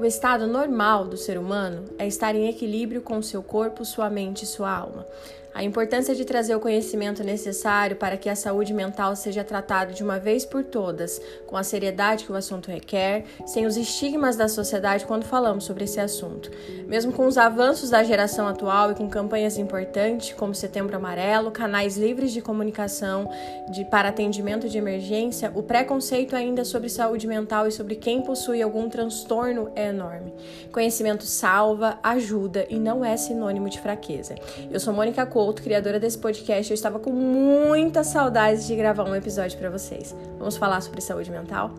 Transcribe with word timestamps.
O 0.00 0.04
estado 0.06 0.46
normal 0.46 1.04
do 1.04 1.18
ser 1.18 1.36
humano 1.36 1.84
é 1.98 2.06
estar 2.06 2.34
em 2.34 2.48
equilíbrio 2.48 3.02
com 3.02 3.20
seu 3.20 3.42
corpo, 3.42 3.84
sua 3.84 4.08
mente 4.08 4.44
e 4.44 4.46
sua 4.46 4.74
alma. 4.74 5.06
A 5.52 5.64
importância 5.64 6.14
de 6.14 6.24
trazer 6.24 6.54
o 6.54 6.60
conhecimento 6.60 7.24
necessário 7.24 7.96
para 7.96 8.16
que 8.16 8.28
a 8.28 8.36
saúde 8.36 8.72
mental 8.72 9.16
seja 9.16 9.42
tratada 9.42 9.92
de 9.92 10.02
uma 10.02 10.18
vez 10.18 10.44
por 10.44 10.62
todas, 10.62 11.20
com 11.46 11.56
a 11.56 11.64
seriedade 11.64 12.24
que 12.24 12.32
o 12.32 12.36
assunto 12.36 12.70
requer, 12.70 13.24
sem 13.46 13.66
os 13.66 13.76
estigmas 13.76 14.36
da 14.36 14.48
sociedade 14.48 15.04
quando 15.04 15.24
falamos 15.24 15.64
sobre 15.64 15.84
esse 15.84 15.98
assunto. 15.98 16.50
Mesmo 16.86 17.12
com 17.12 17.26
os 17.26 17.36
avanços 17.36 17.90
da 17.90 18.04
geração 18.04 18.46
atual 18.46 18.92
e 18.92 18.94
com 18.94 19.08
campanhas 19.08 19.58
importantes 19.58 20.32
como 20.34 20.54
Setembro 20.54 20.96
Amarelo, 20.96 21.50
canais 21.50 21.96
livres 21.96 22.32
de 22.32 22.40
comunicação 22.40 23.28
de, 23.70 23.84
para 23.84 24.08
atendimento 24.10 24.68
de 24.68 24.78
emergência, 24.78 25.50
o 25.54 25.62
preconceito 25.62 26.36
ainda 26.36 26.64
sobre 26.64 26.88
saúde 26.88 27.26
mental 27.26 27.66
e 27.66 27.72
sobre 27.72 27.96
quem 27.96 28.22
possui 28.22 28.62
algum 28.62 28.88
transtorno 28.88 29.72
é 29.74 29.88
enorme. 29.88 30.32
Conhecimento 30.70 31.24
salva, 31.24 31.98
ajuda 32.02 32.66
e 32.70 32.78
não 32.78 33.04
é 33.04 33.16
sinônimo 33.16 33.68
de 33.68 33.80
fraqueza. 33.80 34.36
Eu 34.70 34.78
sou 34.78 34.94
Mônica 34.94 35.26
Couto 35.26 35.40
Couto, 35.50 35.64
criadora 35.64 35.98
desse 35.98 36.16
podcast, 36.16 36.70
eu 36.70 36.76
estava 36.76 37.00
com 37.00 37.10
muita 37.10 38.04
saudade 38.04 38.68
de 38.68 38.76
gravar 38.76 39.02
um 39.02 39.16
episódio 39.16 39.58
para 39.58 39.68
vocês. 39.68 40.14
Vamos 40.38 40.56
falar 40.56 40.80
sobre 40.80 41.00
saúde 41.00 41.28
mental? 41.28 41.74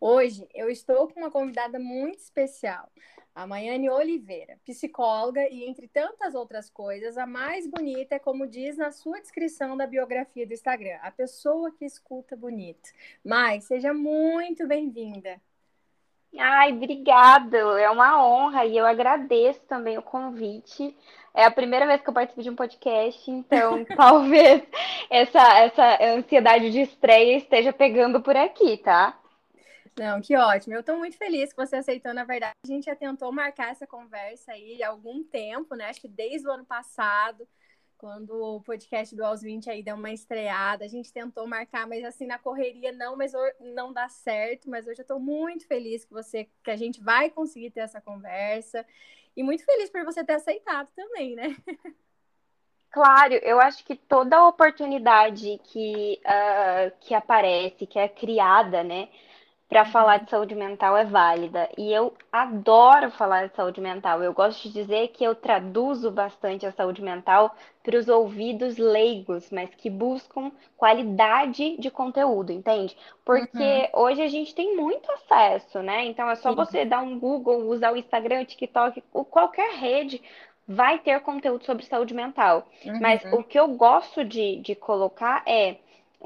Hoje 0.00 0.46
eu 0.54 0.70
estou 0.70 1.08
com 1.08 1.18
uma 1.18 1.30
convidada 1.32 1.80
muito 1.80 2.20
especial 2.20 2.88
a 3.36 3.46
Maiane 3.46 3.90
Oliveira, 3.90 4.58
psicóloga 4.64 5.46
e, 5.50 5.68
entre 5.68 5.86
tantas 5.86 6.34
outras 6.34 6.70
coisas, 6.70 7.18
a 7.18 7.26
mais 7.26 7.66
bonita 7.66 8.14
é 8.14 8.18
como 8.18 8.46
diz 8.46 8.78
na 8.78 8.90
sua 8.90 9.20
descrição 9.20 9.76
da 9.76 9.86
biografia 9.86 10.46
do 10.46 10.54
Instagram, 10.54 10.96
a 11.02 11.10
pessoa 11.10 11.70
que 11.70 11.84
escuta 11.84 12.34
bonito. 12.34 12.88
Mai, 13.22 13.60
seja 13.60 13.92
muito 13.92 14.66
bem-vinda. 14.66 15.38
Ai, 16.38 16.72
obrigada, 16.72 17.58
é 17.58 17.90
uma 17.90 18.26
honra 18.26 18.64
e 18.64 18.74
eu 18.74 18.86
agradeço 18.86 19.60
também 19.68 19.98
o 19.98 20.02
convite. 20.02 20.96
É 21.34 21.44
a 21.44 21.50
primeira 21.50 21.86
vez 21.86 22.00
que 22.00 22.08
eu 22.08 22.14
participo 22.14 22.42
de 22.42 22.48
um 22.48 22.56
podcast, 22.56 23.30
então 23.30 23.84
talvez 23.94 24.62
essa, 25.10 25.58
essa 25.58 25.98
ansiedade 26.02 26.70
de 26.70 26.80
estreia 26.80 27.36
esteja 27.36 27.70
pegando 27.70 28.22
por 28.22 28.34
aqui, 28.34 28.78
tá? 28.78 29.14
Não, 29.98 30.20
que 30.20 30.36
ótimo. 30.36 30.74
Eu 30.74 30.80
estou 30.80 30.98
muito 30.98 31.16
feliz 31.16 31.50
que 31.50 31.56
você 31.56 31.76
aceitou. 31.76 32.12
Na 32.12 32.24
verdade, 32.24 32.54
a 32.64 32.68
gente 32.68 32.84
já 32.84 32.94
tentou 32.94 33.32
marcar 33.32 33.70
essa 33.70 33.86
conversa 33.86 34.52
aí 34.52 34.82
há 34.82 34.88
algum 34.88 35.24
tempo, 35.24 35.74
né? 35.74 35.86
Acho 35.86 36.02
que 36.02 36.08
desde 36.08 36.46
o 36.46 36.52
ano 36.52 36.66
passado, 36.66 37.48
quando 37.96 38.30
o 38.30 38.60
podcast 38.60 39.16
do 39.16 39.24
Aos 39.24 39.40
20 39.40 39.70
aí 39.70 39.82
deu 39.82 39.96
uma 39.96 40.12
estreada. 40.12 40.84
A 40.84 40.88
gente 40.88 41.10
tentou 41.10 41.46
marcar, 41.46 41.86
mas 41.86 42.04
assim, 42.04 42.26
na 42.26 42.38
correria 42.38 42.92
não, 42.92 43.16
mas 43.16 43.32
não 43.74 43.90
dá 43.90 44.06
certo. 44.08 44.68
Mas 44.68 44.86
hoje 44.86 45.00
eu 45.00 45.04
estou 45.04 45.18
muito 45.18 45.66
feliz 45.66 46.04
que 46.04 46.12
você, 46.12 46.46
que 46.62 46.70
a 46.70 46.76
gente 46.76 47.00
vai 47.02 47.30
conseguir 47.30 47.70
ter 47.70 47.80
essa 47.80 48.00
conversa. 48.00 48.84
E 49.34 49.42
muito 49.42 49.64
feliz 49.64 49.88
por 49.88 50.04
você 50.04 50.22
ter 50.22 50.34
aceitado 50.34 50.88
também, 50.94 51.34
né? 51.34 51.56
Claro, 52.88 53.34
eu 53.34 53.60
acho 53.60 53.84
que 53.84 53.94
toda 53.94 54.46
oportunidade 54.46 55.60
que, 55.64 56.18
uh, 56.24 56.90
que 56.98 57.14
aparece, 57.14 57.86
que 57.86 57.98
é 57.98 58.08
criada, 58.08 58.82
né? 58.82 59.10
Para 59.68 59.84
falar 59.84 60.18
de 60.18 60.30
saúde 60.30 60.54
mental 60.54 60.96
é 60.96 61.04
válida. 61.04 61.68
E 61.76 61.92
eu 61.92 62.14
adoro 62.30 63.10
falar 63.10 63.48
de 63.48 63.56
saúde 63.56 63.80
mental. 63.80 64.22
Eu 64.22 64.32
gosto 64.32 64.62
de 64.62 64.72
dizer 64.72 65.08
que 65.08 65.24
eu 65.24 65.34
traduzo 65.34 66.10
bastante 66.10 66.64
a 66.64 66.72
saúde 66.72 67.02
mental 67.02 67.54
para 67.82 67.96
os 67.96 68.08
ouvidos 68.08 68.78
leigos, 68.78 69.50
mas 69.50 69.74
que 69.74 69.90
buscam 69.90 70.52
qualidade 70.76 71.76
de 71.78 71.90
conteúdo, 71.90 72.52
entende? 72.52 72.96
Porque 73.24 73.90
uhum. 73.92 74.02
hoje 74.02 74.22
a 74.22 74.28
gente 74.28 74.54
tem 74.54 74.76
muito 74.76 75.10
acesso, 75.12 75.82
né? 75.82 76.04
Então 76.06 76.30
é 76.30 76.36
só 76.36 76.50
Sim. 76.50 76.56
você 76.56 76.84
dar 76.84 77.00
um 77.00 77.18
Google, 77.18 77.68
usar 77.68 77.92
o 77.92 77.96
Instagram, 77.96 78.42
o 78.42 78.46
TikTok, 78.46 79.02
qualquer 79.30 79.74
rede 79.74 80.22
vai 80.66 80.98
ter 80.98 81.20
conteúdo 81.20 81.64
sobre 81.64 81.84
saúde 81.84 82.14
mental. 82.14 82.66
Uhum. 82.84 82.98
Mas 83.00 83.24
o 83.32 83.42
que 83.42 83.58
eu 83.58 83.68
gosto 83.68 84.24
de, 84.24 84.56
de 84.56 84.74
colocar 84.74 85.42
é 85.46 85.76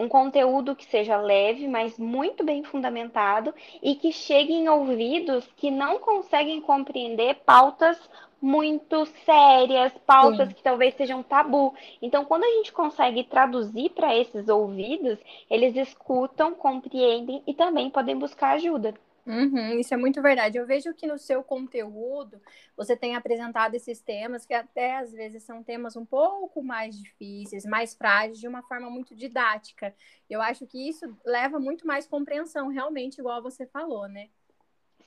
um 0.00 0.08
conteúdo 0.08 0.74
que 0.74 0.86
seja 0.86 1.20
leve, 1.20 1.68
mas 1.68 1.98
muito 1.98 2.42
bem 2.42 2.64
fundamentado 2.64 3.54
e 3.82 3.94
que 3.94 4.10
chegue 4.10 4.54
em 4.54 4.66
ouvidos 4.66 5.46
que 5.58 5.70
não 5.70 5.98
conseguem 5.98 6.58
compreender 6.58 7.34
pautas 7.44 8.00
muito 8.40 9.04
sérias, 9.26 9.92
pautas 10.06 10.48
Sim. 10.48 10.54
que 10.54 10.62
talvez 10.62 10.94
sejam 10.94 11.22
tabu. 11.22 11.74
Então, 12.00 12.24
quando 12.24 12.44
a 12.44 12.50
gente 12.56 12.72
consegue 12.72 13.22
traduzir 13.24 13.90
para 13.90 14.16
esses 14.16 14.48
ouvidos, 14.48 15.18
eles 15.50 15.76
escutam, 15.76 16.54
compreendem 16.54 17.42
e 17.46 17.52
também 17.52 17.90
podem 17.90 18.16
buscar 18.16 18.52
ajuda. 18.52 18.94
Uhum, 19.30 19.78
isso 19.78 19.94
é 19.94 19.96
muito 19.96 20.20
verdade. 20.20 20.58
Eu 20.58 20.66
vejo 20.66 20.92
que 20.92 21.06
no 21.06 21.18
seu 21.18 21.42
conteúdo 21.42 22.40
você 22.76 22.96
tem 22.96 23.14
apresentado 23.14 23.74
esses 23.74 24.00
temas 24.00 24.44
que 24.44 24.52
até 24.52 24.96
às 24.96 25.12
vezes 25.12 25.42
são 25.44 25.62
temas 25.62 25.96
um 25.96 26.04
pouco 26.04 26.62
mais 26.62 26.96
difíceis, 26.98 27.64
mais 27.64 27.94
frágeis, 27.94 28.40
de 28.40 28.48
uma 28.48 28.62
forma 28.62 28.90
muito 28.90 29.14
didática. 29.14 29.94
Eu 30.28 30.42
acho 30.42 30.66
que 30.66 30.88
isso 30.88 31.06
leva 31.24 31.60
muito 31.60 31.86
mais 31.86 32.06
compreensão, 32.06 32.68
realmente, 32.68 33.18
igual 33.18 33.40
você 33.42 33.66
falou, 33.66 34.08
né? 34.08 34.28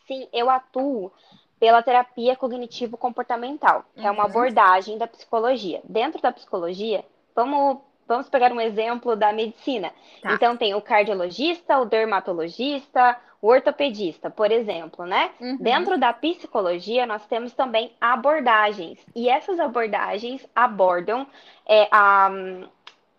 Sim, 0.08 0.28
eu 0.32 0.50
atuo 0.50 1.12
pela 1.60 1.82
terapia 1.82 2.36
cognitivo-comportamental, 2.36 3.86
que 3.94 4.02
uhum. 4.02 4.08
é 4.08 4.12
uma 4.12 4.24
uhum. 4.24 4.30
abordagem 4.30 4.98
da 4.98 5.08
psicologia. 5.08 5.82
Dentro 5.84 6.22
da 6.22 6.32
psicologia, 6.32 7.06
vamos 7.36 7.80
vamos 8.08 8.30
pegar 8.30 8.52
um 8.52 8.62
exemplo 8.62 9.16
da 9.16 9.32
medicina. 9.32 9.92
Tá. 10.22 10.34
Então, 10.34 10.58
tem 10.58 10.74
o 10.74 10.82
cardiologista, 10.82 11.80
o 11.80 11.86
dermatologista, 11.86 13.20
o 13.44 13.48
ortopedista, 13.50 14.30
por 14.30 14.54
exemplo, 14.54 15.06
né? 15.06 15.32
Uhum. 15.42 15.58
Dentro 15.58 16.00
da 16.00 16.14
psicologia, 16.14 17.06
nós 17.06 17.26
temos 17.28 17.52
também 17.52 17.92
abordagens. 18.00 18.98
E 19.14 19.28
essas 19.28 19.60
abordagens 19.60 20.48
abordam 20.56 21.28
é, 21.66 21.90
a, 21.92 22.32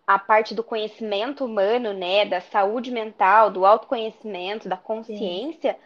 a 0.07 0.17
parte 0.17 0.55
do 0.55 0.63
conhecimento 0.63 1.45
humano, 1.45 1.93
né? 1.93 2.25
Da 2.25 2.41
saúde 2.41 2.89
mental, 2.89 3.51
do 3.51 3.67
autoconhecimento, 3.67 4.67
da 4.67 4.75
consciência. 4.75 5.73
Sim 5.73 5.79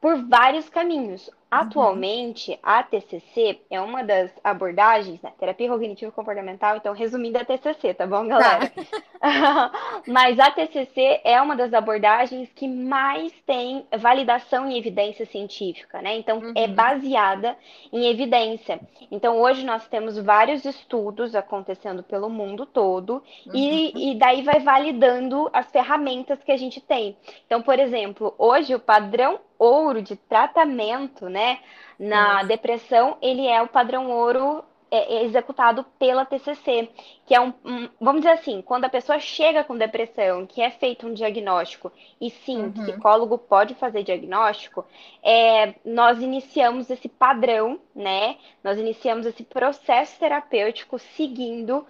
por 0.00 0.16
vários 0.26 0.68
caminhos. 0.68 1.30
Atualmente, 1.50 2.56
a 2.62 2.80
TCC 2.80 3.60
é 3.68 3.80
uma 3.80 4.04
das 4.04 4.30
abordagens, 4.44 5.20
né? 5.20 5.32
Terapia 5.36 5.68
cognitivo 5.68 6.12
comportamental, 6.12 6.76
então 6.76 6.94
resumindo 6.94 7.38
a 7.38 7.44
TCC, 7.44 7.92
tá 7.92 8.06
bom, 8.06 8.28
galera? 8.28 8.70
Tá. 9.18 9.72
Mas 10.06 10.38
a 10.38 10.50
TCC 10.52 11.20
é 11.24 11.42
uma 11.42 11.56
das 11.56 11.74
abordagens 11.74 12.48
que 12.54 12.68
mais 12.68 13.32
tem 13.44 13.84
validação 13.98 14.70
em 14.70 14.78
evidência 14.78 15.26
científica, 15.26 16.00
né? 16.00 16.16
Então 16.16 16.38
é 16.38 16.44
uhum. 16.44 16.52
é 16.54 16.68
baseada 16.68 17.56
em 17.92 18.06
evidência. 18.06 18.80
Então 19.10 19.36
hoje 19.40 19.64
nós 19.64 19.88
temos 19.88 20.16
vários 20.16 20.64
estudos 20.64 21.34
acontecendo 21.34 22.04
pelo 22.04 22.30
mundo 22.30 22.64
todo 22.64 23.14
uhum. 23.46 23.52
e, 23.52 24.12
e 24.12 24.14
daí 24.14 24.42
vai 24.42 24.60
validando 24.60 25.50
as 25.52 25.68
ferramentas 25.70 26.40
que 26.44 26.52
a 26.52 26.56
gente 26.56 26.80
tem. 26.80 27.16
Então, 27.44 27.60
por 27.60 27.78
exemplo, 27.80 28.32
hoje 28.38 28.72
o 28.72 28.78
padrão 28.78 29.40
ouro 29.60 30.00
de 30.00 30.16
tratamento, 30.16 31.28
né, 31.28 31.60
na 31.98 32.42
depressão, 32.42 33.18
ele 33.20 33.46
é 33.46 33.60
o 33.60 33.68
padrão 33.68 34.10
ouro 34.10 34.64
é, 34.90 35.18
é 35.18 35.24
executado 35.24 35.84
pela 35.98 36.24
TCC, 36.24 36.90
que 37.24 37.34
é 37.34 37.40
um, 37.40 37.52
um, 37.64 37.88
vamos 38.00 38.22
dizer 38.22 38.32
assim, 38.32 38.60
quando 38.60 38.86
a 38.86 38.88
pessoa 38.88 39.20
chega 39.20 39.62
com 39.62 39.76
depressão, 39.76 40.46
que 40.46 40.60
é 40.60 40.70
feito 40.70 41.06
um 41.06 41.14
diagnóstico, 41.14 41.92
e 42.20 42.30
sim, 42.30 42.64
uhum. 42.64 42.72
psicólogo 42.72 43.38
pode 43.38 43.74
fazer 43.74 44.02
diagnóstico, 44.02 44.84
é, 45.22 45.74
nós 45.84 46.20
iniciamos 46.20 46.90
esse 46.90 47.08
padrão, 47.08 47.78
né? 47.94 48.36
Nós 48.64 48.78
iniciamos 48.78 49.26
esse 49.26 49.44
processo 49.44 50.18
terapêutico 50.18 50.98
seguindo 50.98 51.86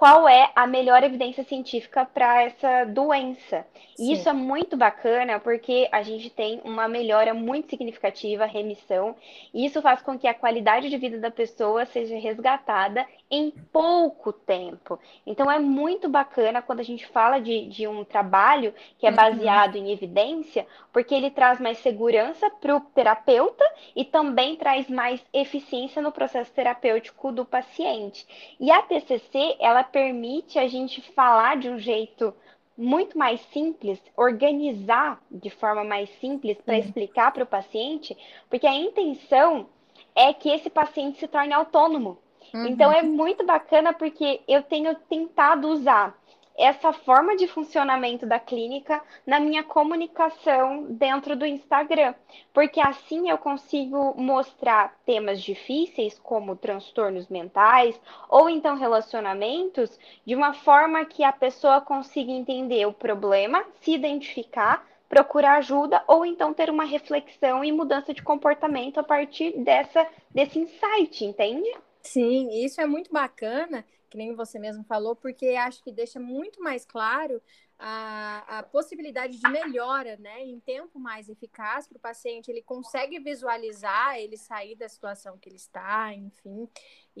qual 0.00 0.26
é 0.26 0.50
a 0.56 0.66
melhor 0.66 1.04
evidência 1.04 1.44
científica 1.44 2.06
para 2.06 2.44
essa 2.44 2.86
doença. 2.86 3.66
E 3.98 4.14
isso 4.14 4.30
é 4.30 4.32
muito 4.32 4.74
bacana 4.74 5.38
porque 5.38 5.90
a 5.92 6.00
gente 6.02 6.30
tem 6.30 6.58
uma 6.64 6.88
melhora 6.88 7.34
muito 7.34 7.68
significativa, 7.68 8.46
remissão, 8.46 9.14
e 9.52 9.66
isso 9.66 9.82
faz 9.82 10.00
com 10.00 10.18
que 10.18 10.26
a 10.26 10.32
qualidade 10.32 10.88
de 10.88 10.96
vida 10.96 11.18
da 11.18 11.30
pessoa 11.30 11.84
seja 11.84 12.18
resgatada 12.18 13.06
em 13.30 13.50
pouco 13.72 14.32
tempo. 14.32 14.98
Então 15.24 15.50
é 15.50 15.58
muito 15.58 16.08
bacana 16.08 16.60
quando 16.60 16.80
a 16.80 16.84
gente 16.84 17.06
fala 17.06 17.38
de, 17.38 17.66
de 17.66 17.86
um 17.86 18.04
trabalho 18.04 18.74
que 18.98 19.06
é 19.06 19.10
uhum. 19.10 19.16
baseado 19.16 19.76
uhum. 19.76 19.86
em 19.86 19.92
evidência, 19.92 20.66
porque 20.92 21.14
ele 21.14 21.30
traz 21.30 21.60
mais 21.60 21.78
segurança 21.78 22.50
para 22.50 22.76
o 22.76 22.80
terapeuta 22.80 23.64
e 23.94 24.04
também 24.04 24.56
traz 24.56 24.88
mais 24.88 25.24
eficiência 25.32 26.02
no 26.02 26.10
processo 26.10 26.52
terapêutico 26.52 27.30
do 27.30 27.44
paciente. 27.44 28.26
E 28.58 28.70
a 28.70 28.82
TCC, 28.82 29.56
ela 29.60 29.84
permite 29.84 30.58
a 30.58 30.66
gente 30.66 31.00
falar 31.12 31.56
de 31.56 31.68
um 31.68 31.78
jeito 31.78 32.34
muito 32.76 33.16
mais 33.16 33.40
simples, 33.52 34.00
organizar 34.16 35.22
de 35.30 35.50
forma 35.50 35.84
mais 35.84 36.08
simples 36.18 36.56
para 36.64 36.74
uhum. 36.74 36.80
explicar 36.80 37.30
para 37.30 37.44
o 37.44 37.46
paciente, 37.46 38.16
porque 38.48 38.66
a 38.66 38.74
intenção 38.74 39.68
é 40.14 40.32
que 40.32 40.48
esse 40.48 40.68
paciente 40.68 41.18
se 41.18 41.28
torne 41.28 41.52
autônomo. 41.52 42.18
Uhum. 42.52 42.66
Então 42.66 42.92
é 42.92 43.02
muito 43.02 43.44
bacana 43.44 43.92
porque 43.92 44.40
eu 44.46 44.62
tenho 44.62 44.94
tentado 44.94 45.68
usar 45.68 46.14
essa 46.60 46.92
forma 46.92 47.36
de 47.36 47.48
funcionamento 47.48 48.26
da 48.26 48.38
clínica 48.38 49.02
na 49.26 49.40
minha 49.40 49.64
comunicação 49.64 50.84
dentro 50.90 51.34
do 51.34 51.46
Instagram, 51.46 52.14
porque 52.52 52.78
assim 52.80 53.30
eu 53.30 53.38
consigo 53.38 54.14
mostrar 54.20 54.94
temas 55.06 55.40
difíceis 55.40 56.18
como 56.18 56.54
transtornos 56.54 57.28
mentais 57.28 57.98
ou 58.28 58.50
então 58.50 58.76
relacionamentos 58.76 59.98
de 60.26 60.34
uma 60.34 60.52
forma 60.52 61.04
que 61.06 61.24
a 61.24 61.32
pessoa 61.32 61.80
consiga 61.80 62.30
entender 62.30 62.86
o 62.86 62.92
problema, 62.92 63.64
se 63.80 63.92
identificar, 63.92 64.86
procurar 65.08 65.56
ajuda 65.56 66.04
ou 66.06 66.26
então 66.26 66.52
ter 66.52 66.68
uma 66.68 66.84
reflexão 66.84 67.64
e 67.64 67.72
mudança 67.72 68.12
de 68.12 68.22
comportamento 68.22 68.98
a 68.98 69.02
partir 69.02 69.58
dessa 69.58 70.06
desse 70.32 70.58
insight, 70.58 71.24
entende? 71.24 71.70
Sim, 72.02 72.48
isso 72.64 72.80
é 72.80 72.86
muito 72.86 73.12
bacana 73.12 73.84
que 74.10 74.18
nem 74.18 74.34
você 74.34 74.58
mesmo 74.58 74.82
falou, 74.84 75.14
porque 75.14 75.50
acho 75.50 75.82
que 75.84 75.92
deixa 75.92 76.18
muito 76.18 76.60
mais 76.60 76.84
claro 76.84 77.40
a, 77.78 78.58
a 78.58 78.62
possibilidade 78.64 79.38
de 79.38 79.48
melhora, 79.48 80.16
né, 80.16 80.44
em 80.44 80.58
tempo 80.58 80.98
mais 80.98 81.28
eficaz 81.28 81.86
para 81.86 81.96
o 81.96 82.00
paciente. 82.00 82.50
Ele 82.50 82.60
consegue 82.60 83.20
visualizar 83.20 84.18
ele 84.18 84.36
sair 84.36 84.74
da 84.74 84.88
situação 84.88 85.38
que 85.38 85.48
ele 85.48 85.56
está, 85.56 86.12
enfim. 86.12 86.68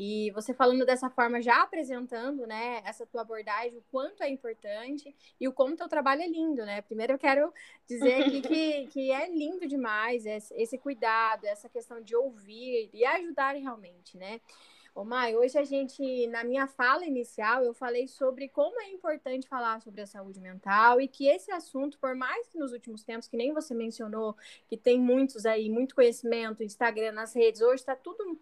E 0.02 0.30
você 0.30 0.54
falando 0.54 0.86
dessa 0.86 1.10
forma, 1.10 1.42
já 1.42 1.60
apresentando, 1.60 2.46
né, 2.46 2.80
essa 2.86 3.04
tua 3.04 3.20
abordagem, 3.20 3.76
o 3.76 3.84
quanto 3.90 4.22
é 4.22 4.30
importante 4.30 5.14
e 5.38 5.46
o 5.46 5.52
como 5.52 5.76
teu 5.76 5.86
trabalho 5.90 6.22
é 6.22 6.26
lindo, 6.26 6.64
né? 6.64 6.80
Primeiro 6.80 7.12
eu 7.12 7.18
quero 7.18 7.52
dizer 7.86 8.22
aqui 8.22 8.40
que, 8.40 8.86
que 8.88 9.12
é 9.12 9.28
lindo 9.28 9.68
demais 9.68 10.24
esse, 10.24 10.54
esse 10.54 10.78
cuidado, 10.78 11.44
essa 11.44 11.68
questão 11.68 12.00
de 12.00 12.16
ouvir 12.16 12.88
e 12.94 13.04
ajudar 13.04 13.54
realmente, 13.56 14.16
né? 14.16 14.40
Ô, 14.94 15.04
Mai, 15.04 15.36
hoje 15.36 15.58
a 15.58 15.64
gente, 15.64 16.26
na 16.28 16.44
minha 16.44 16.66
fala 16.66 17.04
inicial, 17.04 17.62
eu 17.62 17.74
falei 17.74 18.08
sobre 18.08 18.48
como 18.48 18.80
é 18.80 18.88
importante 18.88 19.46
falar 19.46 19.82
sobre 19.82 20.00
a 20.00 20.06
saúde 20.06 20.40
mental 20.40 20.98
e 20.98 21.08
que 21.08 21.28
esse 21.28 21.52
assunto, 21.52 21.98
por 21.98 22.14
mais 22.14 22.48
que 22.48 22.58
nos 22.58 22.72
últimos 22.72 23.04
tempos, 23.04 23.28
que 23.28 23.36
nem 23.36 23.52
você 23.52 23.74
mencionou, 23.74 24.34
que 24.66 24.78
tem 24.78 24.98
muitos 24.98 25.44
aí, 25.44 25.68
muito 25.68 25.94
conhecimento, 25.94 26.62
Instagram, 26.62 27.12
nas 27.12 27.34
redes, 27.34 27.60
hoje 27.60 27.82
está 27.82 27.94
tudo 27.94 28.40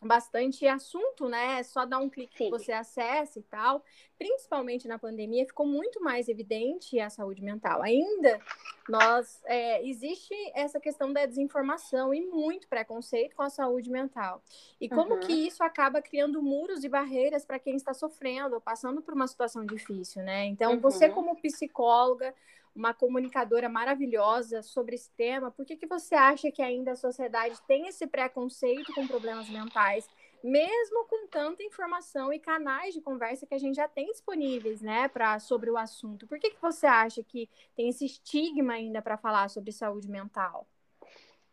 bastante 0.00 0.66
assunto, 0.66 1.28
né? 1.28 1.58
É 1.58 1.62
só 1.62 1.84
dar 1.84 1.98
um 1.98 2.08
clique 2.08 2.36
que 2.36 2.50
você 2.50 2.72
acessa 2.72 3.38
e 3.38 3.42
tal. 3.42 3.84
Principalmente 4.16 4.86
na 4.86 4.98
pandemia, 4.98 5.46
ficou 5.46 5.66
muito 5.66 6.00
mais 6.02 6.28
evidente 6.28 6.98
a 7.00 7.10
saúde 7.10 7.42
mental. 7.42 7.82
Ainda 7.82 8.40
nós 8.88 9.42
é, 9.44 9.86
existe 9.86 10.34
essa 10.54 10.78
questão 10.80 11.12
da 11.12 11.26
desinformação 11.26 12.14
e 12.14 12.20
muito 12.20 12.68
preconceito 12.68 13.34
com 13.34 13.42
a 13.42 13.50
saúde 13.50 13.90
mental. 13.90 14.42
E 14.80 14.88
como 14.88 15.14
uhum. 15.14 15.20
que 15.20 15.32
isso 15.32 15.62
acaba 15.62 16.00
criando 16.00 16.42
muros 16.42 16.84
e 16.84 16.88
barreiras 16.88 17.44
para 17.44 17.58
quem 17.58 17.76
está 17.76 17.92
sofrendo 17.92 18.54
ou 18.54 18.60
passando 18.60 19.02
por 19.02 19.14
uma 19.14 19.26
situação 19.26 19.66
difícil, 19.66 20.22
né? 20.22 20.46
Então, 20.46 20.74
uhum. 20.74 20.80
você 20.80 21.08
como 21.08 21.40
psicóloga, 21.40 22.34
uma 22.78 22.94
comunicadora 22.94 23.68
maravilhosa 23.68 24.62
sobre 24.62 24.94
esse 24.94 25.10
tema, 25.10 25.50
por 25.50 25.66
que, 25.66 25.76
que 25.76 25.86
você 25.86 26.14
acha 26.14 26.50
que 26.50 26.62
ainda 26.62 26.92
a 26.92 26.96
sociedade 26.96 27.60
tem 27.66 27.88
esse 27.88 28.06
preconceito 28.06 28.94
com 28.94 29.04
problemas 29.04 29.50
mentais, 29.50 30.08
mesmo 30.44 31.04
com 31.06 31.26
tanta 31.26 31.64
informação 31.64 32.32
e 32.32 32.38
canais 32.38 32.94
de 32.94 33.00
conversa 33.00 33.46
que 33.46 33.54
a 33.54 33.58
gente 33.58 33.74
já 33.74 33.88
tem 33.88 34.06
disponíveis, 34.06 34.80
né, 34.80 35.08
para 35.08 35.40
sobre 35.40 35.68
o 35.68 35.76
assunto? 35.76 36.24
Por 36.28 36.38
que, 36.38 36.50
que 36.50 36.62
você 36.62 36.86
acha 36.86 37.20
que 37.24 37.50
tem 37.74 37.88
esse 37.88 38.06
estigma 38.06 38.74
ainda 38.74 39.02
para 39.02 39.18
falar 39.18 39.50
sobre 39.50 39.72
saúde 39.72 40.08
mental? 40.08 40.64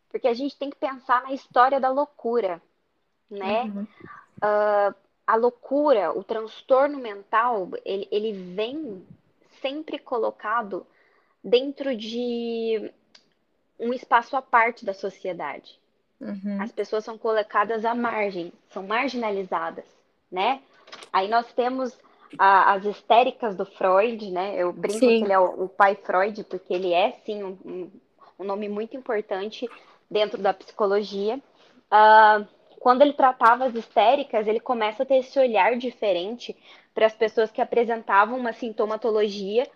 Porque 0.10 0.28
a 0.28 0.34
gente 0.34 0.56
tem 0.56 0.70
que 0.70 0.78
pensar 0.78 1.24
na 1.24 1.34
história 1.34 1.80
da 1.80 1.90
loucura, 1.90 2.62
né? 3.30 3.64
Uhum. 3.64 3.88
Uh, 4.38 4.96
a 5.26 5.36
loucura, 5.36 6.16
o 6.16 6.24
transtorno 6.24 7.00
mental, 7.00 7.72
ele, 7.84 8.08
ele 8.12 8.32
vem 8.54 9.04
sempre 9.60 9.98
colocado 9.98 10.86
dentro 11.46 11.96
de 11.96 12.92
um 13.80 13.94
espaço 13.94 14.36
à 14.36 14.42
parte 14.42 14.84
da 14.84 14.96
sociedade. 14.96 15.80
Uhum. 16.20 16.60
As 16.60 16.72
pessoas 16.72 17.06
são 17.06 17.20
colocadas 17.20 17.86
à 17.86 17.94
margem, 17.94 18.52
são 18.70 18.82
marginalizadas, 18.82 19.86
né? 20.32 20.62
Aí 21.14 21.28
nós 21.28 21.46
temos 21.54 21.96
a, 22.40 22.74
as 22.74 22.86
histéricas 22.86 23.56
do 23.56 23.66
Freud, 23.66 24.32
né? 24.32 24.56
Eu 24.58 24.74
brinco 24.74 25.00
sim. 25.00 25.20
que 25.20 25.24
ele 25.26 25.34
é 25.34 25.38
o, 25.38 25.66
o, 25.66 25.70
pai 25.70 25.96
Freud, 25.96 26.44
porque 26.46 26.74
ele 26.74 26.92
é, 26.92 27.12
sim, 27.24 27.44
um, 27.44 27.92
um, 28.40 28.44
nome 28.44 28.68
muito 28.68 28.98
importante 28.98 29.70
dentro 30.10 30.42
da 30.42 30.54
psicologia. 30.54 31.40
Uh, 31.92 32.48
quando 32.80 33.04
ele 33.04 33.14
tratava 33.14 33.66
as 33.66 33.76
histéricas, 33.76 34.48
ele 34.48 34.60
começa 34.60 35.04
a 35.04 35.06
ter 35.06 35.18
esse 35.18 35.38
olhar 35.38 35.78
diferente 35.78 36.56
para 36.94 37.06
as 37.06 37.14
pessoas 37.14 37.52
que 37.52 37.62
apresentavam 37.62 38.38
uma 38.38 38.54
sintomatologia 38.54 39.68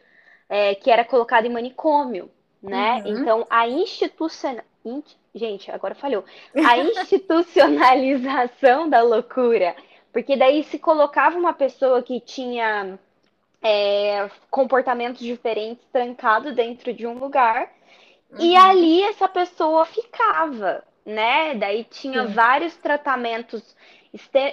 é, 0.50 0.76
que 0.76 0.92
era 0.92 1.06
colocado 1.06 1.46
em 1.46 1.54
manicômio, 1.54 2.30
né? 2.62 3.02
Uhum. 3.06 3.08
Então, 3.08 3.48
a 3.50 3.70
instituição... 3.70 4.58
Gente, 5.34 5.72
agora 5.72 5.94
falhou. 5.94 6.24
A 6.56 6.78
institucionalização 6.80 8.90
da 8.90 9.02
loucura. 9.02 9.76
Porque 10.12 10.36
daí 10.36 10.64
se 10.64 10.80
colocava 10.80 11.38
uma 11.38 11.54
pessoa 11.54 12.02
que 12.02 12.20
tinha 12.20 12.98
é, 13.62 14.30
comportamentos 14.50 15.22
diferentes 15.22 15.86
trancado 15.92 16.54
dentro 16.54 16.94
de 16.94 17.06
um 17.06 17.20
lugar 17.20 17.72
uhum. 18.32 18.40
e 18.40 18.56
ali 18.56 19.04
essa 19.04 19.28
pessoa 19.28 19.86
ficava, 19.86 20.84
né? 21.06 21.54
Daí 21.56 21.84
tinha 21.84 22.26
Sim. 22.26 22.34
vários 22.34 22.76
tratamentos 22.78 23.76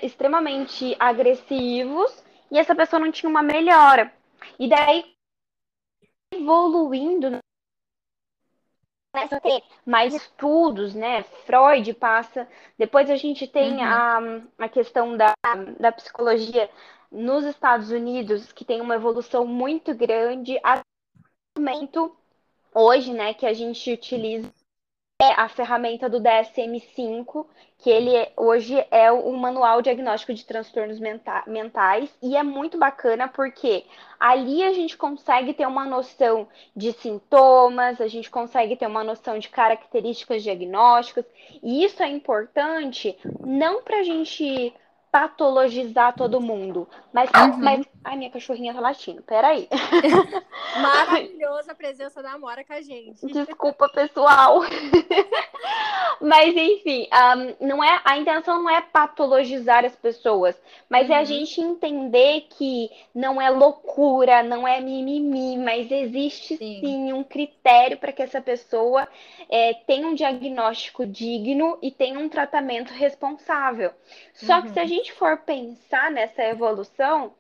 extremamente 0.03 0.95
agressivos 0.99 2.23
e 2.51 2.59
essa 2.59 2.75
pessoa 2.75 3.01
não 3.01 3.11
tinha 3.11 3.31
uma 3.31 3.43
melhora. 3.43 4.13
E 4.59 4.69
daí 4.69 5.16
evoluindo 6.33 7.39
começa 9.13 9.37
a 9.37 9.41
ter 9.41 9.63
mais 9.85 10.15
estudos, 10.15 10.95
né? 10.95 11.23
Freud 11.47 11.95
passa. 11.95 12.47
Depois 12.77 13.09
a 13.09 13.17
gente 13.17 13.47
tem 13.47 13.77
uhum. 13.77 13.83
a, 13.83 14.19
a 14.59 14.69
questão 14.69 15.17
da, 15.17 15.33
da 15.81 15.91
psicologia 15.91 16.69
nos 17.11 17.45
Estados 17.45 17.91
Unidos, 17.91 18.53
que 18.53 18.63
tem 18.63 18.83
uma 18.83 18.97
evolução 18.97 19.47
muito 19.47 19.95
grande. 19.95 20.59
A 20.63 20.83
momento 21.57 22.15
hoje, 22.75 23.15
né, 23.15 23.33
que 23.33 23.47
a 23.47 23.55
gente 23.55 23.91
utiliza 23.91 24.53
é 25.19 25.33
a 25.41 25.49
ferramenta 25.49 26.11
do 26.11 26.21
DSM-5, 26.21 27.47
que 27.79 27.89
ele 27.89 28.15
é, 28.15 28.33
hoje 28.37 28.77
é 28.91 29.11
o 29.11 29.33
manual 29.33 29.81
diagnóstico 29.81 30.35
de 30.35 30.45
transtornos 30.45 31.01
menta 31.01 31.43
mentais. 31.47 32.15
E 32.23 32.37
é 32.37 32.43
muito 32.43 32.77
bacana 32.77 33.27
porque 33.27 33.85
ali 34.21 34.63
a 34.63 34.75
gente 34.75 34.97
consegue 34.97 35.55
ter 35.55 35.67
uma 35.67 35.87
noção 35.87 36.47
de 36.75 36.93
sintomas, 36.93 38.01
a 38.01 38.09
gente 38.09 38.31
consegue 38.31 38.77
ter 38.77 38.87
uma 38.87 39.03
noção 39.03 39.39
de 39.39 39.49
características 39.49 40.43
diagnósticas. 40.43 41.25
E 41.63 41.83
isso 41.83 42.03
é 42.03 42.09
importante 42.09 43.19
não 43.41 43.83
para 43.83 44.01
a 44.01 44.03
gente 44.03 44.75
patologizar 45.17 46.15
todo 46.15 46.43
mundo. 46.43 46.87
Mas, 47.11 47.31
uhum. 47.31 47.57
mas. 47.57 47.87
Ai, 48.05 48.17
minha 48.17 48.31
cachorrinha 48.31 48.75
tá 48.75 48.81
latindo. 48.81 49.23
Peraí. 49.23 49.67
Maravilhosa 50.81 51.73
a 51.73 51.75
presença 51.75 52.23
da 52.23 52.33
Amora 52.33 52.63
com 52.63 52.75
a 52.75 52.83
gente. 52.83 53.27
Desculpa, 53.27 53.89
pessoal. 53.89 54.61
mas, 56.21 56.55
enfim, 56.55 57.09
um, 57.61 57.67
não 57.67 57.83
é, 57.83 58.01
a 58.05 58.19
intenção 58.19 58.63
não 58.63 58.71
é 58.71 58.83
patologizar 58.83 59.85
as 59.87 59.97
pessoas, 59.97 60.55
mas 60.89 61.09
uhum. 61.09 61.15
é 61.15 61.17
a 61.17 61.21
uhum. 61.21 61.25
gente 61.25 61.61
entender 61.61 62.47
que 62.51 62.91
não 63.15 63.41
é 63.41 63.49
loucura, 63.49 64.43
não 64.43 64.69
é 64.69 64.81
mimimi, 64.81 65.57
mas 65.57 65.91
existe 65.91 66.59
sim, 66.59 66.81
sim 66.81 67.13
um 67.13 67.25
critério 67.25 67.97
para 67.97 68.13
que 68.13 68.23
essa 68.23 68.41
pessoa 68.41 69.09
é, 69.49 69.75
tenha 69.87 70.07
um 70.07 70.15
diagnóstico 70.15 71.07
digno 71.07 71.79
e 71.81 71.91
tenha 71.91 72.19
um 72.19 72.29
tratamento 72.29 72.93
responsável. 72.93 73.93
Só 74.35 74.57
uhum. 74.57 74.63
que 74.63 74.69
se 74.71 74.79
a 74.79 74.83
uhum. 74.83 74.89
Gente 75.07 75.13
for 75.13 75.39
pensar 75.39 76.11
nessa 76.11 76.43
evolução, 76.43 77.33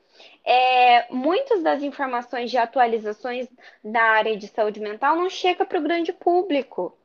é, 0.44 1.12
muitas 1.12 1.62
das 1.62 1.82
informações 1.82 2.50
de 2.50 2.56
atualizações 2.56 3.48
da 3.84 4.02
área 4.02 4.36
de 4.36 4.46
saúde 4.46 4.80
mental 4.80 5.16
não 5.16 5.28
chega 5.28 5.64
para 5.64 5.78
o 5.78 5.82
grande 5.82 6.12
público. 6.12 6.96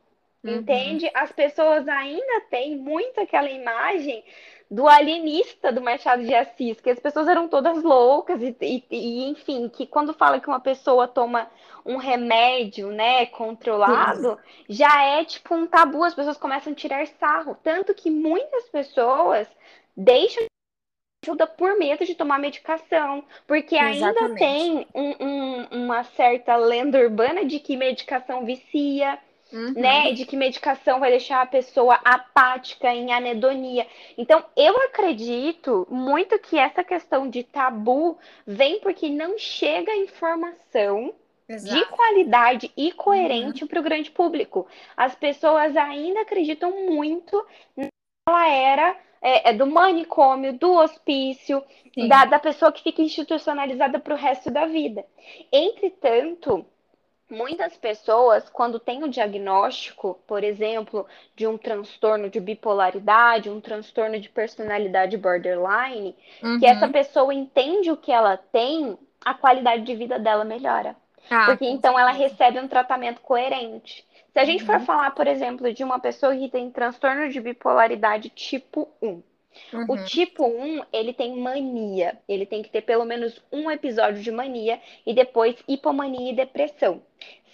Uhum. 0.44 0.56
Entende? 0.56 1.10
As 1.14 1.32
pessoas 1.32 1.88
ainda 1.88 2.42
têm 2.50 2.78
muito 2.78 3.20
aquela 3.20 3.50
imagem 3.50 4.24
do 4.70 4.88
alienista 4.88 5.72
do 5.72 5.82
Machado 5.82 6.24
de 6.24 6.34
Assis, 6.34 6.80
que 6.80 6.90
as 6.90 7.00
pessoas 7.00 7.28
eram 7.28 7.48
todas 7.48 7.84
loucas 7.84 8.42
e, 8.42 8.56
e, 8.62 8.86
e 8.90 9.30
enfim, 9.30 9.68
que 9.68 9.86
quando 9.86 10.14
fala 10.14 10.40
que 10.40 10.48
uma 10.48 10.62
pessoa 10.62 11.08
toma 11.08 11.50
um 11.86 11.98
remédio, 11.98 12.90
né, 12.90 13.26
controlado, 13.26 14.40
Sim. 14.40 14.66
já 14.70 15.04
é 15.04 15.26
tipo 15.26 15.54
um 15.54 15.68
tabu, 15.68 16.04
as 16.04 16.14
pessoas 16.14 16.38
começam 16.38 16.72
a 16.72 16.76
tirar 16.76 17.06
sarro, 17.08 17.58
tanto 17.62 17.94
que 17.94 18.10
muitas 18.10 18.70
pessoas 18.70 19.48
deixam 20.04 20.46
ajuda 21.24 21.46
por 21.46 21.78
medo 21.78 22.04
de 22.04 22.16
tomar 22.16 22.40
medicação, 22.40 23.24
porque 23.46 23.76
Exatamente. 23.76 24.18
ainda 24.18 24.36
tem 24.36 24.88
um, 24.94 25.26
um, 25.26 25.84
uma 25.84 26.04
certa 26.04 26.56
lenda 26.56 27.00
urbana 27.00 27.46
de 27.46 27.60
que 27.60 27.78
medicação 27.78 28.46
vicia, 28.46 29.20
Uhum. 29.54 29.74
Né, 29.74 30.14
de 30.14 30.26
que 30.26 30.38
medicação 30.38 30.98
vai 31.02 31.12
deixar 31.12 31.42
a 31.42 31.46
pessoa 31.46 32.00
apática, 32.06 32.88
em 32.88 33.12
anedonia. 33.12 33.86
Então, 34.18 34.46
eu 34.56 34.78
acredito 34.84 35.86
muito 35.92 36.40
que 36.40 36.58
essa 36.58 36.86
questão 36.86 37.30
de 37.30 37.44
tabu 37.44 38.18
vem 38.48 38.80
porque 38.80 39.10
não 39.10 39.38
chega 39.38 39.94
informação 39.94 41.14
Exato. 41.50 41.76
de 41.76 41.86
qualidade 41.88 42.72
e 42.78 42.94
coerente 42.94 43.64
uhum. 43.64 43.68
para 43.68 43.80
o 43.82 43.84
grande 43.84 44.10
público. 44.10 44.66
As 44.96 45.16
pessoas 45.16 45.76
ainda 45.76 46.22
acreditam 46.22 46.88
muito 46.88 47.46
naquela 47.76 48.48
era 48.48 48.98
é, 49.22 49.50
é, 49.50 49.54
do 49.54 49.68
manicômio, 49.68 50.54
do 50.54 50.74
hospício, 50.74 51.64
da, 52.08 52.26
da 52.26 52.40
pessoa 52.40 52.72
que 52.72 52.82
fica 52.82 53.02
institucionalizada 53.02 54.00
para 54.00 54.14
o 54.14 54.18
resto 54.18 54.50
da 54.50 54.66
vida. 54.66 55.06
Entretanto, 55.52 56.66
muitas 57.30 57.78
pessoas, 57.78 58.50
quando 58.50 58.80
têm 58.80 59.04
o 59.04 59.10
diagnóstico, 59.10 60.20
por 60.28 60.44
exemplo, 60.44 61.06
de 61.36 61.48
um 61.48 61.58
transtorno 61.58 62.30
de 62.30 62.40
bipolaridade, 62.40 63.50
um 63.50 63.62
transtorno 63.62 64.20
de 64.20 64.30
personalidade 64.30 65.18
borderline, 65.18 66.16
uhum. 66.44 66.60
que 66.60 66.66
essa 66.66 66.88
pessoa 66.90 67.34
entende 67.34 67.90
o 67.90 67.98
que 67.98 68.12
ela 68.12 68.38
tem, 68.38 68.98
a 69.24 69.34
qualidade 69.34 69.84
de 69.84 69.96
vida 69.96 70.20
dela 70.20 70.44
melhora. 70.44 70.96
Ah, 71.30 71.46
Porque 71.46 71.66
então 71.66 71.98
ela 71.98 72.12
recebe 72.12 72.60
um 72.60 72.68
tratamento 72.68 73.22
coerente. 73.22 74.06
Se 74.34 74.40
a 74.40 74.46
gente 74.46 74.62
uhum. 74.62 74.68
for 74.68 74.80
falar, 74.82 75.12
por 75.12 75.28
exemplo, 75.28 75.74
de 75.74 75.84
uma 75.84 76.00
pessoa 76.00 76.36
que 76.36 76.50
tem 76.50 76.72
transtorno 76.72 77.30
de 77.30 77.42
bipolaridade 77.42 78.30
tipo 78.30 78.88
1, 79.02 79.08
uhum. 79.08 79.24
o 79.90 80.06
tipo 80.06 80.46
1, 80.46 80.84
ele 80.94 81.14
tem 81.14 81.38
mania. 81.38 82.18
Ele 82.28 82.46
tem 82.46 82.64
que 82.64 82.70
ter 82.70 82.82
pelo 82.82 83.06
menos 83.06 83.42
um 83.52 83.70
episódio 83.70 84.22
de 84.22 84.32
mania 84.32 84.80
e 85.06 85.14
depois 85.14 85.56
hipomania 85.68 86.32
e 86.32 86.36
depressão. 86.36 87.02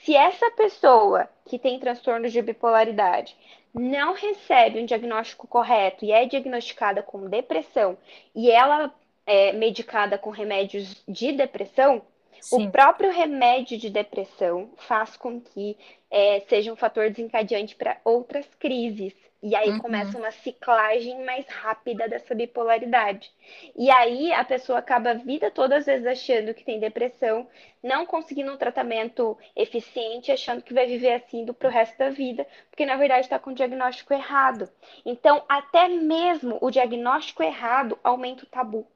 Se 0.03 0.15
essa 0.15 0.51
pessoa 0.51 1.27
que 1.45 1.57
tem 1.57 1.79
transtorno 1.79 2.29
de 2.29 2.41
bipolaridade 2.41 3.35
não 3.73 4.13
recebe 4.13 4.79
um 4.79 4.85
diagnóstico 4.85 5.47
correto 5.47 6.05
e 6.05 6.11
é 6.11 6.25
diagnosticada 6.25 7.01
com 7.01 7.27
depressão 7.27 7.97
e 8.35 8.49
ela 8.49 8.93
é 9.25 9.51
medicada 9.51 10.17
com 10.17 10.29
remédios 10.29 11.03
de 11.07 11.31
depressão, 11.31 12.01
Sim. 12.47 12.67
O 12.67 12.71
próprio 12.71 13.11
remédio 13.11 13.77
de 13.77 13.89
depressão 13.89 14.69
faz 14.77 15.17
com 15.17 15.41
que 15.41 15.77
é, 16.09 16.39
seja 16.47 16.71
um 16.71 16.77
fator 16.77 17.09
desencadeante 17.09 17.75
para 17.75 17.99
outras 18.05 18.47
crises. 18.57 19.13
E 19.43 19.53
aí 19.53 19.69
uhum. 19.69 19.79
começa 19.79 20.17
uma 20.17 20.31
ciclagem 20.31 21.25
mais 21.25 21.45
rápida 21.47 22.07
dessa 22.07 22.33
bipolaridade. 22.33 23.29
E 23.75 23.91
aí 23.91 24.31
a 24.31 24.45
pessoa 24.45 24.79
acaba 24.79 25.11
a 25.11 25.15
vida 25.15 25.51
toda, 25.51 25.75
às 25.75 25.85
vezes, 25.85 26.07
achando 26.07 26.53
que 26.53 26.63
tem 26.63 26.79
depressão, 26.79 27.45
não 27.83 28.05
conseguindo 28.05 28.53
um 28.53 28.57
tratamento 28.57 29.37
eficiente, 29.53 30.31
achando 30.31 30.61
que 30.61 30.73
vai 30.73 30.87
viver 30.87 31.15
assim 31.15 31.45
para 31.45 31.67
o 31.67 31.71
resto 31.71 31.97
da 31.97 32.09
vida, 32.09 32.47
porque 32.71 32.85
na 32.85 32.95
verdade 32.95 33.25
está 33.25 33.37
com 33.37 33.51
o 33.51 33.55
diagnóstico 33.55 34.13
errado. 34.13 34.69
Então, 35.05 35.43
até 35.49 35.89
mesmo 35.89 36.57
o 36.61 36.71
diagnóstico 36.71 37.43
errado 37.43 37.99
aumenta 38.01 38.45
o 38.45 38.47
tabu. 38.47 38.87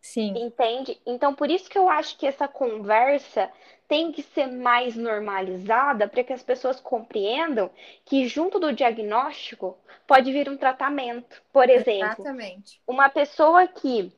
Sim. 0.00 0.34
Entende? 0.36 0.98
Então, 1.06 1.34
por 1.34 1.50
isso 1.50 1.68
que 1.68 1.78
eu 1.78 1.88
acho 1.88 2.16
que 2.16 2.26
essa 2.26 2.48
conversa 2.48 3.50
tem 3.86 4.12
que 4.12 4.22
ser 4.22 4.46
mais 4.46 4.94
normalizada 4.94 6.06
para 6.06 6.22
que 6.22 6.32
as 6.32 6.42
pessoas 6.42 6.80
compreendam 6.80 7.68
que 8.04 8.26
junto 8.28 8.58
do 8.58 8.72
diagnóstico 8.72 9.76
pode 10.06 10.30
vir 10.32 10.48
um 10.48 10.56
tratamento. 10.56 11.42
Por 11.52 11.68
exemplo, 11.68 12.22
Exatamente. 12.22 12.80
uma 12.86 13.08
pessoa 13.08 13.66
que 13.66 14.12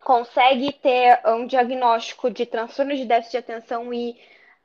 consegue 0.00 0.72
ter 0.72 1.20
um 1.26 1.46
diagnóstico 1.46 2.30
de 2.30 2.46
transtorno 2.46 2.96
de 2.96 3.04
déficit 3.04 3.32
de 3.32 3.38
atenção 3.38 3.92
e, 3.92 4.10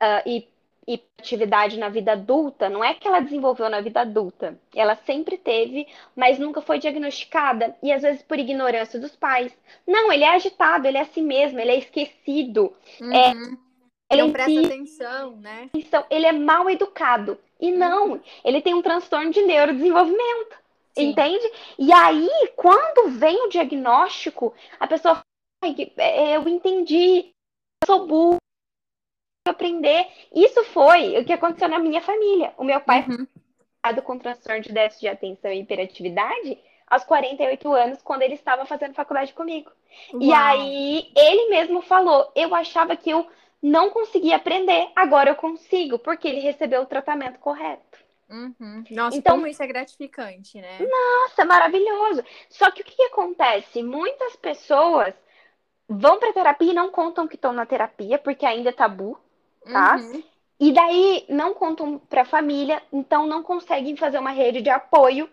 uh, 0.00 0.22
e 0.24 0.48
hiperatividade 0.86 1.78
na 1.78 1.88
vida 1.88 2.12
adulta, 2.12 2.68
não 2.68 2.82
é 2.82 2.94
que 2.94 3.08
ela 3.08 3.20
desenvolveu 3.20 3.68
na 3.68 3.80
vida 3.80 4.00
adulta. 4.00 4.58
Ela 4.74 4.94
sempre 4.94 5.36
teve, 5.36 5.86
mas 6.14 6.38
nunca 6.38 6.62
foi 6.62 6.78
diagnosticada. 6.78 7.76
E 7.82 7.92
às 7.92 8.02
vezes 8.02 8.22
por 8.22 8.38
ignorância 8.38 9.00
dos 9.00 9.16
pais. 9.16 9.56
Não, 9.86 10.12
ele 10.12 10.24
é 10.24 10.34
agitado, 10.34 10.86
ele 10.86 10.98
é 10.98 11.02
assim 11.02 11.22
mesmo, 11.22 11.58
ele 11.58 11.72
é 11.72 11.78
esquecido. 11.78 12.72
Uhum. 13.00 13.12
É, 13.12 13.32
ele 14.10 14.22
não 14.22 14.32
presta 14.32 14.52
si, 14.52 14.66
atenção, 14.66 15.36
né? 15.36 15.70
Então, 15.74 16.04
ele 16.08 16.26
é 16.26 16.32
mal 16.32 16.70
educado. 16.70 17.38
E 17.60 17.72
uhum. 17.72 17.78
não, 17.78 18.20
ele 18.44 18.62
tem 18.62 18.74
um 18.74 18.82
transtorno 18.82 19.30
de 19.30 19.42
neurodesenvolvimento. 19.42 20.56
Sim. 20.96 21.10
Entende? 21.10 21.52
E 21.78 21.92
aí, 21.92 22.30
quando 22.54 23.10
vem 23.10 23.44
o 23.44 23.48
diagnóstico, 23.48 24.54
a 24.78 24.86
pessoa 24.86 25.20
fala, 25.60 25.74
é, 25.98 26.36
eu 26.36 26.48
entendi, 26.48 27.32
eu 27.82 27.86
sou 27.86 28.06
burro, 28.06 28.38
aprender. 29.48 30.06
Isso 30.34 30.64
foi 30.64 31.18
o 31.18 31.24
que 31.24 31.32
aconteceu 31.32 31.68
na 31.68 31.78
minha 31.78 32.00
família. 32.00 32.52
O 32.56 32.64
meu 32.64 32.80
pai 32.80 33.04
uhum. 33.08 33.26
foi 33.82 34.02
com 34.02 34.18
transtorno 34.18 34.62
de 34.62 34.72
déficit 34.72 35.00
de 35.02 35.08
atenção 35.08 35.52
e 35.52 35.60
hiperatividade 35.60 36.58
aos 36.86 37.04
48 37.04 37.72
anos, 37.72 38.02
quando 38.02 38.22
ele 38.22 38.34
estava 38.34 38.64
fazendo 38.64 38.94
faculdade 38.94 39.34
comigo. 39.34 39.70
Uau. 40.12 40.22
E 40.22 40.32
aí 40.32 41.12
ele 41.16 41.50
mesmo 41.50 41.82
falou: 41.82 42.30
eu 42.34 42.54
achava 42.54 42.96
que 42.96 43.10
eu 43.10 43.26
não 43.62 43.90
conseguia 43.90 44.36
aprender, 44.36 44.88
agora 44.94 45.30
eu 45.30 45.34
consigo, 45.34 45.98
porque 45.98 46.28
ele 46.28 46.40
recebeu 46.40 46.82
o 46.82 46.86
tratamento 46.86 47.38
correto. 47.38 47.98
Uhum. 48.28 48.84
Nossa, 48.90 49.16
então, 49.16 49.36
como 49.36 49.46
isso 49.46 49.62
é 49.62 49.66
gratificante, 49.66 50.60
né? 50.60 50.78
Nossa, 50.80 51.44
maravilhoso. 51.44 52.24
Só 52.48 52.70
que 52.70 52.82
o 52.82 52.84
que, 52.84 52.96
que 52.96 53.04
acontece? 53.04 53.82
Muitas 53.82 54.34
pessoas 54.36 55.14
vão 55.88 56.18
para 56.18 56.32
terapia 56.32 56.72
e 56.72 56.74
não 56.74 56.90
contam 56.90 57.28
que 57.28 57.36
estão 57.36 57.52
na 57.52 57.64
terapia, 57.64 58.18
porque 58.18 58.44
ainda 58.44 58.70
é 58.70 58.72
tabu 58.72 59.18
tá? 59.72 59.96
Uhum. 59.96 60.22
E 60.58 60.72
daí 60.72 61.24
não 61.28 61.52
contam 61.52 61.98
para 61.98 62.22
a 62.22 62.26
família, 62.26 62.82
então 62.92 63.26
não 63.26 63.42
conseguem 63.42 63.96
fazer 63.96 64.18
uma 64.18 64.30
rede 64.30 64.62
de 64.62 64.70
apoio. 64.70 65.28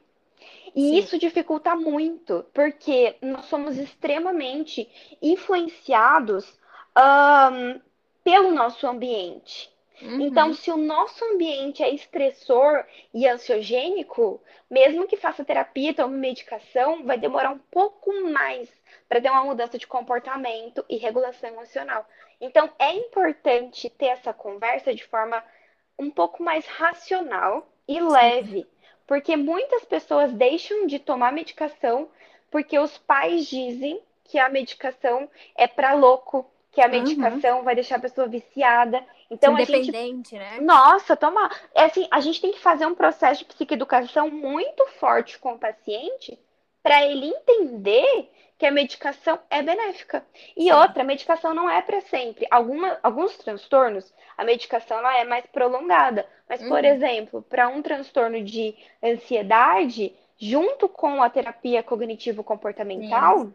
E 0.76 0.82
Sim. 0.82 0.98
isso 0.98 1.18
dificulta 1.20 1.76
muito, 1.76 2.46
porque 2.54 3.16
nós 3.22 3.46
somos 3.46 3.78
extremamente 3.78 4.90
influenciados 5.22 6.60
um, 6.98 7.80
pelo 8.24 8.52
nosso 8.52 8.88
ambiente. 8.88 9.72
Uhum. 10.02 10.22
Então, 10.22 10.54
se 10.54 10.72
o 10.72 10.78
nosso 10.78 11.24
ambiente 11.24 11.84
é 11.84 11.94
estressor 11.94 12.84
e 13.14 13.28
ansiogênico, 13.28 14.42
mesmo 14.70 15.08
que 15.08 15.16
faça 15.16 15.46
terapia, 15.46 15.94
tome 15.94 16.18
medicação, 16.18 17.04
vai 17.04 17.18
demorar 17.18 17.52
um 17.52 17.60
pouco 17.72 18.12
mais 18.32 18.70
para 19.08 19.22
ter 19.22 19.30
uma 19.30 19.46
mudança 19.46 19.78
de 19.78 19.88
comportamento 19.88 20.84
e 20.90 20.98
regulação 20.98 21.50
emocional. 21.50 22.06
Então, 22.44 22.70
é 22.78 22.94
importante 22.94 23.90
ter 23.90 24.08
essa 24.08 24.34
conversa 24.34 24.94
de 24.94 25.06
forma 25.06 25.42
um 25.98 26.12
pouco 26.12 26.44
mais 26.44 26.66
racional 26.66 27.66
e 27.88 27.94
Sim. 27.94 28.10
leve, 28.10 28.68
porque 29.08 29.38
muitas 29.38 29.86
pessoas 29.86 30.34
deixam 30.34 30.86
de 30.86 31.00
tomar 31.00 31.32
medicação 31.32 32.10
porque 32.52 32.78
os 32.78 32.98
pais 32.98 33.48
dizem 33.48 34.00
que 34.26 34.38
a 34.38 34.50
medicação 34.50 35.30
é 35.56 35.68
para 35.68 35.94
louco, 35.94 36.46
que 36.72 36.82
a 36.82 36.88
medicação 36.88 37.60
uhum. 37.60 37.64
vai 37.64 37.76
deixar 37.76 37.96
a 37.96 38.02
pessoa 38.02 38.28
viciada. 38.28 39.06
Então 39.32 39.54
Independente, 39.54 39.96
a 39.96 40.02
gente, 40.02 40.36
né? 40.36 40.60
Nossa, 40.60 41.16
toma, 41.16 41.50
é 41.74 41.86
assim, 41.86 42.06
a 42.12 42.20
gente 42.20 42.42
tem 42.42 42.52
que 42.52 42.60
fazer 42.60 42.86
um 42.86 42.94
processo 42.94 43.40
de 43.40 43.46
psicoeducação 43.46 44.30
muito 44.30 44.86
forte 45.00 45.40
com 45.40 45.54
o 45.54 45.60
paciente 45.60 46.38
para 46.84 47.06
ele 47.06 47.28
entender 47.28 48.30
que 48.64 48.68
a 48.68 48.72
medicação 48.72 49.38
é 49.50 49.62
benéfica. 49.62 50.26
E 50.56 50.64
Sim. 50.64 50.72
outra, 50.72 51.02
a 51.02 51.06
medicação 51.06 51.54
não 51.54 51.70
é 51.70 51.82
para 51.82 52.00
sempre. 52.00 52.48
Alguma, 52.50 52.98
alguns 53.04 53.38
transtornos, 53.38 54.14
a 54.38 54.46
medicação 54.46 55.00
ela 55.00 55.18
é 55.18 55.26
mais 55.26 55.46
prolongada. 55.48 56.26
Mas, 56.48 56.62
uhum. 56.62 56.70
por 56.70 56.86
exemplo, 56.86 57.42
para 57.42 57.68
um 57.68 57.82
transtorno 57.82 58.42
de 58.42 58.74
ansiedade, 59.04 60.14
junto 60.40 60.88
com 60.88 61.22
a 61.22 61.30
terapia 61.30 61.84
cognitivo-comportamental, 61.84 63.52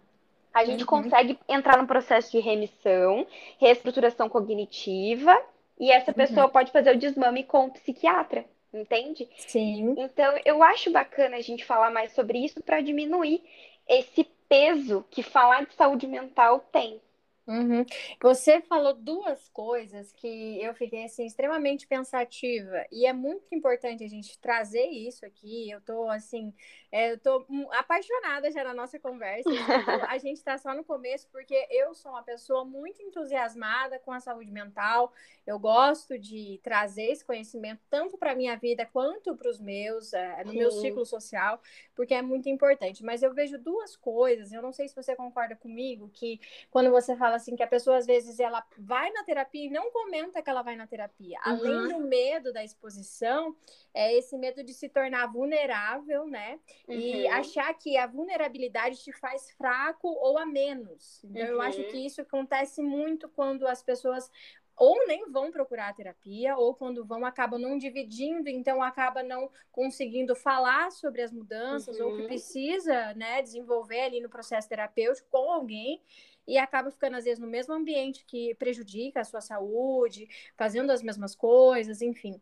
a 0.53 0.65
gente 0.67 0.81
uhum. 0.81 0.87
consegue 0.87 1.39
entrar 1.49 1.79
no 1.79 1.87
processo 1.87 2.31
de 2.31 2.41
remissão, 2.41 3.27
reestruturação 3.59 4.29
cognitiva, 4.29 5.35
e 5.81 5.91
essa 5.91 6.11
uhum. 6.11 6.17
pessoa 6.17 6.51
pode 6.51 6.71
fazer 6.71 6.95
o 6.95 6.99
desmame 6.99 7.45
com 7.45 7.65
o 7.65 7.71
psiquiatra 7.71 8.45
entende? 8.71 9.27
Sim. 9.39 9.95
Então, 9.97 10.39
eu 10.45 10.63
acho 10.63 10.91
bacana 10.91 11.39
a 11.39 11.41
gente 11.41 11.65
falar 11.65 11.91
mais 11.91 12.13
sobre 12.13 12.39
isso 12.45 12.63
para 12.63 12.83
diminuir 12.83 13.43
esse 13.89 14.29
peso 14.49 15.05
que 15.11 15.23
falar 15.23 15.67
de 15.67 15.75
saúde 15.75 16.07
mental 16.07 16.61
tem. 16.73 17.01
Uhum. 17.49 17.83
Você 18.21 18.61
falou 18.61 18.93
duas 18.93 19.49
coisas 19.49 20.13
que 20.13 20.63
eu 20.63 20.75
fiquei 20.75 21.07
assim 21.07 21.25
extremamente 21.25 21.87
pensativa 21.87 22.85
e 22.93 23.07
é 23.07 23.13
muito 23.15 23.47
importante 23.55 24.05
a 24.05 24.09
gente 24.09 24.39
trazer 24.39 24.85
isso 24.85 25.25
aqui. 25.25 25.71
Eu 25.71 25.81
tô 25.81 26.11
assim, 26.11 26.53
é, 26.93 27.13
eu 27.13 27.19
tô 27.19 27.47
apaixonada 27.73 28.51
já 28.51 28.63
na 28.63 28.75
nossa 28.75 28.99
conversa. 28.99 29.49
a 30.11 30.19
gente 30.19 30.37
está 30.37 30.59
só 30.59 30.75
no 30.75 30.85
começo 30.85 31.27
porque 31.33 31.67
eu 31.71 31.95
sou 31.95 32.13
uma 32.13 32.23
pessoa 32.23 32.67
muito 32.67 33.01
entusiasmada 33.03 33.99
com 33.99 34.13
a 34.13 34.21
saúde 34.21 34.51
mental. 34.51 35.11
Eu 35.47 35.59
gosto 35.59 36.19
de 36.19 36.61
trazer 36.63 37.13
esse 37.13 37.25
conhecimento 37.25 37.81
tanto 37.89 38.19
para 38.19 38.35
minha 38.35 38.59
vida 38.59 38.85
quanto 38.85 39.35
para 39.35 39.49
os 39.49 39.59
meus, 39.59 40.13
é, 40.13 40.45
no 40.45 40.51
Sim. 40.51 40.59
meu 40.59 40.71
ciclo 40.71 41.07
social, 41.07 41.63
porque 41.95 42.13
é 42.13 42.21
muito 42.21 42.51
importante. 42.51 43.03
Mas 43.03 43.23
eu 43.23 43.33
vejo 43.33 43.57
duas 43.59 43.97
coisas. 43.97 44.53
Eu 44.53 44.61
não 44.61 44.73
sei 44.73 44.87
se 44.87 44.95
você 44.95 45.17
concorda 45.17 45.57
comigo 45.57 46.11
que 46.13 46.39
quando 46.71 46.91
você 46.91 47.17
fala 47.17 47.38
assim 47.39 47.57
que 47.57 47.63
a 47.63 47.67
pessoa 47.67 47.97
às 47.97 48.07
vezes 48.07 48.39
ela 48.39 48.65
vai 48.79 49.11
na 49.13 49.25
terapia 49.25 49.67
e 49.67 49.71
não 49.71 49.91
comenta 49.91 50.43
que 50.43 50.51
ela 50.51 50.63
vai 50.63 50.77
na 50.77 50.87
terapia. 50.87 51.39
Uhum. 51.47 51.53
Além 51.53 51.89
do 51.89 52.01
medo 52.01 52.53
da 52.53 52.63
exposição, 52.63 53.57
é 53.95 54.17
esse 54.17 54.37
medo 54.37 54.63
de 54.63 54.75
se 54.75 54.89
tornar 54.89 55.27
vulnerável, 55.27 56.27
né? 56.27 56.61
Uhum. 56.87 56.95
E 56.95 57.27
achar 57.29 57.73
que 57.75 57.97
a 57.97 58.07
vulnerabilidade 58.07 59.03
te 59.03 59.13
faz 59.13 59.51
fraco 59.53 60.09
ou 60.09 60.39
a 60.39 60.45
menos. 60.45 61.25
Então 61.25 61.43
uhum. 61.43 61.49
eu 61.49 61.61
acho 61.63 61.81
uhum. 61.81 61.89
que 61.89 62.07
isso 62.07 62.21
acontece 62.21 62.83
muito 62.83 63.29
quando 63.29 63.67
as 63.67 63.83
pessoas 63.83 64.31
ou 64.79 65.07
nem 65.07 65.29
vão 65.31 65.51
procurar 65.51 65.89
a 65.89 65.93
terapia, 65.93 66.57
ou 66.57 66.73
quando 66.73 67.05
vão, 67.05 67.27
acabam 67.27 67.61
não 67.61 67.77
dividindo, 67.77 68.49
então 68.49 68.81
acaba 68.81 69.23
não 69.23 69.51
conseguindo 69.73 70.37
falar 70.37 70.93
sobre 70.93 71.21
as 71.21 71.33
mudanças, 71.33 71.99
uhum. 71.99 72.07
ou 72.07 72.13
que 72.15 72.23
uhum. 72.23 72.29
precisa 72.29 73.13
né, 73.15 73.43
desenvolver 73.43 74.03
ali 74.03 74.21
no 74.21 74.29
processo 74.29 74.69
terapêutico 74.69 75.29
com 75.31 75.51
alguém, 75.51 76.01
e 76.49 76.57
acaba 76.57 76.91
ficando, 76.91 77.17
às 77.17 77.25
vezes, 77.25 77.39
no 77.39 77.47
mesmo 77.47 77.75
ambiente 77.75 78.25
que 78.27 78.55
prejudica 78.55 79.21
a 79.21 79.25
sua 79.25 79.43
saúde, 79.43 80.27
fazendo 80.57 80.91
as 80.91 81.03
mesmas 81.03 81.35
coisas, 81.35 82.01
enfim. 82.01 82.41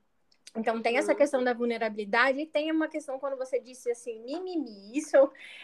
Então, 0.57 0.81
tem 0.81 0.97
essa 0.97 1.13
uhum. 1.13 1.19
questão 1.19 1.45
da 1.45 1.53
vulnerabilidade 1.53 2.41
e 2.41 2.47
tem 2.47 2.71
uma 2.71 2.89
questão 2.89 3.19
quando 3.19 3.37
você 3.37 3.61
disse 3.61 3.91
assim, 3.91 4.23
mimimi. 4.23 4.97
Isso 4.97 5.17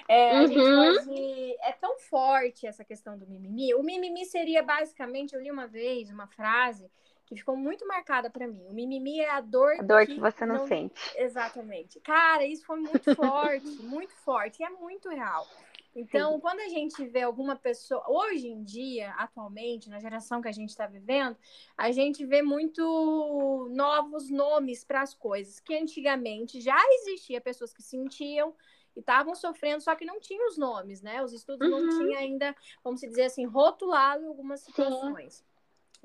é, 0.08 0.42
uhum. 0.42 0.96
pode, 0.96 1.56
é 1.62 1.72
tão 1.80 1.98
forte 1.98 2.66
essa 2.66 2.84
questão 2.84 3.16
do 3.16 3.26
mimimi. 3.26 3.72
O 3.74 3.82
mimimi 3.82 4.26
seria 4.26 4.62
basicamente, 4.62 5.34
eu 5.34 5.40
li 5.40 5.50
uma 5.50 5.66
vez 5.66 6.10
uma 6.10 6.26
frase 6.26 6.90
que 7.24 7.36
ficou 7.36 7.56
muito 7.56 7.86
marcada 7.86 8.28
para 8.28 8.46
mim. 8.46 8.66
O 8.68 8.72
mimimi 8.74 9.20
é 9.20 9.30
a 9.30 9.40
dor, 9.40 9.76
a 9.78 9.82
dor 9.82 10.04
que, 10.04 10.14
que 10.14 10.20
você 10.20 10.44
não, 10.44 10.56
não, 10.56 10.66
sente. 10.66 11.00
Exatamente. 11.16 11.98
Cara, 12.00 12.44
isso 12.44 12.66
foi 12.66 12.78
muito 12.78 13.14
forte, 13.14 13.64
muito 13.82 14.14
forte. 14.16 14.60
E 14.60 14.64
é 14.64 14.68
muito 14.68 15.08
real. 15.08 15.46
Então, 15.94 16.40
quando 16.40 16.60
a 16.60 16.68
gente 16.68 17.04
vê 17.06 17.22
alguma 17.22 17.54
pessoa, 17.54 18.02
hoje 18.08 18.48
em 18.48 18.62
dia, 18.62 19.10
atualmente, 19.12 19.90
na 19.90 20.00
geração 20.00 20.40
que 20.40 20.48
a 20.48 20.52
gente 20.52 20.70
está 20.70 20.86
vivendo, 20.86 21.36
a 21.76 21.92
gente 21.92 22.24
vê 22.24 22.40
muito 22.40 23.68
novos 23.70 24.30
nomes 24.30 24.84
para 24.84 25.02
as 25.02 25.14
coisas, 25.14 25.60
que 25.60 25.74
antigamente 25.74 26.60
já 26.60 26.78
existia 26.94 27.40
pessoas 27.40 27.74
que 27.74 27.82
sentiam 27.82 28.54
e 28.96 29.00
estavam 29.00 29.34
sofrendo, 29.34 29.82
só 29.82 29.94
que 29.94 30.04
não 30.04 30.18
tinham 30.18 30.48
os 30.48 30.56
nomes, 30.56 31.02
né? 31.02 31.22
Os 31.22 31.32
estudos 31.32 31.68
uhum. 31.68 31.80
não 31.80 31.98
tinham 31.98 32.18
ainda, 32.18 32.56
vamos 32.82 33.00
dizer 33.00 33.24
assim, 33.24 33.44
rotulado 33.44 34.26
algumas 34.26 34.60
situações. 34.60 35.34
Sim 35.34 35.51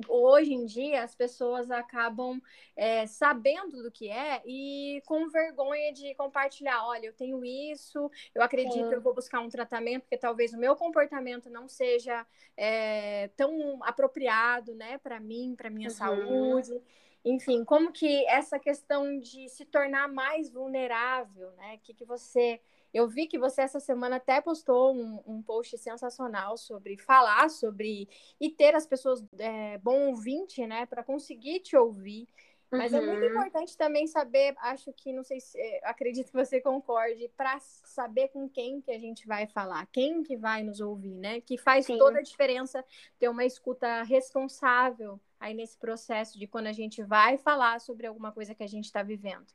hoje 0.07 0.53
em 0.53 0.65
dia 0.65 1.03
as 1.03 1.15
pessoas 1.15 1.71
acabam 1.71 2.41
é, 2.75 3.07
sabendo 3.07 3.81
do 3.81 3.91
que 3.91 4.09
é 4.09 4.41
e 4.45 5.01
com 5.05 5.27
vergonha 5.29 5.91
de 5.91 6.13
compartilhar. 6.15 6.85
Olha, 6.85 7.07
eu 7.07 7.13
tenho 7.13 7.43
isso, 7.43 8.11
eu 8.35 8.41
acredito, 8.41 8.89
que 8.89 8.95
eu 8.95 9.01
vou 9.01 9.13
buscar 9.13 9.39
um 9.39 9.49
tratamento, 9.49 10.03
porque 10.03 10.17
talvez 10.17 10.53
o 10.53 10.59
meu 10.59 10.75
comportamento 10.75 11.49
não 11.49 11.67
seja 11.67 12.25
é, 12.55 13.29
tão 13.35 13.83
apropriado, 13.83 14.75
né, 14.75 14.97
para 14.99 15.19
mim, 15.19 15.55
para 15.55 15.69
minha 15.69 15.89
uhum. 15.89 15.95
saúde. 15.95 16.81
Enfim, 17.25 17.65
como 17.65 17.91
que 17.91 18.25
essa 18.27 18.57
questão 18.57 19.19
de 19.19 19.49
se 19.49 19.65
tornar 19.65 20.07
mais 20.07 20.49
vulnerável, 20.49 21.51
né? 21.53 21.75
O 21.75 21.79
que, 21.79 21.93
que 21.93 22.05
você 22.05 22.61
eu 22.97 23.07
vi 23.07 23.27
que 23.27 23.37
você 23.37 23.61
essa 23.61 23.79
semana 23.79 24.15
até 24.15 24.41
postou 24.41 24.91
um, 24.91 25.21
um 25.27 25.41
post 25.41 25.77
sensacional 25.77 26.57
sobre 26.57 26.97
falar 26.97 27.47
sobre 27.49 28.09
e 28.41 28.49
ter 28.49 28.73
as 28.73 28.87
pessoas 28.87 29.23
é, 29.37 29.77
bom 29.77 30.07
ouvinte, 30.07 30.65
né, 30.65 30.85
para 30.87 31.03
conseguir 31.03 31.59
te 31.59 31.77
ouvir. 31.77 32.27
Mas 32.71 32.91
uhum. 32.91 32.99
é 32.99 33.05
muito 33.05 33.23
uhum. 33.23 33.29
importante 33.29 33.77
também 33.77 34.07
saber, 34.07 34.55
acho 34.59 34.91
que, 34.91 35.13
não 35.13 35.23
sei 35.23 35.39
se, 35.39 35.57
é, 35.57 35.79
acredito 35.83 36.31
que 36.31 36.33
você 36.33 36.59
concorde, 36.59 37.31
para 37.37 37.57
saber 37.59 38.29
com 38.29 38.49
quem 38.49 38.81
que 38.81 38.91
a 38.91 38.99
gente 38.99 39.25
vai 39.27 39.45
falar, 39.45 39.85
quem 39.87 40.23
que 40.23 40.35
vai 40.35 40.63
nos 40.63 40.81
ouvir, 40.81 41.15
né? 41.15 41.39
Que 41.39 41.57
faz 41.57 41.85
Sim. 41.85 41.97
toda 41.97 42.17
a 42.17 42.23
diferença 42.23 42.83
ter 43.19 43.29
uma 43.29 43.45
escuta 43.45 44.01
responsável 44.03 45.19
aí 45.39 45.53
nesse 45.53 45.77
processo 45.77 46.37
de 46.37 46.47
quando 46.47 46.67
a 46.67 46.73
gente 46.73 47.03
vai 47.03 47.37
falar 47.37 47.79
sobre 47.79 48.07
alguma 48.07 48.31
coisa 48.31 48.55
que 48.55 48.63
a 48.63 48.67
gente 48.67 48.85
está 48.85 49.03
vivendo. 49.03 49.45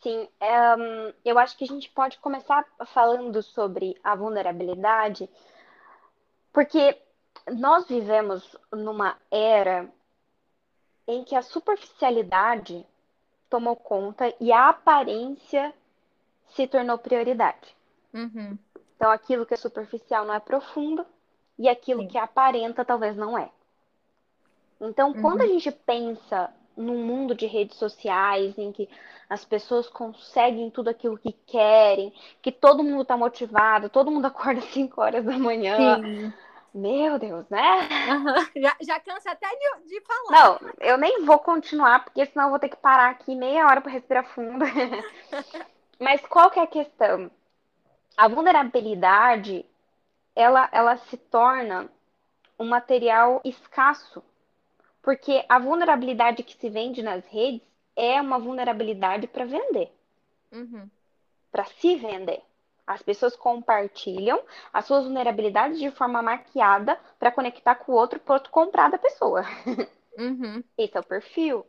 Sim, 0.00 0.28
um, 0.40 1.12
eu 1.24 1.38
acho 1.38 1.56
que 1.56 1.64
a 1.64 1.66
gente 1.66 1.90
pode 1.90 2.18
começar 2.18 2.64
falando 2.86 3.42
sobre 3.42 3.96
a 4.02 4.14
vulnerabilidade, 4.14 5.28
porque 6.52 6.96
nós 7.56 7.88
vivemos 7.88 8.56
numa 8.72 9.16
era 9.30 9.90
em 11.06 11.24
que 11.24 11.34
a 11.34 11.42
superficialidade 11.42 12.86
tomou 13.50 13.74
conta 13.74 14.32
e 14.40 14.52
a 14.52 14.68
aparência 14.68 15.74
se 16.48 16.66
tornou 16.66 16.98
prioridade. 16.98 17.74
Uhum. 18.12 18.56
Então, 18.94 19.10
aquilo 19.10 19.46
que 19.46 19.54
é 19.54 19.56
superficial 19.56 20.24
não 20.24 20.34
é 20.34 20.40
profundo 20.40 21.04
e 21.58 21.68
aquilo 21.68 22.02
Sim. 22.02 22.08
que 22.08 22.18
aparenta 22.18 22.84
talvez 22.84 23.16
não 23.16 23.36
é. 23.36 23.50
Então, 24.80 25.10
uhum. 25.10 25.22
quando 25.22 25.42
a 25.42 25.46
gente 25.46 25.70
pensa 25.72 26.52
num 26.78 27.04
mundo 27.04 27.34
de 27.34 27.46
redes 27.46 27.76
sociais 27.76 28.56
em 28.56 28.72
que 28.72 28.88
as 29.28 29.44
pessoas 29.44 29.88
conseguem 29.88 30.70
tudo 30.70 30.88
aquilo 30.88 31.18
que 31.18 31.32
querem, 31.46 32.12
que 32.40 32.50
todo 32.50 32.84
mundo 32.84 33.02
está 33.02 33.16
motivado, 33.16 33.90
todo 33.90 34.10
mundo 34.10 34.24
acorda 34.26 34.60
às 34.60 34.66
5 34.66 35.00
horas 35.00 35.24
da 35.24 35.38
manhã. 35.38 36.00
Sim. 36.02 36.32
Meu 36.72 37.18
Deus, 37.18 37.48
né? 37.48 37.88
Uhum. 38.08 38.62
Já, 38.62 38.76
já 38.80 39.00
cansa 39.00 39.32
até 39.32 39.48
de, 39.48 39.88
de 39.88 40.00
falar. 40.02 40.30
Não, 40.60 40.70
eu 40.80 40.98
nem 40.98 41.24
vou 41.24 41.38
continuar, 41.38 42.04
porque 42.04 42.24
senão 42.26 42.44
eu 42.44 42.50
vou 42.50 42.58
ter 42.58 42.68
que 42.68 42.76
parar 42.76 43.10
aqui 43.10 43.34
meia 43.34 43.66
hora 43.66 43.80
para 43.80 43.90
respirar 43.90 44.24
fundo. 44.24 44.64
Mas 45.98 46.20
qual 46.20 46.50
que 46.50 46.60
é 46.60 46.62
a 46.62 46.68
questão? 46.68 47.30
A 48.16 48.28
vulnerabilidade, 48.28 49.64
ela, 50.36 50.68
ela 50.70 50.96
se 50.98 51.16
torna 51.16 51.90
um 52.58 52.68
material 52.68 53.40
escasso 53.44 54.22
porque 55.08 55.42
a 55.48 55.58
vulnerabilidade 55.58 56.42
que 56.42 56.54
se 56.54 56.68
vende 56.68 57.02
nas 57.02 57.24
redes 57.28 57.66
é 57.96 58.20
uma 58.20 58.38
vulnerabilidade 58.38 59.26
para 59.26 59.46
vender. 59.46 59.90
Uhum. 60.52 60.86
Para 61.50 61.64
se 61.64 61.96
vender. 61.96 62.42
As 62.86 63.00
pessoas 63.00 63.34
compartilham 63.34 64.38
as 64.70 64.84
suas 64.84 65.04
vulnerabilidades 65.04 65.78
de 65.78 65.90
forma 65.90 66.20
maquiada 66.20 67.00
para 67.18 67.32
conectar 67.32 67.76
com 67.76 67.92
o 67.92 67.94
outro 67.94 68.20
para 68.20 68.34
outro 68.34 68.50
comprar 68.50 68.90
da 68.90 68.98
pessoa. 68.98 69.44
Uhum. 70.18 70.64
Esse 70.76 70.96
é 70.96 71.00
o 71.00 71.04
perfil. 71.04 71.64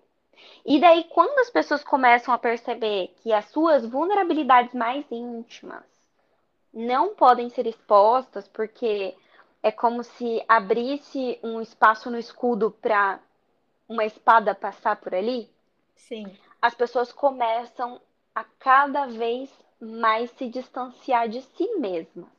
E 0.65 0.81
daí, 0.81 1.03
quando 1.03 1.37
as 1.37 1.51
pessoas 1.51 1.83
começam 1.83 2.33
a 2.33 2.37
perceber 2.37 3.13
que 3.21 3.31
as 3.31 3.45
suas 3.51 3.85
vulnerabilidades 3.85 4.73
mais 4.73 5.05
íntimas 5.11 5.85
não 6.73 7.13
podem 7.13 7.47
ser 7.51 7.67
expostas, 7.67 8.47
porque 8.47 9.15
é 9.61 9.71
como 9.71 10.03
se 10.03 10.43
abrisse 10.47 11.39
um 11.43 11.61
espaço 11.61 12.09
no 12.09 12.17
escudo 12.17 12.71
para 12.71 13.19
uma 13.89 14.05
espada 14.05 14.53
passar 14.53 14.95
por 14.97 15.15
ali, 15.15 15.49
Sim. 15.95 16.31
as 16.61 16.75
pessoas 16.75 17.11
começam 17.11 17.99
a 18.35 18.43
cada 18.43 19.07
vez 19.07 19.51
mais 19.81 20.29
se 20.31 20.47
distanciar 20.47 21.27
de 21.27 21.41
si 21.41 21.67
mesmas. 21.79 22.29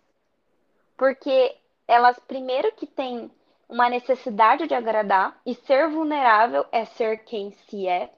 Porque 0.96 1.56
elas, 1.88 2.18
primeiro, 2.20 2.70
que 2.72 2.86
têm 2.86 3.30
uma 3.68 3.88
necessidade 3.88 4.66
de 4.66 4.74
agradar, 4.74 5.40
e 5.44 5.54
ser 5.54 5.88
vulnerável 5.88 6.64
é 6.70 6.84
ser 6.84 7.24
quem 7.24 7.52
se 7.52 7.86
é. 7.86 8.12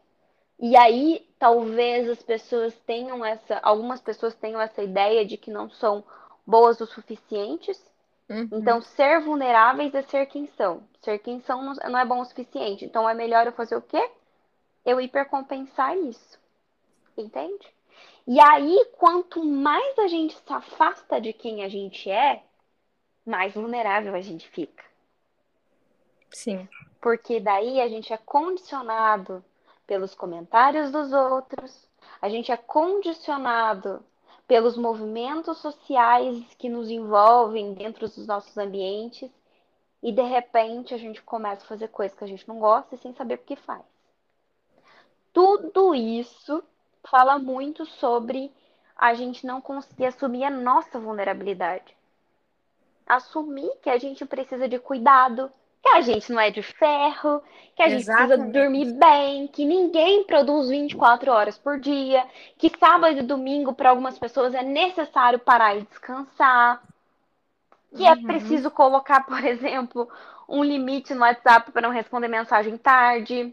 E 0.59 0.77
aí, 0.77 1.27
talvez 1.39 2.09
as 2.09 2.23
pessoas 2.23 2.75
tenham 2.87 3.25
essa, 3.25 3.59
algumas 3.63 4.01
pessoas 4.01 4.35
tenham 4.35 4.61
essa 4.61 4.83
ideia 4.83 5.25
de 5.25 5.37
que 5.37 5.51
não 5.51 5.69
são 5.71 6.05
boas 6.47 6.81
o 6.81 6.87
suficientes 6.87 7.92
Uhum. 8.29 8.49
Então, 8.53 8.81
ser 8.81 9.21
vulneráveis 9.21 9.95
é 9.95 10.03
ser 10.03 10.27
quem 10.27 10.47
são. 10.57 10.83
Ser 11.03 11.19
quem 11.19 11.41
são 11.41 11.75
não 11.75 11.99
é 11.99 12.05
bom 12.05 12.21
o 12.21 12.25
suficiente. 12.25 12.85
Então, 12.85 13.09
é 13.09 13.15
melhor 13.15 13.47
eu 13.47 13.53
fazer 13.53 13.77
o 13.77 13.83
quê? 13.83 14.11
Eu 14.85 15.01
hipercompensar 15.01 15.97
isso. 15.97 16.39
Entende? 17.17 17.67
E 18.27 18.41
aí, 18.41 18.87
quanto 18.99 19.45
mais 19.45 19.99
a 19.99 20.07
gente 20.07 20.35
se 20.35 20.53
afasta 20.53 21.21
de 21.21 21.33
quem 21.33 21.65
a 21.65 21.69
gente 21.69 22.11
é, 22.11 22.43
mais 23.27 23.55
vulnerável 23.55 24.15
a 24.15 24.21
gente 24.21 24.49
fica. 24.49 24.85
Sim. 26.31 26.69
Porque 27.01 27.41
daí 27.41 27.81
a 27.81 27.89
gente 27.89 28.13
é 28.13 28.17
condicionado 28.17 29.45
pelos 29.87 30.15
comentários 30.15 30.91
dos 30.91 31.13
outros, 31.13 31.89
a 32.21 32.29
gente 32.29 32.53
é 32.53 32.57
condicionado 32.57 34.05
pelos 34.47 34.77
movimentos 34.77 35.59
sociais 35.59 36.43
que 36.59 36.69
nos 36.69 36.91
envolvem 36.91 37.75
dentro 37.75 38.07
dos 38.07 38.27
nossos 38.27 38.57
ambientes 38.57 39.31
e 40.03 40.11
de 40.11 40.23
repente 40.23 40.93
a 40.93 40.99
gente 40.99 41.23
começa 41.23 41.65
a 41.65 41.69
fazer 41.69 41.89
coisas 41.89 42.17
que 42.17 42.25
a 42.25 42.27
gente 42.27 42.47
não 42.49 42.59
gosta 42.59 42.95
e 42.95 42.99
sem 42.99 43.15
saber 43.15 43.39
por 43.39 43.47
que 43.47 43.57
faz. 43.57 43.85
Tudo 45.33 45.95
isso 45.95 46.63
fala 47.05 47.39
muito 47.39 47.87
sobre 47.87 48.53
a 48.97 49.15
gente 49.15 49.47
não 49.47 49.61
conseguir 49.61 50.07
assumir 50.07 50.45
a 50.45 50.51
nossa 50.51 50.99
vulnerabilidade. 50.99 51.97
Assumir 53.07 53.71
que 53.83 53.91
a 53.91 53.99
gente 53.99 54.25
precisa 54.25 54.69
de 54.69 54.79
cuidado, 54.79 55.51
que 55.83 55.89
a 55.89 56.01
gente 56.01 56.31
não 56.31 56.41
é 56.41 56.51
de 56.51 56.63
ferro, 56.63 57.43
que 57.75 57.83
a 57.83 57.89
gente 57.89 58.03
Exatamente. 58.03 58.29
precisa 58.29 58.53
dormir 58.53 58.93
bem, 58.93 59.49
que 59.49 59.65
ninguém 59.65 60.23
produz 60.25 60.69
24 60.69 61.33
horas 61.33 61.59
por 61.59 61.81
dia, 61.81 62.25
que 62.57 62.71
sábado 62.79 63.19
e 63.19 63.23
domingo 63.23 63.75
para 63.75 63.91
algumas 63.91 64.17
pessoas 64.17 64.55
é 64.55 64.63
necessário 64.63 65.41
parar 65.41 65.77
e 65.77 65.83
descansar, 65.83 66.81
que 67.97 68.07
é 68.07 68.13
uhum. 68.13 68.21
é 68.21 68.23
preciso 68.23 68.71
colocar, 68.71 69.25
por 69.27 69.45
exemplo, 69.45 70.09
um 70.49 70.63
limite 70.63 71.15
no 71.15 71.23
WhatsApp 71.23 71.73
para 71.73 71.83
não 71.83 71.91
responder 71.91 72.29
mensagem 72.29 72.79
tarde. 72.79 73.53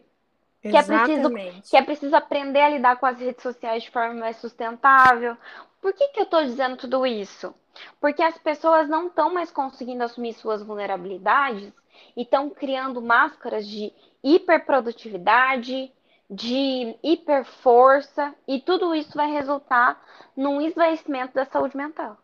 Que 0.61 0.75
é, 0.75 0.83
preciso, 0.83 1.29
que 1.69 1.77
é 1.77 1.81
preciso 1.81 2.15
aprender 2.17 2.59
a 2.59 2.69
lidar 2.69 2.97
com 2.97 3.05
as 3.05 3.17
redes 3.17 3.41
sociais 3.41 3.83
de 3.83 3.91
forma 3.91 4.13
mais 4.15 4.35
sustentável. 4.35 5.37
Por 5.81 5.93
que, 5.93 6.09
que 6.09 6.19
eu 6.19 6.25
estou 6.25 6.43
dizendo 6.43 6.75
tudo 6.75 7.07
isso? 7.07 7.55
Porque 8.01 8.21
as 8.21 8.37
pessoas 8.37 8.89
não 8.89 9.07
estão 9.07 9.33
mais 9.33 9.49
conseguindo 9.49 10.03
assumir 10.03 10.33
suas 10.33 10.61
vulnerabilidades 10.61 11.71
e 12.15 12.21
estão 12.23 12.49
criando 12.49 13.01
máscaras 13.01 13.67
de 13.67 13.93
hiperprodutividade, 14.23 15.91
de 16.29 16.95
hiperforça, 17.01 18.35
e 18.47 18.59
tudo 18.59 18.93
isso 18.93 19.15
vai 19.15 19.31
resultar 19.31 19.99
num 20.35 20.61
esvaecimento 20.61 21.33
da 21.33 21.45
saúde 21.45 21.75
mental. 21.75 22.17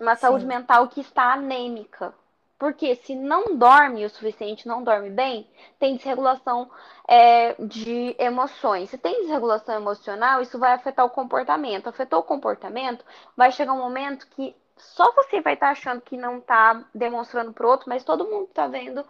Uma 0.00 0.14
Sim. 0.14 0.20
saúde 0.20 0.46
mental 0.46 0.88
que 0.88 1.00
está 1.00 1.32
anêmica. 1.32 2.14
Porque 2.58 2.96
se 2.96 3.14
não 3.14 3.56
dorme 3.56 4.04
o 4.04 4.10
suficiente, 4.10 4.66
não 4.66 4.82
dorme 4.82 5.10
bem, 5.10 5.48
tem 5.78 5.96
desregulação 5.96 6.68
é, 7.06 7.54
de 7.54 8.16
emoções. 8.18 8.90
Se 8.90 8.98
tem 8.98 9.22
desregulação 9.22 9.76
emocional, 9.76 10.42
isso 10.42 10.58
vai 10.58 10.72
afetar 10.72 11.06
o 11.06 11.10
comportamento. 11.10 11.88
Afetou 11.88 12.18
o 12.18 12.24
comportamento, 12.24 13.04
vai 13.36 13.52
chegar 13.52 13.72
um 13.72 13.78
momento 13.78 14.26
que 14.26 14.56
só 14.78 15.12
você 15.12 15.40
vai 15.40 15.54
estar 15.54 15.66
tá 15.66 15.72
achando 15.72 16.00
que 16.00 16.16
não 16.16 16.38
está 16.38 16.88
demonstrando 16.94 17.52
para 17.52 17.66
outro, 17.66 17.88
mas 17.88 18.04
todo 18.04 18.26
mundo 18.26 18.48
está 18.48 18.66
vendo 18.66 19.04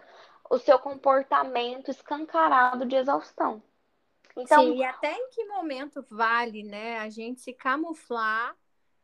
o 0.50 0.58
seu 0.58 0.78
comportamento 0.78 1.90
escancarado 1.90 2.86
de 2.86 2.96
exaustão. 2.96 3.62
Então, 4.36 4.62
Sim, 4.62 4.76
e 4.76 4.84
até 4.84 5.12
em 5.12 5.30
que 5.30 5.44
momento 5.44 6.04
vale, 6.10 6.62
né, 6.62 6.98
a 6.98 7.08
gente 7.10 7.40
se 7.40 7.52
camuflar 7.52 8.54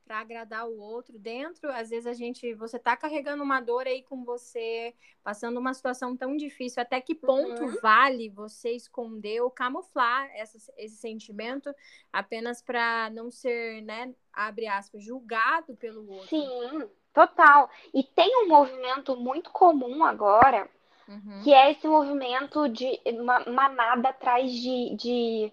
para 0.04 0.20
agradar 0.20 0.68
o 0.68 0.78
outro 0.78 1.18
dentro, 1.18 1.70
às 1.72 1.90
vezes 1.90 2.06
a 2.06 2.12
gente, 2.12 2.52
você 2.54 2.78
tá 2.78 2.96
carregando 2.96 3.42
uma 3.42 3.60
dor 3.60 3.86
aí 3.86 4.02
com 4.02 4.22
você, 4.24 4.94
passando 5.22 5.58
uma 5.58 5.72
situação 5.72 6.16
tão 6.16 6.36
difícil, 6.36 6.82
até 6.82 7.00
que 7.00 7.14
ponto 7.14 7.62
uhum. 7.62 7.78
vale 7.80 8.28
você 8.28 8.72
esconder 8.72 9.40
ou 9.40 9.50
camuflar 9.50 10.30
essa, 10.34 10.72
esse 10.76 10.96
sentimento 10.96 11.74
apenas 12.12 12.60
para 12.60 13.10
não 13.10 13.30
ser, 13.30 13.82
né, 13.82 14.14
abre 14.32 14.66
aspas, 14.66 15.02
julgado 15.02 15.74
pelo 15.76 16.08
outro. 16.10 16.28
Sim, 16.28 16.88
total. 17.12 17.70
E 17.92 18.02
tem 18.02 18.44
um 18.44 18.48
movimento 18.48 19.16
muito 19.16 19.50
comum 19.50 20.04
agora, 20.04 20.68
uhum. 21.08 21.40
que 21.42 21.52
é 21.54 21.72
esse 21.72 21.88
movimento 21.88 22.68
de 22.68 23.00
uma 23.06 23.40
manada 23.46 24.10
atrás 24.10 24.52
de, 24.52 24.94
de 24.96 25.52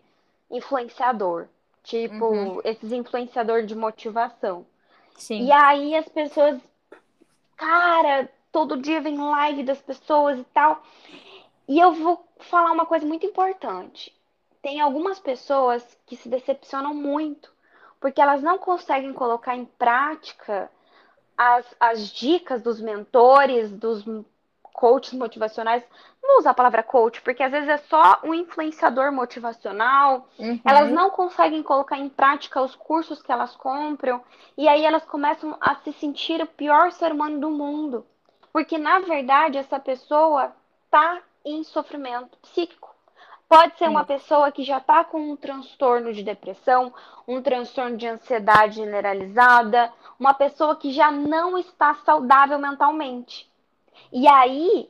influenciador. 0.50 1.48
Tipo, 1.84 2.26
uhum. 2.26 2.62
esses 2.64 2.92
influenciadores 2.92 3.68
de 3.68 3.76
motivação. 3.76 4.66
Sim. 5.16 5.46
E 5.46 5.52
aí 5.52 5.96
as 5.96 6.08
pessoas, 6.08 6.60
cara, 7.56 8.30
todo 8.52 8.82
dia 8.82 9.02
vem 9.02 9.18
live 9.18 9.64
das 9.64 9.82
pessoas 9.82 10.40
e 10.40 10.44
tal. 10.54 10.84
E 11.68 11.80
eu 11.80 11.94
vou 11.94 12.26
falar 12.40 12.72
uma 12.72 12.86
coisa 12.86 13.06
muito 13.06 13.26
importante. 13.26 14.14
Tem 14.62 14.80
algumas 14.80 15.20
pessoas 15.20 15.98
que 16.06 16.16
se 16.16 16.30
decepcionam 16.30 16.94
muito, 16.94 17.52
porque 18.00 18.22
elas 18.22 18.44
não 18.44 18.58
conseguem 18.58 19.14
colocar 19.14 19.56
em 19.56 19.66
prática 19.66 20.70
as, 21.38 21.66
as 21.80 22.10
dicas 22.10 22.62
dos 22.62 22.80
mentores, 22.80 23.72
dos 23.72 24.06
coaches 24.82 25.14
motivacionais. 25.14 25.84
Não 26.24 26.32
vou 26.32 26.40
usar 26.40 26.50
a 26.50 26.56
palavra 26.56 26.82
coach, 26.82 27.22
porque 27.22 27.44
às 27.44 27.52
vezes 27.52 27.70
é 27.70 27.78
só 27.78 28.20
um 28.24 28.34
influenciador 28.34 29.12
motivacional. 29.12 30.28
Uhum. 30.40 30.60
Elas 30.66 30.92
não 30.92 31.12
conseguem 31.12 31.62
colocar 31.62 32.00
em 32.00 32.10
prática 32.10 32.60
os 32.60 32.74
cursos 32.74 33.22
que 33.22 33.32
elas 33.32 33.56
compram. 33.56 34.24
E 34.58 34.68
aí 34.68 34.84
elas 34.84 35.06
começam 35.06 35.56
a 35.62 35.76
se 35.76 35.94
sentir 35.94 36.42
o 36.42 36.48
pior 36.48 36.92
ser 36.92 37.12
humano 37.12 37.40
do 37.40 37.52
mundo. 37.52 38.04
Porque, 38.52 38.80
na 38.80 39.00
verdade, 39.00 39.60
essa 39.60 39.80
pessoa 39.80 40.52
está 40.86 41.20
em 41.46 41.64
sofrimento 41.64 42.36
psíquico. 42.40 42.90
Pode 43.48 43.78
ser 43.78 43.88
uma 43.88 44.04
pessoa 44.04 44.52
que 44.52 44.64
já 44.64 44.80
está 44.80 45.04
com 45.04 45.32
um 45.32 45.36
transtorno 45.36 46.12
de 46.12 46.24
depressão, 46.24 46.92
um 47.28 47.40
transtorno 47.42 47.98
de 47.98 48.08
ansiedade 48.08 48.78
generalizada, 48.78 49.94
uma 50.18 50.34
pessoa 50.34 50.76
que 50.76 50.92
já 50.92 51.12
não 51.12 51.58
está 51.58 51.94
saudável 52.06 52.58
mentalmente. 52.58 53.51
E 54.12 54.28
aí, 54.28 54.90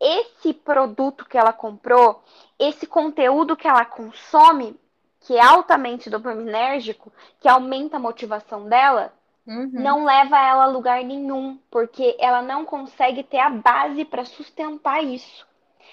esse 0.00 0.52
produto 0.52 1.24
que 1.24 1.38
ela 1.38 1.52
comprou, 1.52 2.22
esse 2.58 2.86
conteúdo 2.86 3.56
que 3.56 3.66
ela 3.66 3.84
consome, 3.84 4.78
que 5.20 5.36
é 5.36 5.42
altamente 5.42 6.10
dopaminérgico, 6.10 7.12
que 7.40 7.48
aumenta 7.48 7.96
a 7.96 8.00
motivação 8.00 8.68
dela, 8.68 9.12
uhum. 9.46 9.70
não 9.72 10.04
leva 10.04 10.38
ela 10.38 10.64
a 10.64 10.68
lugar 10.68 11.02
nenhum, 11.02 11.58
porque 11.70 12.16
ela 12.18 12.42
não 12.42 12.64
consegue 12.64 13.22
ter 13.22 13.38
a 13.38 13.50
base 13.50 14.04
para 14.04 14.24
sustentar 14.24 15.02
isso. 15.02 15.46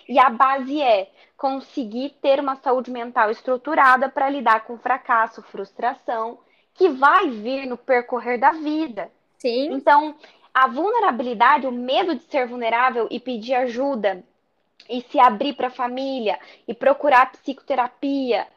E 0.07 0.19
a 0.19 0.29
base 0.29 0.81
é 0.81 1.09
conseguir 1.37 2.17
ter 2.21 2.39
uma 2.39 2.55
saúde 2.57 2.91
mental 2.91 3.31
estruturada 3.31 4.09
para 4.09 4.29
lidar 4.29 4.65
com 4.65 4.77
fracasso, 4.77 5.41
frustração, 5.43 6.37
que 6.73 6.89
vai 6.89 7.29
vir 7.29 7.65
no 7.65 7.77
percorrer 7.77 8.39
da 8.39 8.51
vida. 8.51 9.11
Sim. 9.37 9.73
Então, 9.73 10.15
a 10.53 10.67
vulnerabilidade, 10.67 11.67
o 11.67 11.71
medo 11.71 12.15
de 12.15 12.23
ser 12.23 12.47
vulnerável 12.47 13.07
e 13.09 13.19
pedir 13.19 13.55
ajuda, 13.55 14.23
e 14.89 15.01
se 15.01 15.19
abrir 15.19 15.53
para 15.53 15.67
a 15.67 15.71
família, 15.71 16.39
e 16.67 16.73
procurar 16.73 17.31
psicoterapia, 17.31 18.47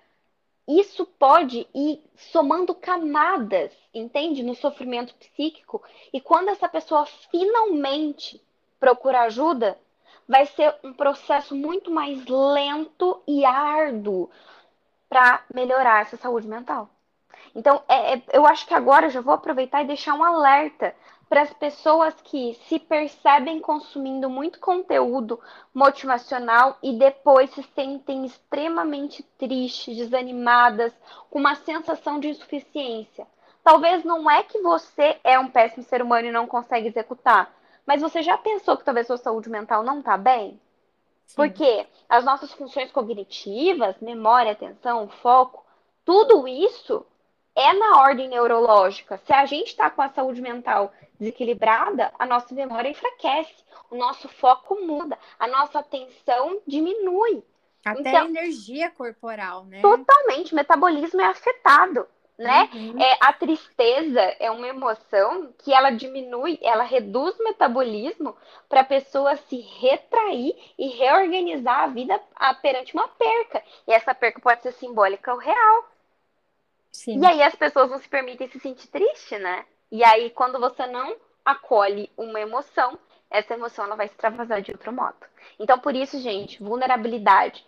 isso 0.66 1.04
pode 1.04 1.66
ir 1.74 2.02
somando 2.16 2.74
camadas, 2.74 3.70
entende? 3.92 4.42
No 4.42 4.54
sofrimento 4.54 5.14
psíquico. 5.14 5.82
E 6.12 6.20
quando 6.20 6.48
essa 6.48 6.68
pessoa 6.68 7.04
finalmente 7.30 8.40
procura 8.80 9.22
ajuda, 9.22 9.78
vai 10.26 10.46
ser 10.46 10.74
um 10.82 10.92
processo 10.92 11.54
muito 11.54 11.90
mais 11.90 12.24
lento 12.26 13.22
e 13.26 13.44
árduo 13.44 14.30
para 15.08 15.44
melhorar 15.54 16.02
essa 16.02 16.16
saúde 16.16 16.48
mental. 16.48 16.88
Então, 17.54 17.82
é, 17.86 18.14
é, 18.14 18.22
eu 18.32 18.46
acho 18.46 18.66
que 18.66 18.74
agora 18.74 19.06
eu 19.06 19.10
já 19.10 19.20
vou 19.20 19.34
aproveitar 19.34 19.82
e 19.82 19.86
deixar 19.86 20.14
um 20.14 20.24
alerta 20.24 20.94
para 21.28 21.42
as 21.42 21.52
pessoas 21.52 22.14
que 22.22 22.54
se 22.68 22.78
percebem 22.78 23.60
consumindo 23.60 24.28
muito 24.28 24.60
conteúdo 24.60 25.40
motivacional 25.72 26.78
e 26.82 26.92
depois 26.92 27.50
se 27.50 27.62
sentem 27.74 28.24
extremamente 28.24 29.22
tristes, 29.38 29.96
desanimadas, 29.96 30.92
com 31.30 31.38
uma 31.38 31.54
sensação 31.54 32.20
de 32.20 32.28
insuficiência. 32.28 33.26
Talvez 33.62 34.04
não 34.04 34.30
é 34.30 34.42
que 34.42 34.60
você 34.60 35.18
é 35.24 35.38
um 35.38 35.48
péssimo 35.48 35.82
ser 35.84 36.02
humano 36.02 36.28
e 36.28 36.32
não 36.32 36.46
consegue 36.46 36.88
executar, 36.88 37.52
mas 37.86 38.02
você 38.02 38.22
já 38.22 38.36
pensou 38.36 38.76
que 38.76 38.84
talvez 38.84 39.06
sua 39.06 39.16
saúde 39.16 39.48
mental 39.48 39.82
não 39.82 40.00
está 40.00 40.16
bem? 40.16 40.60
Sim. 41.24 41.36
Porque 41.36 41.86
as 42.08 42.24
nossas 42.24 42.52
funções 42.52 42.92
cognitivas, 42.92 43.96
memória, 44.00 44.52
atenção, 44.52 45.08
foco, 45.08 45.64
tudo 46.04 46.46
isso 46.46 47.04
é 47.54 47.72
na 47.72 48.00
ordem 48.00 48.28
neurológica. 48.28 49.20
Se 49.24 49.32
a 49.32 49.46
gente 49.46 49.68
está 49.68 49.88
com 49.90 50.02
a 50.02 50.08
saúde 50.10 50.42
mental 50.42 50.92
desequilibrada, 51.18 52.12
a 52.18 52.26
nossa 52.26 52.54
memória 52.54 52.88
enfraquece, 52.88 53.64
o 53.90 53.96
nosso 53.96 54.28
foco 54.28 54.84
muda, 54.84 55.18
a 55.38 55.46
nossa 55.46 55.78
atenção 55.78 56.60
diminui. 56.66 57.42
Até 57.84 58.00
então, 58.00 58.22
a 58.22 58.24
energia 58.24 58.90
corporal, 58.90 59.64
né? 59.64 59.80
Totalmente, 59.80 60.52
o 60.52 60.56
metabolismo 60.56 61.20
é 61.20 61.26
afetado, 61.26 62.06
né? 62.36 62.68
Uhum. 62.72 63.00
É, 63.00 63.16
a 63.20 63.32
tristeza 63.32 64.20
é 64.40 64.50
uma 64.50 64.66
emoção 64.66 65.52
que 65.62 65.72
ela 65.72 65.90
diminui, 65.90 66.58
ela 66.62 66.82
reduz 66.82 67.38
o 67.38 67.44
metabolismo 67.44 68.34
para 68.68 68.80
a 68.80 68.84
pessoa 68.84 69.36
se 69.36 69.60
retrair 69.60 70.56
e 70.78 70.88
reorganizar 70.88 71.82
a 71.82 71.86
vida 71.86 72.20
perante 72.60 72.94
uma 72.94 73.06
perca. 73.06 73.62
E 73.86 73.92
essa 73.92 74.14
perca 74.14 74.40
pode 74.40 74.62
ser 74.62 74.72
simbólica 74.72 75.32
ou 75.32 75.38
real. 75.38 75.84
Sim. 76.94 77.20
E 77.20 77.26
aí 77.26 77.42
as 77.42 77.54
pessoas 77.54 77.90
não 77.90 77.98
se 77.98 78.08
permitem 78.08 78.48
se 78.48 78.60
sentir 78.60 78.86
triste, 78.88 79.36
né? 79.38 79.66
E 79.90 80.02
aí, 80.04 80.30
quando 80.30 80.58
você 80.58 80.86
não 80.86 81.16
acolhe 81.44 82.10
uma 82.16 82.40
emoção, 82.40 82.98
essa 83.30 83.54
emoção 83.54 83.84
ela 83.84 83.96
vai 83.96 84.06
extravasar 84.06 84.62
de 84.62 84.72
outro 84.72 84.92
modo. 84.92 85.16
Então, 85.58 85.78
por 85.78 85.94
isso, 85.94 86.18
gente, 86.20 86.62
vulnerabilidade. 86.62 87.66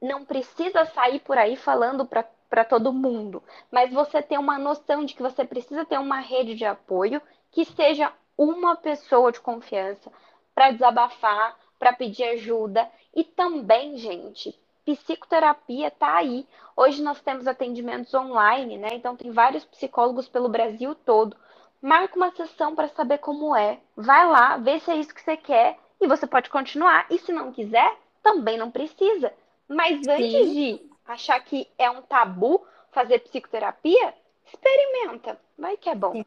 Não 0.00 0.24
precisa 0.24 0.84
sair 0.86 1.20
por 1.20 1.36
aí 1.36 1.56
falando 1.56 2.06
para 2.06 2.64
todo 2.64 2.92
mundo, 2.92 3.42
mas 3.70 3.92
você 3.92 4.22
tem 4.22 4.38
uma 4.38 4.58
noção 4.58 5.04
de 5.04 5.14
que 5.14 5.22
você 5.22 5.44
precisa 5.44 5.84
ter 5.84 5.98
uma 5.98 6.20
rede 6.20 6.54
de 6.54 6.64
apoio 6.64 7.20
que 7.50 7.64
seja 7.64 8.12
uma 8.36 8.76
pessoa 8.76 9.32
de 9.32 9.40
confiança 9.40 10.10
para 10.54 10.70
desabafar, 10.70 11.56
para 11.78 11.92
pedir 11.92 12.24
ajuda 12.24 12.90
e 13.14 13.24
também, 13.24 13.96
gente, 13.96 14.58
psicoterapia 14.96 15.88
está 15.88 16.16
aí. 16.16 16.46
Hoje 16.76 17.02
nós 17.02 17.20
temos 17.20 17.46
atendimentos 17.46 18.12
online, 18.14 18.78
né? 18.78 18.88
Então 18.92 19.16
tem 19.16 19.30
vários 19.30 19.64
psicólogos 19.64 20.28
pelo 20.28 20.48
Brasil 20.48 20.94
todo. 20.94 21.36
Marca 21.80 22.16
uma 22.16 22.30
sessão 22.32 22.74
para 22.74 22.88
saber 22.88 23.18
como 23.18 23.56
é. 23.56 23.78
Vai 23.96 24.26
lá, 24.26 24.56
vê 24.56 24.78
se 24.80 24.90
é 24.90 24.96
isso 24.96 25.14
que 25.14 25.22
você 25.22 25.36
quer 25.36 25.78
e 26.00 26.06
você 26.06 26.26
pode 26.26 26.50
continuar. 26.50 27.06
E 27.10 27.18
se 27.18 27.32
não 27.32 27.52
quiser, 27.52 27.96
também 28.22 28.58
não 28.58 28.70
precisa. 28.70 29.32
Mas 29.68 30.06
antes 30.06 30.32
Sim. 30.32 30.52
de 30.52 30.90
achar 31.06 31.40
que 31.40 31.68
é 31.78 31.90
um 31.90 32.02
tabu 32.02 32.64
fazer 32.92 33.20
psicoterapia, 33.20 34.14
experimenta. 34.46 35.40
Vai 35.58 35.76
que 35.76 35.88
é 35.88 35.94
bom. 35.94 36.12
Sim. 36.12 36.24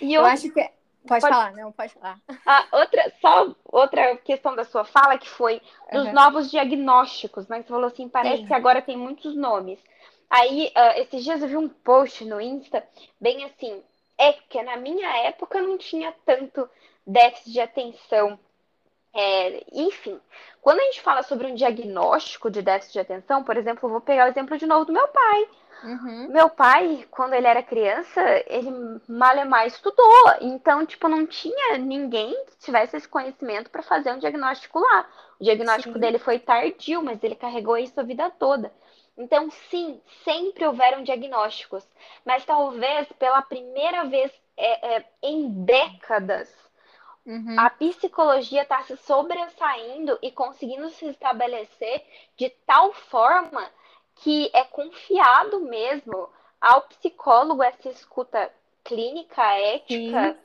E 0.00 0.14
eu... 0.14 0.22
eu 0.22 0.26
acho 0.26 0.50
que 0.50 0.70
Pode, 1.06 1.20
pode, 1.20 1.34
falar, 1.34 1.52
não, 1.52 1.70
pode 1.70 1.92
falar. 1.92 2.18
Ah, 2.46 2.66
outra, 2.72 3.12
só 3.20 3.54
outra 3.64 4.16
questão 4.16 4.56
da 4.56 4.64
sua 4.64 4.84
fala 4.84 5.18
que 5.18 5.28
foi 5.28 5.60
dos 5.92 6.06
uhum. 6.06 6.12
novos 6.12 6.50
diagnósticos, 6.50 7.46
né? 7.46 7.58
Você 7.62 7.68
falou 7.68 7.86
assim, 7.86 8.08
parece 8.08 8.38
Sim. 8.38 8.46
que 8.46 8.54
agora 8.54 8.80
tem 8.80 8.96
muitos 8.96 9.36
nomes. 9.36 9.78
Aí, 10.30 10.72
uh, 10.76 11.00
esses 11.00 11.22
dias 11.22 11.42
eu 11.42 11.48
vi 11.48 11.56
um 11.56 11.68
post 11.68 12.24
no 12.24 12.40
Insta, 12.40 12.82
bem 13.20 13.44
assim, 13.44 13.82
é 14.18 14.32
porque 14.32 14.62
na 14.62 14.76
minha 14.76 15.08
época 15.26 15.60
não 15.60 15.76
tinha 15.76 16.12
tanto 16.24 16.68
déficit 17.06 17.52
de 17.52 17.60
atenção. 17.60 18.38
É, 19.14 19.64
enfim, 19.72 20.20
quando 20.60 20.80
a 20.80 20.84
gente 20.84 21.02
fala 21.02 21.22
sobre 21.22 21.46
um 21.46 21.54
diagnóstico 21.54 22.50
de 22.50 22.62
déficit 22.62 22.94
de 22.94 23.00
atenção, 23.00 23.44
por 23.44 23.56
exemplo, 23.56 23.88
vou 23.88 24.00
pegar 24.00 24.26
o 24.26 24.28
exemplo 24.28 24.58
de 24.58 24.66
novo 24.66 24.86
do 24.86 24.92
meu 24.92 25.06
pai. 25.08 25.48
Uhum. 25.84 26.28
Meu 26.30 26.48
pai, 26.48 27.06
quando 27.10 27.34
ele 27.34 27.46
era 27.46 27.62
criança, 27.62 28.20
ele 28.46 28.70
malemar 29.06 29.66
estudou. 29.66 30.32
Então, 30.40 30.86
tipo, 30.86 31.06
não 31.08 31.26
tinha 31.26 31.76
ninguém 31.76 32.32
que 32.46 32.56
tivesse 32.58 32.96
esse 32.96 33.06
conhecimento 33.06 33.70
para 33.70 33.82
fazer 33.82 34.12
um 34.12 34.18
diagnóstico 34.18 34.80
lá. 34.80 35.06
O 35.38 35.44
diagnóstico 35.44 35.94
sim. 35.94 36.00
dele 36.00 36.18
foi 36.18 36.38
tardio, 36.38 37.02
mas 37.02 37.22
ele 37.22 37.34
carregou 37.34 37.76
isso 37.76 38.00
a 38.00 38.02
vida 38.02 38.30
toda. 38.30 38.72
Então, 39.16 39.50
sim, 39.70 40.00
sempre 40.24 40.66
houveram 40.66 41.04
diagnósticos, 41.04 41.86
mas 42.24 42.44
talvez 42.44 43.06
pela 43.18 43.42
primeira 43.42 44.04
vez 44.04 44.32
é, 44.56 44.96
é, 44.96 45.04
em 45.22 45.64
décadas, 45.64 46.48
uhum. 47.26 47.56
a 47.58 47.70
psicologia 47.70 48.62
está 48.62 48.82
se 48.82 48.96
sobressaindo 48.98 50.18
e 50.22 50.30
conseguindo 50.30 50.88
se 50.90 51.06
estabelecer 51.06 52.04
de 52.36 52.50
tal 52.66 52.92
forma 52.92 53.68
que 54.16 54.50
é 54.52 54.64
confiado 54.64 55.60
mesmo 55.60 56.28
ao 56.60 56.82
psicólogo 56.82 57.62
essa 57.62 57.88
escuta 57.88 58.50
clínica, 58.82 59.42
ética, 59.42 60.38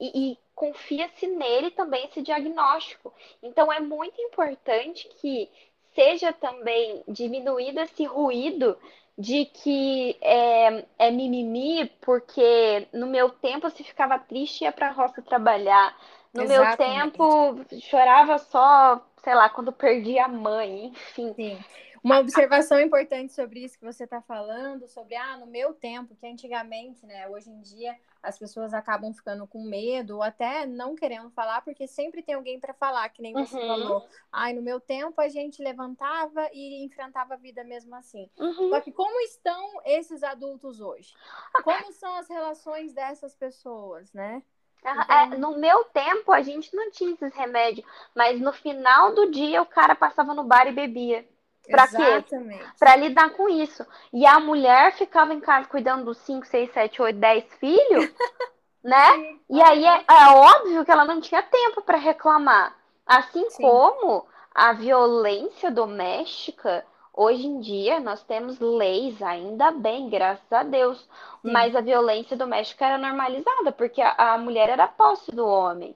e, 0.00 0.32
e 0.32 0.38
confia-se 0.54 1.26
nele 1.26 1.70
também 1.70 2.04
esse 2.06 2.22
diagnóstico. 2.22 3.12
Então, 3.42 3.72
é 3.72 3.80
muito 3.80 4.20
importante 4.20 5.08
que 5.20 5.48
seja 5.94 6.32
também 6.32 7.02
diminuído 7.08 7.80
esse 7.80 8.04
ruído 8.04 8.76
de 9.16 9.44
que 9.46 10.16
é, 10.20 10.84
é 10.98 11.10
mimimi, 11.10 11.86
porque 12.00 12.88
no 12.92 13.06
meu 13.06 13.30
tempo 13.30 13.70
se 13.70 13.84
ficava 13.84 14.18
triste 14.18 14.62
e 14.62 14.64
ia 14.64 14.72
para 14.72 14.88
a 14.88 14.92
roça 14.92 15.22
trabalhar. 15.22 15.96
No 16.34 16.42
Exatamente. 16.42 17.18
meu 17.18 17.64
tempo 17.64 17.80
chorava 17.80 18.38
só, 18.38 19.06
sei 19.22 19.34
lá, 19.34 19.48
quando 19.48 19.72
perdi 19.72 20.18
a 20.18 20.26
mãe, 20.26 20.86
enfim. 20.86 21.32
Sim. 21.34 21.64
Uma 22.04 22.18
observação 22.18 22.78
importante 22.78 23.32
sobre 23.32 23.60
isso 23.60 23.78
que 23.78 23.84
você 23.84 24.04
está 24.04 24.20
falando, 24.20 24.86
sobre, 24.86 25.16
ah, 25.16 25.38
no 25.38 25.46
meu 25.46 25.72
tempo, 25.72 26.14
que 26.14 26.26
antigamente, 26.26 27.06
né, 27.06 27.26
hoje 27.28 27.48
em 27.48 27.62
dia, 27.62 27.96
as 28.22 28.38
pessoas 28.38 28.74
acabam 28.74 29.10
ficando 29.14 29.46
com 29.46 29.62
medo 29.62 30.16
ou 30.16 30.22
até 30.22 30.66
não 30.66 30.94
querendo 30.94 31.30
falar, 31.30 31.62
porque 31.62 31.86
sempre 31.86 32.22
tem 32.22 32.34
alguém 32.34 32.60
para 32.60 32.74
falar, 32.74 33.08
que 33.08 33.22
nem 33.22 33.32
você 33.32 33.56
uhum. 33.56 33.66
falou. 33.66 34.08
Ai, 34.30 34.52
no 34.52 34.60
meu 34.60 34.78
tempo 34.78 35.18
a 35.18 35.28
gente 35.28 35.62
levantava 35.62 36.46
e 36.52 36.84
enfrentava 36.84 37.34
a 37.34 37.38
vida 37.38 37.64
mesmo 37.64 37.94
assim. 37.94 38.28
Uhum. 38.38 38.68
Só 38.68 38.82
que 38.82 38.92
como 38.92 39.18
estão 39.20 39.80
esses 39.86 40.22
adultos 40.22 40.82
hoje? 40.82 41.14
Como 41.62 41.90
são 41.92 42.16
as 42.16 42.28
relações 42.28 42.92
dessas 42.92 43.34
pessoas, 43.34 44.12
né? 44.12 44.42
É, 44.84 45.36
no 45.36 45.56
meu 45.56 45.84
tempo, 45.84 46.30
a 46.30 46.42
gente 46.42 46.74
não 46.76 46.90
tinha 46.90 47.14
esses 47.14 47.34
remédios, 47.34 47.86
mas 48.14 48.38
no 48.38 48.52
final 48.52 49.14
do 49.14 49.30
dia 49.30 49.62
o 49.62 49.66
cara 49.66 49.94
passava 49.94 50.34
no 50.34 50.44
bar 50.44 50.66
e 50.66 50.72
bebia. 50.72 51.26
Pra 51.66 51.84
Exatamente. 51.84 52.28
quê? 52.28 52.66
Pra 52.78 52.96
lidar 52.96 53.30
com 53.30 53.48
isso. 53.48 53.86
E 54.12 54.26
a 54.26 54.38
mulher 54.38 54.92
ficava 54.92 55.32
em 55.32 55.40
casa 55.40 55.66
cuidando 55.66 56.04
dos 56.04 56.18
5, 56.18 56.46
6, 56.46 56.70
7, 56.72 57.00
8, 57.00 57.18
10 57.18 57.44
filhos, 57.54 58.12
né? 58.84 59.12
Sim. 59.12 59.40
E 59.48 59.62
aí 59.62 59.86
é, 59.86 60.04
é, 60.06 60.26
óbvio 60.30 60.84
que 60.84 60.90
ela 60.90 61.06
não 61.06 61.20
tinha 61.20 61.42
tempo 61.42 61.80
para 61.80 61.96
reclamar. 61.96 62.76
Assim 63.06 63.48
Sim. 63.48 63.62
como 63.62 64.26
a 64.54 64.72
violência 64.74 65.70
doméstica, 65.70 66.84
hoje 67.14 67.46
em 67.46 67.60
dia 67.60 68.00
nós 68.00 68.22
temos 68.24 68.58
leis, 68.58 69.22
ainda 69.22 69.70
bem, 69.70 70.08
graças 70.08 70.52
a 70.52 70.62
Deus. 70.62 70.98
Sim. 70.98 71.52
Mas 71.52 71.74
a 71.74 71.80
violência 71.80 72.36
doméstica 72.36 72.86
era 72.86 72.98
normalizada, 72.98 73.72
porque 73.72 74.00
a, 74.02 74.34
a 74.34 74.38
mulher 74.38 74.68
era 74.68 74.86
posse 74.88 75.30
do 75.32 75.46
homem. 75.46 75.94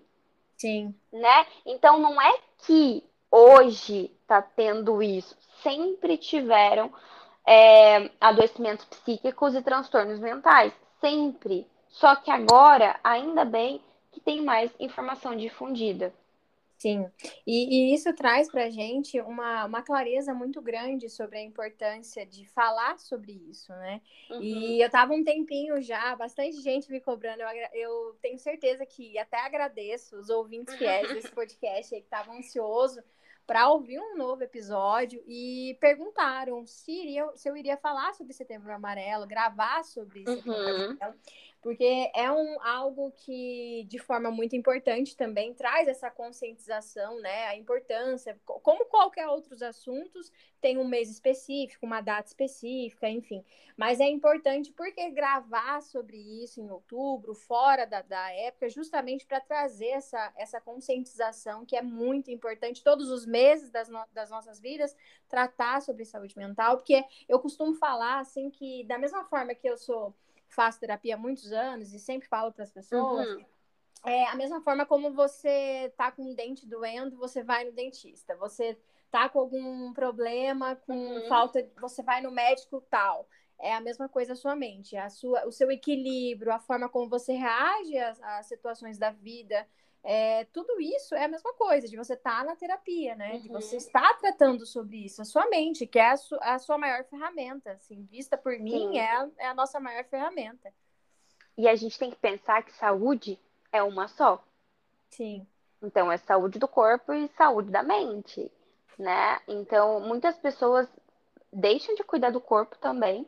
Sim. 0.56 0.94
Né? 1.12 1.46
Então 1.66 1.98
não 1.98 2.20
é 2.20 2.38
que 2.66 3.04
hoje 3.30 4.10
tá 4.26 4.40
tendo 4.42 5.02
isso 5.02 5.36
sempre 5.62 6.16
tiveram 6.16 6.92
é, 7.46 8.10
adoecimentos 8.20 8.84
psíquicos 8.84 9.54
e 9.54 9.62
transtornos 9.62 10.18
mentais. 10.18 10.72
Sempre. 11.00 11.66
Só 11.88 12.16
que 12.16 12.30
agora, 12.30 12.98
ainda 13.02 13.44
bem 13.44 13.80
que 14.12 14.20
tem 14.20 14.42
mais 14.42 14.70
informação 14.78 15.36
difundida. 15.36 16.12
Sim, 16.78 17.10
e, 17.44 17.90
e 17.90 17.94
isso 17.94 18.14
traz 18.14 18.48
para 18.48 18.66
a 18.66 18.70
gente 18.70 19.20
uma, 19.20 19.64
uma 19.64 19.82
clareza 19.82 20.32
muito 20.32 20.62
grande 20.62 21.10
sobre 21.10 21.38
a 21.38 21.42
importância 21.42 22.24
de 22.24 22.46
falar 22.46 22.98
sobre 23.00 23.32
isso, 23.50 23.72
né? 23.72 24.00
Uhum. 24.30 24.40
E 24.40 24.80
eu 24.80 24.86
estava 24.86 25.12
um 25.12 25.24
tempinho 25.24 25.82
já, 25.82 26.14
bastante 26.14 26.60
gente 26.60 26.88
me 26.88 27.00
cobrando, 27.00 27.42
eu, 27.42 27.48
eu 27.72 28.18
tenho 28.22 28.38
certeza 28.38 28.86
que 28.86 29.18
até 29.18 29.38
agradeço 29.38 30.16
os 30.16 30.30
ouvintes 30.30 30.72
fiéis 30.78 31.12
desse 31.12 31.32
podcast 31.32 31.92
aí 31.92 32.00
que 32.00 32.06
estavam 32.06 32.38
ansiosos 32.38 33.02
para 33.48 33.70
ouvir 33.70 33.98
um 33.98 34.14
novo 34.14 34.44
episódio 34.44 35.24
e 35.26 35.74
perguntaram 35.80 36.66
se, 36.66 36.92
iria, 36.92 37.26
se 37.34 37.48
eu 37.48 37.56
iria 37.56 37.78
falar 37.78 38.12
sobre 38.12 38.34
Setembro 38.34 38.70
Amarelo, 38.70 39.26
gravar 39.26 39.82
sobre 39.84 40.20
Setembro 40.20 40.52
uhum. 40.52 40.90
Amarelo 40.90 41.18
porque 41.60 42.10
é 42.14 42.30
um, 42.30 42.62
algo 42.62 43.10
que, 43.10 43.84
de 43.88 43.98
forma 43.98 44.30
muito 44.30 44.54
importante 44.54 45.16
também, 45.16 45.52
traz 45.52 45.88
essa 45.88 46.08
conscientização, 46.10 47.20
né? 47.20 47.46
A 47.46 47.56
importância, 47.56 48.38
como 48.44 48.84
qualquer 48.84 49.26
outros 49.26 49.60
assuntos, 49.60 50.32
tem 50.60 50.78
um 50.78 50.86
mês 50.86 51.10
específico, 51.10 51.86
uma 51.86 52.00
data 52.00 52.28
específica, 52.28 53.08
enfim. 53.08 53.44
Mas 53.76 54.00
é 54.00 54.06
importante 54.08 54.72
porque 54.72 55.10
gravar 55.10 55.80
sobre 55.82 56.16
isso 56.16 56.60
em 56.60 56.70
outubro, 56.70 57.34
fora 57.34 57.86
da, 57.86 58.02
da 58.02 58.30
época, 58.32 58.68
justamente 58.68 59.24
para 59.24 59.40
trazer 59.40 59.88
essa, 59.88 60.32
essa 60.36 60.60
conscientização 60.60 61.64
que 61.64 61.76
é 61.76 61.82
muito 61.82 62.30
importante, 62.30 62.82
todos 62.82 63.10
os 63.10 63.24
meses 63.24 63.70
das, 63.70 63.88
no, 63.88 64.04
das 64.12 64.30
nossas 64.30 64.58
vidas, 64.60 64.96
tratar 65.28 65.80
sobre 65.80 66.04
saúde 66.04 66.36
mental, 66.36 66.76
porque 66.76 67.04
eu 67.28 67.38
costumo 67.38 67.74
falar, 67.74 68.18
assim, 68.18 68.50
que 68.50 68.84
da 68.84 68.98
mesma 68.98 69.24
forma 69.24 69.54
que 69.54 69.68
eu 69.68 69.76
sou 69.76 70.14
faço 70.48 70.80
terapia 70.80 71.14
há 71.14 71.18
muitos 71.18 71.52
anos 71.52 71.92
e 71.92 71.98
sempre 71.98 72.26
falo 72.26 72.52
para 72.52 72.64
as 72.64 72.72
pessoas. 72.72 73.28
Uhum. 73.28 73.44
É 74.04 74.26
a 74.26 74.34
mesma 74.34 74.60
forma 74.60 74.86
como 74.86 75.12
você 75.12 75.92
tá 75.96 76.10
com 76.10 76.22
um 76.22 76.34
dente 76.34 76.66
doendo, 76.66 77.16
você 77.16 77.42
vai 77.42 77.64
no 77.64 77.72
dentista. 77.72 78.34
Você 78.36 78.78
tá 79.10 79.28
com 79.28 79.38
algum 79.38 79.92
problema, 79.92 80.76
com 80.76 80.94
uhum. 80.94 81.28
falta, 81.28 81.66
você 81.80 82.02
vai 82.02 82.20
no 82.20 82.30
médico 82.30 82.80
tal. 82.90 83.28
É 83.60 83.74
a 83.74 83.80
mesma 83.80 84.08
coisa 84.08 84.34
a 84.34 84.36
sua 84.36 84.54
mente, 84.54 84.96
a 84.96 85.10
sua, 85.10 85.46
o 85.46 85.50
seu 85.50 85.70
equilíbrio, 85.70 86.52
a 86.52 86.60
forma 86.60 86.88
como 86.88 87.08
você 87.08 87.32
reage 87.32 87.98
às, 87.98 88.22
às 88.22 88.46
situações 88.46 88.98
da 88.98 89.10
vida, 89.10 89.66
é, 90.02 90.44
tudo 90.52 90.80
isso 90.80 91.14
é 91.14 91.24
a 91.24 91.28
mesma 91.28 91.52
coisa, 91.54 91.88
de 91.88 91.96
você 91.96 92.14
estar 92.14 92.38
tá 92.38 92.44
na 92.44 92.56
terapia, 92.56 93.14
né? 93.16 93.32
Uhum. 93.34 93.40
De 93.40 93.48
você 93.48 93.76
uhum. 93.76 93.78
estar 93.78 94.18
tratando 94.18 94.64
sobre 94.64 95.04
isso, 95.04 95.20
a 95.20 95.24
sua 95.24 95.46
mente, 95.48 95.86
que 95.86 95.98
é 95.98 96.10
a, 96.10 96.16
su 96.16 96.36
a 96.40 96.58
sua 96.58 96.78
maior 96.78 97.04
ferramenta, 97.04 97.72
assim, 97.72 98.04
vista 98.04 98.36
por 98.36 98.58
mim, 98.58 98.96
é 98.96 99.10
a, 99.10 99.28
é 99.38 99.46
a 99.48 99.54
nossa 99.54 99.80
maior 99.80 100.04
ferramenta. 100.04 100.72
E 101.56 101.68
a 101.68 101.74
gente 101.74 101.98
tem 101.98 102.10
que 102.10 102.16
pensar 102.16 102.62
que 102.62 102.72
saúde 102.72 103.38
é 103.72 103.82
uma 103.82 104.06
só. 104.06 104.42
Sim. 105.10 105.46
Então, 105.82 106.10
é 106.10 106.16
saúde 106.16 106.58
do 106.58 106.68
corpo 106.68 107.12
e 107.12 107.28
saúde 107.36 107.70
da 107.70 107.82
mente, 107.82 108.50
né? 108.98 109.40
Então, 109.46 110.00
muitas 110.00 110.36
pessoas 110.36 110.88
deixam 111.52 111.94
de 111.94 112.02
cuidar 112.02 112.30
do 112.30 112.40
corpo 112.40 112.76
também 112.78 113.26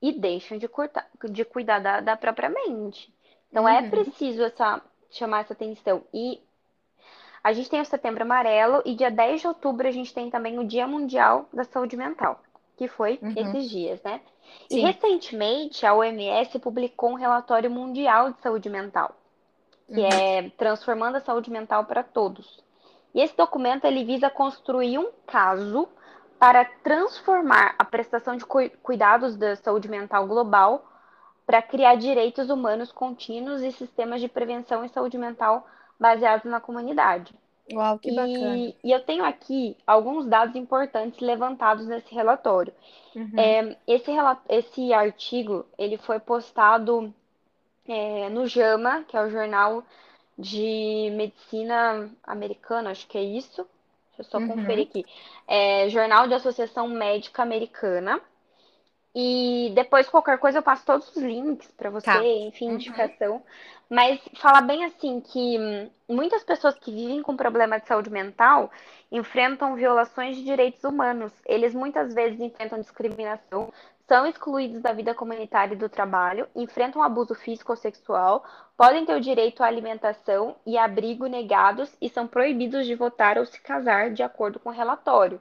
e 0.00 0.12
deixam 0.12 0.58
de, 0.58 0.68
curtar, 0.68 1.08
de 1.30 1.44
cuidar 1.44 1.78
da, 1.78 2.00
da 2.00 2.16
própria 2.16 2.48
mente. 2.48 3.12
Então, 3.50 3.66
é 3.68 3.80
uhum. 3.80 3.86
é 3.86 3.90
preciso 3.90 4.42
essa 4.42 4.82
chamar 5.10 5.40
essa 5.40 5.52
atenção. 5.52 6.02
E 6.12 6.40
a 7.42 7.52
gente 7.52 7.70
tem 7.70 7.80
o 7.80 7.84
Setembro 7.84 8.22
Amarelo 8.22 8.82
e 8.84 8.94
dia 8.94 9.10
10 9.10 9.40
de 9.40 9.46
outubro 9.46 9.86
a 9.86 9.90
gente 9.90 10.12
tem 10.12 10.30
também 10.30 10.58
o 10.58 10.66
Dia 10.66 10.86
Mundial 10.86 11.48
da 11.52 11.64
Saúde 11.64 11.96
Mental, 11.96 12.40
que 12.76 12.88
foi 12.88 13.18
uhum. 13.22 13.32
esses 13.36 13.70
dias, 13.70 14.02
né? 14.02 14.20
Sim. 14.68 14.78
E 14.78 14.80
recentemente 14.80 15.86
a 15.86 15.94
OMS 15.94 16.58
publicou 16.58 17.10
um 17.10 17.14
relatório 17.14 17.70
mundial 17.70 18.32
de 18.32 18.40
saúde 18.40 18.68
mental, 18.68 19.16
que 19.86 20.00
uhum. 20.00 20.06
é 20.06 20.50
Transformando 20.50 21.16
a 21.16 21.20
Saúde 21.20 21.50
Mental 21.50 21.84
para 21.84 22.02
Todos. 22.02 22.64
E 23.16 23.20
esse 23.22 23.34
documento 23.34 23.86
ele 23.86 24.04
visa 24.04 24.28
construir 24.28 24.98
um 24.98 25.08
caso 25.26 25.88
para 26.38 26.66
transformar 26.66 27.74
a 27.78 27.84
prestação 27.84 28.36
de 28.36 28.44
cuidados 28.44 29.38
da 29.38 29.56
saúde 29.56 29.88
mental 29.88 30.26
global 30.26 30.84
para 31.46 31.62
criar 31.62 31.94
direitos 31.94 32.50
humanos 32.50 32.92
contínuos 32.92 33.62
e 33.62 33.72
sistemas 33.72 34.20
de 34.20 34.28
prevenção 34.28 34.84
e 34.84 34.90
saúde 34.90 35.16
mental 35.16 35.66
baseados 35.98 36.44
na 36.44 36.60
comunidade. 36.60 37.34
Uau, 37.72 37.98
que 37.98 38.14
bacana. 38.14 38.54
E, 38.54 38.76
e 38.84 38.92
eu 38.92 39.00
tenho 39.00 39.24
aqui 39.24 39.78
alguns 39.86 40.26
dados 40.26 40.54
importantes 40.54 41.18
levantados 41.20 41.86
nesse 41.86 42.14
relatório. 42.14 42.74
Uhum. 43.14 43.32
É, 43.34 43.76
esse, 43.86 44.12
esse 44.46 44.92
artigo 44.92 45.64
ele 45.78 45.96
foi 45.96 46.20
postado 46.20 47.14
é, 47.88 48.28
no 48.28 48.46
JAMA, 48.46 49.04
que 49.08 49.16
é 49.16 49.22
o 49.22 49.30
Jornal 49.30 49.82
de 50.38 51.10
medicina 51.14 52.10
americana, 52.24 52.90
acho 52.90 53.06
que 53.06 53.16
é 53.16 53.22
isso. 53.22 53.66
Deixa 54.16 54.20
eu 54.20 54.24
só 54.24 54.38
uhum. 54.38 54.48
conferir 54.48 54.86
aqui. 54.88 55.04
É, 55.46 55.88
Jornal 55.88 56.26
de 56.28 56.34
Associação 56.34 56.88
Médica 56.88 57.42
Americana. 57.42 58.20
E 59.18 59.72
depois, 59.74 60.08
qualquer 60.08 60.38
coisa, 60.38 60.58
eu 60.58 60.62
passo 60.62 60.84
todos 60.84 61.08
os 61.08 61.22
links 61.22 61.70
para 61.74 61.88
você, 61.88 62.04
tá. 62.04 62.22
enfim, 62.22 62.68
uhum. 62.68 62.74
indicação. 62.74 63.42
Mas 63.88 64.20
falar 64.34 64.60
bem 64.62 64.84
assim 64.84 65.20
que 65.20 65.56
muitas 66.08 66.44
pessoas 66.44 66.78
que 66.78 66.92
vivem 66.92 67.22
com 67.22 67.36
problema 67.36 67.78
de 67.78 67.86
saúde 67.86 68.10
mental 68.10 68.70
enfrentam 69.10 69.74
violações 69.74 70.36
de 70.36 70.44
direitos 70.44 70.84
humanos. 70.84 71.32
Eles 71.46 71.72
muitas 71.72 72.12
vezes 72.12 72.40
enfrentam 72.40 72.80
discriminação, 72.80 73.72
são 74.08 74.26
excluídos 74.26 74.80
da 74.80 74.92
vida 74.92 75.14
comunitária 75.14 75.74
e 75.74 75.78
do 75.78 75.88
trabalho, 75.88 76.48
enfrentam 76.54 77.02
abuso 77.02 77.34
físico 77.34 77.72
ou 77.72 77.76
sexual, 77.76 78.44
podem 78.76 79.04
ter 79.04 79.16
o 79.16 79.20
direito 79.20 79.62
à 79.62 79.66
alimentação 79.66 80.56
e 80.64 80.78
abrigo 80.78 81.26
negados 81.26 81.90
e 82.00 82.08
são 82.08 82.26
proibidos 82.26 82.86
de 82.86 82.94
votar 82.94 83.36
ou 83.36 83.44
se 83.44 83.60
casar, 83.60 84.10
de 84.10 84.22
acordo 84.22 84.60
com 84.60 84.68
o 84.70 84.72
relatório. 84.72 85.40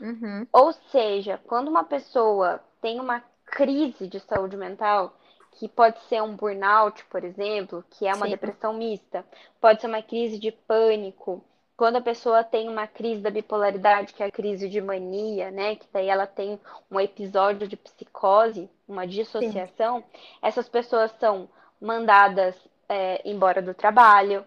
Uhum. 0.00 0.46
Ou 0.52 0.72
seja, 0.90 1.40
quando 1.46 1.68
uma 1.68 1.84
pessoa 1.84 2.60
tem 2.82 3.00
uma 3.00 3.22
crise 3.46 4.06
de 4.06 4.20
saúde 4.20 4.56
mental, 4.56 5.16
que 5.52 5.66
pode 5.66 5.98
ser 6.04 6.22
um 6.22 6.36
burnout, 6.36 7.02
por 7.06 7.24
exemplo, 7.24 7.82
que 7.90 8.06
é 8.06 8.14
uma 8.14 8.26
Sim. 8.26 8.32
depressão 8.32 8.74
mista, 8.74 9.24
pode 9.58 9.80
ser 9.80 9.86
uma 9.86 10.02
crise 10.02 10.38
de 10.38 10.52
pânico, 10.52 11.42
quando 11.76 11.96
a 11.96 12.00
pessoa 12.00 12.42
tem 12.42 12.68
uma 12.68 12.86
crise 12.86 13.20
da 13.20 13.30
bipolaridade, 13.30 14.14
que 14.14 14.22
é 14.22 14.26
a 14.26 14.32
crise 14.32 14.68
de 14.68 14.80
mania, 14.80 15.50
né, 15.50 15.76
que 15.76 15.86
daí 15.92 16.08
ela 16.08 16.26
tem 16.26 16.58
um 16.90 16.98
episódio 16.98 17.68
de 17.68 17.76
psicose, 17.76 18.70
uma 18.88 19.06
dissociação, 19.06 19.98
Sim. 19.98 20.20
essas 20.40 20.68
pessoas 20.68 21.12
são 21.20 21.48
mandadas 21.80 22.56
é, 22.88 23.20
embora 23.28 23.60
do 23.60 23.74
trabalho 23.74 24.44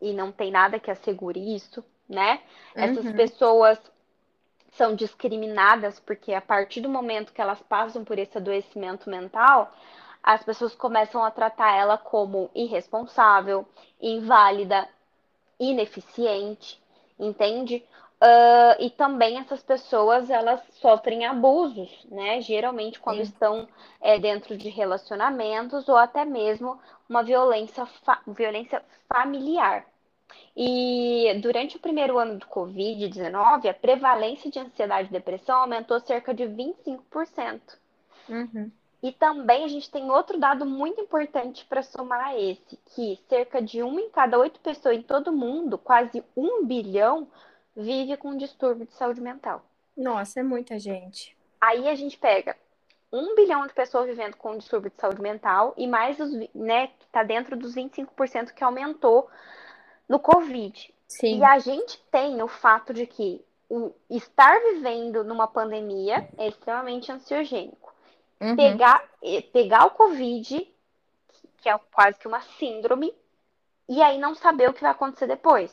e 0.00 0.12
não 0.12 0.30
tem 0.30 0.50
nada 0.50 0.78
que 0.78 0.90
assegure 0.90 1.54
isso, 1.54 1.84
né? 2.08 2.40
Uhum. 2.76 2.82
Essas 2.82 3.12
pessoas 3.12 3.78
são 4.72 4.94
discriminadas 4.94 5.98
porque 6.00 6.32
a 6.32 6.40
partir 6.40 6.80
do 6.80 6.88
momento 6.88 7.32
que 7.32 7.40
elas 7.40 7.60
passam 7.62 8.04
por 8.04 8.18
esse 8.18 8.36
adoecimento 8.38 9.08
mental, 9.10 9.72
as 10.22 10.42
pessoas 10.44 10.74
começam 10.74 11.22
a 11.24 11.30
tratar 11.30 11.76
ela 11.76 11.98
como 11.98 12.50
irresponsável, 12.54 13.66
inválida, 14.00 14.88
ineficiente, 15.70 16.80
entende? 17.18 17.84
Uh, 18.22 18.78
e 18.78 18.90
também 18.90 19.38
essas 19.38 19.62
pessoas 19.62 20.30
elas 20.30 20.60
sofrem 20.80 21.26
abusos, 21.26 22.06
né? 22.08 22.40
Geralmente 22.40 23.00
quando 23.00 23.16
Sim. 23.16 23.22
estão 23.22 23.68
é, 24.00 24.18
dentro 24.18 24.56
de 24.56 24.68
relacionamentos 24.68 25.88
ou 25.88 25.96
até 25.96 26.24
mesmo 26.24 26.78
uma 27.08 27.24
violência, 27.24 27.84
fa 27.84 28.20
violência 28.26 28.80
familiar. 29.08 29.84
E 30.56 31.38
durante 31.42 31.76
o 31.76 31.80
primeiro 31.80 32.18
ano 32.18 32.38
do 32.38 32.46
Covid-19, 32.46 33.68
a 33.68 33.74
prevalência 33.74 34.50
de 34.50 34.58
ansiedade 34.58 35.08
e 35.08 35.12
depressão 35.12 35.56
aumentou 35.56 35.98
cerca 36.00 36.32
de 36.32 36.44
25%. 36.44 37.60
Uhum. 38.28 38.70
E 39.02 39.10
também 39.10 39.64
a 39.64 39.68
gente 39.68 39.90
tem 39.90 40.10
outro 40.10 40.38
dado 40.38 40.64
muito 40.64 41.00
importante 41.00 41.64
para 41.64 41.82
somar 41.82 42.20
a 42.20 42.38
esse, 42.38 42.78
que 42.94 43.18
cerca 43.28 43.60
de 43.60 43.82
uma 43.82 44.00
em 44.00 44.10
cada 44.10 44.38
oito 44.38 44.60
pessoas 44.60 44.96
em 44.96 45.02
todo 45.02 45.28
o 45.28 45.36
mundo, 45.36 45.76
quase 45.76 46.22
um 46.36 46.64
bilhão, 46.64 47.26
vive 47.76 48.16
com 48.16 48.28
um 48.28 48.36
distúrbio 48.36 48.86
de 48.86 48.92
saúde 48.92 49.20
mental. 49.20 49.64
Nossa, 49.96 50.40
é 50.40 50.42
muita 50.42 50.78
gente. 50.78 51.36
Aí 51.60 51.88
a 51.88 51.94
gente 51.96 52.16
pega 52.16 52.56
um 53.12 53.34
bilhão 53.34 53.66
de 53.66 53.74
pessoas 53.74 54.06
vivendo 54.06 54.36
com 54.36 54.52
um 54.52 54.58
distúrbio 54.58 54.90
de 54.90 55.00
saúde 55.00 55.20
mental 55.20 55.74
e 55.76 55.86
mais 55.86 56.18
os, 56.18 56.32
né, 56.54 56.86
que 56.86 57.04
está 57.04 57.22
dentro 57.22 57.56
dos 57.56 57.74
25% 57.74 58.52
que 58.52 58.64
aumentou 58.64 59.28
no 60.08 60.18
Covid. 60.18 60.94
Sim. 61.08 61.38
E 61.38 61.44
a 61.44 61.58
gente 61.58 62.00
tem 62.10 62.42
o 62.42 62.48
fato 62.48 62.94
de 62.94 63.06
que 63.06 63.44
estar 64.08 64.58
vivendo 64.60 65.24
numa 65.24 65.46
pandemia 65.46 66.28
é 66.38 66.48
extremamente 66.48 67.10
ansiogênico. 67.10 67.91
Uhum. 68.42 68.56
Pegar, 68.56 69.08
pegar 69.52 69.86
o 69.86 69.90
Covid, 69.90 70.68
que 71.58 71.68
é 71.68 71.78
quase 71.92 72.18
que 72.18 72.26
uma 72.26 72.40
síndrome, 72.40 73.14
e 73.88 74.02
aí 74.02 74.18
não 74.18 74.34
saber 74.34 74.68
o 74.68 74.72
que 74.72 74.80
vai 74.80 74.90
acontecer 74.90 75.28
depois. 75.28 75.72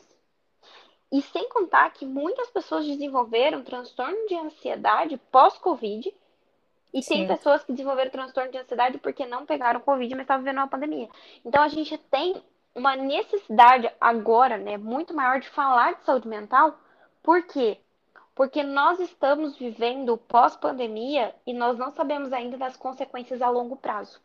E 1.10 1.20
sem 1.20 1.48
contar 1.48 1.90
que 1.90 2.06
muitas 2.06 2.48
pessoas 2.50 2.86
desenvolveram 2.86 3.64
transtorno 3.64 4.28
de 4.28 4.36
ansiedade 4.36 5.16
pós-Covid. 5.32 6.14
E 6.94 7.02
Sim. 7.02 7.14
tem 7.14 7.26
pessoas 7.26 7.64
que 7.64 7.72
desenvolveram 7.72 8.10
transtorno 8.10 8.52
de 8.52 8.58
ansiedade 8.58 8.98
porque 8.98 9.26
não 9.26 9.44
pegaram 9.44 9.80
Covid, 9.80 10.14
mas 10.14 10.22
estavam 10.22 10.44
vivendo 10.44 10.58
uma 10.58 10.68
pandemia. 10.68 11.08
Então 11.44 11.62
a 11.62 11.68
gente 11.68 11.98
tem 11.98 12.40
uma 12.72 12.94
necessidade 12.94 13.90
agora, 14.00 14.56
né, 14.56 14.76
muito 14.76 15.12
maior 15.12 15.40
de 15.40 15.48
falar 15.48 15.94
de 15.94 16.04
saúde 16.04 16.28
mental. 16.28 16.78
Por 17.20 17.42
quê? 17.42 17.78
Porque 18.40 18.62
nós 18.62 18.98
estamos 18.98 19.58
vivendo 19.58 20.16
pós-pandemia 20.16 21.34
e 21.46 21.52
nós 21.52 21.76
não 21.76 21.90
sabemos 21.90 22.32
ainda 22.32 22.56
das 22.56 22.74
consequências 22.74 23.42
a 23.42 23.50
longo 23.50 23.76
prazo. 23.76 24.18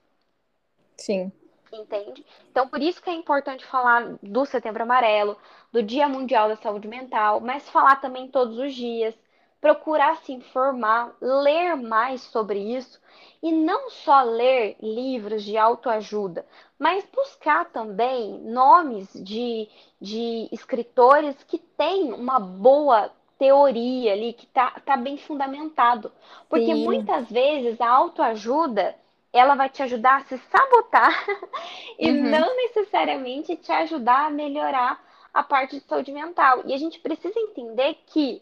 Sim. 0.96 1.34
Entende? 1.70 2.26
Então, 2.50 2.66
por 2.66 2.82
isso 2.82 3.04
que 3.04 3.10
é 3.10 3.14
importante 3.14 3.66
falar 3.66 4.16
do 4.24 4.46
Setembro 4.46 4.84
Amarelo, 4.84 5.38
do 5.70 5.84
Dia 5.84 6.08
Mundial 6.08 6.48
da 6.48 6.56
Saúde 6.56 6.88
Mental, 6.88 7.42
mas 7.42 7.70
falar 7.70 7.98
também 7.98 8.30
todos 8.30 8.58
os 8.58 8.74
dias, 8.74 9.14
procurar 9.60 10.16
se 10.24 10.32
informar, 10.32 11.14
ler 11.20 11.76
mais 11.76 12.22
sobre 12.22 12.60
isso 12.74 13.02
e 13.44 13.52
não 13.52 13.90
só 13.90 14.22
ler 14.22 14.78
livros 14.82 15.44
de 15.44 15.58
autoajuda, 15.58 16.46
mas 16.80 17.06
buscar 17.14 17.66
também 17.66 18.40
nomes 18.40 19.12
de, 19.14 19.68
de 20.00 20.48
escritores 20.54 21.36
que 21.44 21.58
têm 21.58 22.14
uma 22.14 22.40
boa 22.40 23.12
teoria 23.38 24.14
ali, 24.14 24.34
que 24.34 24.46
está 24.46 24.72
tá 24.86 24.98
bem 24.98 25.18
fundamentado. 25.18 26.12
Porque 26.50 26.74
Sim. 26.74 26.84
muitas 26.84 27.30
vezes 27.30 27.80
a 27.80 27.90
autoajuda 27.90 28.96
ela 29.32 29.56
vai 29.56 29.70
te 29.70 29.84
ajudar 29.84 30.22
a 30.22 30.24
se 30.26 30.38
sabotar 30.38 31.26
e 32.00 32.10
uhum. 32.10 32.30
não 32.30 32.56
necessariamente 32.56 33.58
te 33.58 33.72
ajudar 33.72 34.28
a 34.28 34.30
melhorar 34.30 35.04
a 35.34 35.44
parte 35.44 35.78
de 35.78 35.86
saúde 35.86 36.12
mental. 36.12 36.62
E 36.66 36.74
a 36.74 36.78
gente 36.78 37.00
precisa 37.00 37.38
entender 37.38 37.98
que 38.08 38.42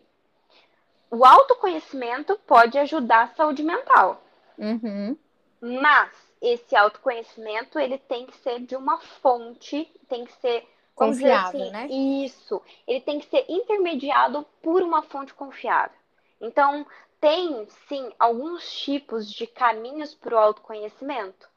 o 1.09 1.25
autoconhecimento 1.25 2.39
pode 2.45 2.77
ajudar 2.77 3.23
a 3.23 3.35
saúde 3.35 3.63
mental. 3.63 4.23
Uhum. 4.57 5.17
Mas 5.59 6.11
esse 6.39 6.75
autoconhecimento 6.75 7.79
ele 7.79 7.97
tem 7.97 8.27
que 8.27 8.37
ser 8.37 8.59
de 8.59 8.75
uma 8.75 8.99
fonte, 8.99 9.89
tem 10.07 10.25
que 10.25 10.33
ser 10.33 10.67
confiável, 10.95 11.61
assim, 11.61 11.71
né? 11.71 11.87
Isso. 11.87 12.61
Ele 12.87 13.01
tem 13.01 13.19
que 13.19 13.25
ser 13.27 13.45
intermediado 13.49 14.45
por 14.61 14.81
uma 14.81 15.01
fonte 15.03 15.33
confiável. 15.33 15.97
Então, 16.39 16.85
tem 17.19 17.67
sim 17.87 18.11
alguns 18.19 18.69
tipos 18.81 19.31
de 19.31 19.47
caminhos 19.47 20.13
para 20.13 20.35
o 20.35 20.37
autoconhecimento. 20.37 21.47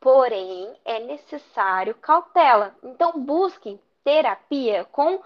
Porém, 0.00 0.74
é 0.84 1.00
necessário 1.00 1.94
cautela. 1.94 2.74
Então, 2.82 3.12
busquem 3.20 3.80
terapia 4.04 4.84
com 4.86 5.20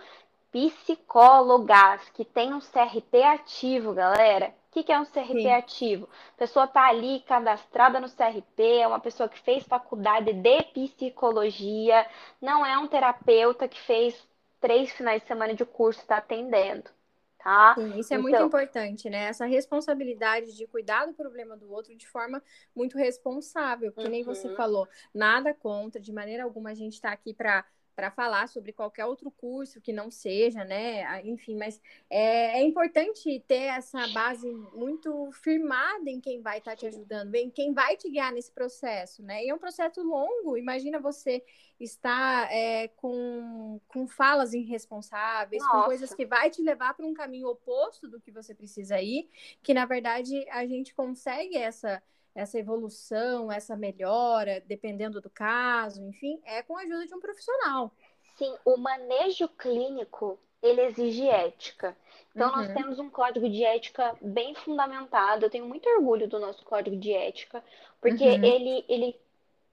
psicólogas 0.53 2.09
que 2.11 2.25
tem 2.25 2.53
um 2.53 2.61
CRP 2.61 3.23
ativo, 3.23 3.93
galera. 3.93 4.55
O 4.71 4.73
que, 4.73 4.85
que 4.85 4.93
é 4.93 5.01
um 5.01 5.05
CRP 5.05 5.43
Sim. 5.43 5.51
ativo? 5.51 6.09
A 6.37 6.39
pessoa 6.39 6.65
está 6.65 6.87
ali 6.89 7.21
cadastrada 7.27 7.99
no 7.99 8.09
CRP, 8.09 8.79
é 8.79 8.87
uma 8.87 9.01
pessoa 9.01 9.29
que 9.29 9.41
fez 9.41 9.65
faculdade 9.65 10.33
de 10.33 10.63
psicologia, 10.73 12.07
não 12.41 12.65
é 12.65 12.79
um 12.79 12.87
terapeuta 12.87 13.67
que 13.67 13.81
fez 13.81 14.15
três 14.61 14.93
finais 14.93 15.23
de 15.23 15.27
semana 15.27 15.55
de 15.55 15.65
curso 15.65 15.99
e 15.99 16.03
está 16.03 16.19
atendendo. 16.19 16.89
Tá? 17.37 17.75
Sim, 17.75 17.99
isso 17.99 18.15
é 18.15 18.17
então... 18.17 18.23
muito 18.23 18.43
importante, 18.43 19.11
né? 19.11 19.25
Essa 19.25 19.45
responsabilidade 19.45 20.55
de 20.55 20.67
cuidar 20.69 21.07
do 21.07 21.15
problema 21.15 21.57
do 21.57 21.73
outro 21.73 21.97
de 21.97 22.07
forma 22.07 22.41
muito 22.77 22.97
responsável, 22.97 23.91
porque 23.91 24.07
uhum. 24.07 24.13
nem 24.13 24.23
você 24.23 24.47
uhum. 24.47 24.55
falou, 24.55 24.87
nada 25.13 25.53
contra, 25.53 26.01
de 26.01 26.13
maneira 26.13 26.45
alguma 26.45 26.71
a 26.71 26.75
gente 26.75 26.93
está 26.93 27.11
aqui 27.11 27.35
para 27.35 27.65
para 27.95 28.11
falar 28.11 28.49
sobre 28.49 28.73
qualquer 28.73 29.05
outro 29.05 29.31
curso 29.31 29.81
que 29.81 29.93
não 29.93 30.11
seja, 30.11 30.65
né? 30.65 31.21
Enfim, 31.25 31.57
mas 31.57 31.81
é, 32.09 32.61
é 32.61 32.63
importante 32.63 33.43
ter 33.47 33.65
essa 33.65 34.07
base 34.09 34.51
muito 34.75 35.31
firmada 35.33 36.09
em 36.09 36.21
quem 36.21 36.41
vai 36.41 36.59
estar 36.59 36.73
tá 36.73 36.77
te 36.77 36.87
ajudando, 36.87 37.35
em 37.35 37.51
quem 37.51 37.73
vai 37.73 37.97
te 37.97 38.09
guiar 38.11 38.33
nesse 38.33 38.51
processo, 38.53 39.23
né? 39.23 39.45
E 39.45 39.49
é 39.49 39.55
um 39.55 39.59
processo 39.59 40.03
longo. 40.03 40.57
Imagina 40.57 40.99
você 40.99 41.45
estar 41.79 42.51
é, 42.53 42.89
com, 42.89 43.81
com 43.89 44.07
falas 44.07 44.53
irresponsáveis, 44.53 45.63
Nossa. 45.63 45.77
com 45.77 45.85
coisas 45.85 46.15
que 46.15 46.27
vai 46.27 46.51
te 46.51 46.63
levar 46.63 46.95
para 46.95 47.07
um 47.07 47.15
caminho 47.15 47.49
oposto 47.49 48.09
do 48.09 48.21
que 48.21 48.31
você 48.31 48.55
precisa 48.55 49.01
ir, 49.01 49.29
que 49.63 49.75
na 49.75 49.87
verdade 49.87 50.47
a 50.51 50.67
gente 50.67 50.95
consegue 50.95 51.57
essa 51.57 52.03
essa 52.35 52.59
evolução, 52.59 53.51
essa 53.51 53.77
melhora, 53.77 54.63
dependendo 54.67 55.21
do 55.21 55.31
caso, 55.31 56.03
enfim, 56.03 56.41
é 56.45 56.63
com 56.63 56.77
a 56.77 56.83
ajuda 56.83 57.07
de 57.07 57.15
um 57.15 57.21
profissional. 57.21 57.93
Sim, 58.37 58.55
o 58.65 58.77
manejo 58.77 59.49
clínico, 59.49 60.39
ele 60.63 60.81
exige 60.83 61.29
ética. 61.29 61.97
Então, 62.35 62.49
uhum. 62.49 62.57
nós 62.57 62.73
temos 62.73 62.99
um 62.99 63.11
código 63.11 63.49
de 63.49 63.65
ética 63.65 64.15
bem 64.21 64.55
fundamentado. 64.55 65.45
Eu 65.45 65.51
tenho 65.51 65.67
muito 65.67 65.89
orgulho 65.89 66.29
do 66.29 66.39
nosso 66.39 66.65
código 66.65 66.97
de 66.97 67.13
ética, 67.13 67.63
porque 68.01 68.25
uhum. 68.25 68.45
ele, 68.45 68.85
ele 68.89 69.21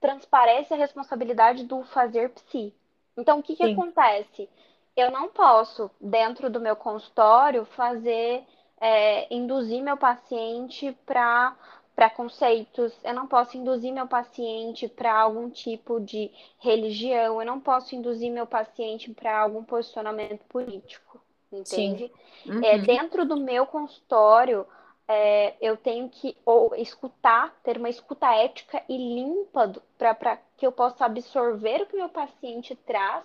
transparece 0.00 0.74
a 0.74 0.76
responsabilidade 0.76 1.64
do 1.64 1.84
fazer 1.84 2.30
psi. 2.30 2.74
Então, 3.16 3.38
o 3.38 3.42
que, 3.42 3.56
que 3.56 3.64
acontece? 3.64 4.48
Eu 4.96 5.10
não 5.10 5.28
posso, 5.28 5.90
dentro 6.00 6.50
do 6.50 6.60
meu 6.60 6.76
consultório, 6.76 7.64
fazer, 7.64 8.44
é, 8.80 9.32
induzir 9.32 9.82
meu 9.82 9.96
paciente 9.96 10.96
para 11.06 11.56
preconceitos, 11.98 12.96
eu 13.02 13.12
não 13.12 13.26
posso 13.26 13.56
induzir 13.56 13.92
meu 13.92 14.06
paciente 14.06 14.86
para 14.86 15.12
algum 15.12 15.50
tipo 15.50 15.98
de 15.98 16.30
religião, 16.60 17.42
eu 17.42 17.44
não 17.44 17.58
posso 17.58 17.96
induzir 17.96 18.30
meu 18.30 18.46
paciente 18.46 19.12
para 19.12 19.36
algum 19.36 19.64
posicionamento 19.64 20.44
político, 20.44 21.20
entende? 21.50 22.08
Uhum. 22.46 22.64
É, 22.64 22.78
dentro 22.78 23.26
do 23.26 23.36
meu 23.36 23.66
consultório, 23.66 24.64
é, 25.08 25.56
eu 25.60 25.76
tenho 25.76 26.08
que 26.08 26.36
ou 26.46 26.72
escutar, 26.76 27.52
ter 27.64 27.76
uma 27.78 27.88
escuta 27.88 28.32
ética 28.32 28.80
e 28.88 28.96
limpa 28.96 29.72
para 29.98 30.38
que 30.56 30.64
eu 30.64 30.70
possa 30.70 31.04
absorver 31.04 31.82
o 31.82 31.86
que 31.86 31.96
meu 31.96 32.08
paciente 32.08 32.76
traz 32.76 33.24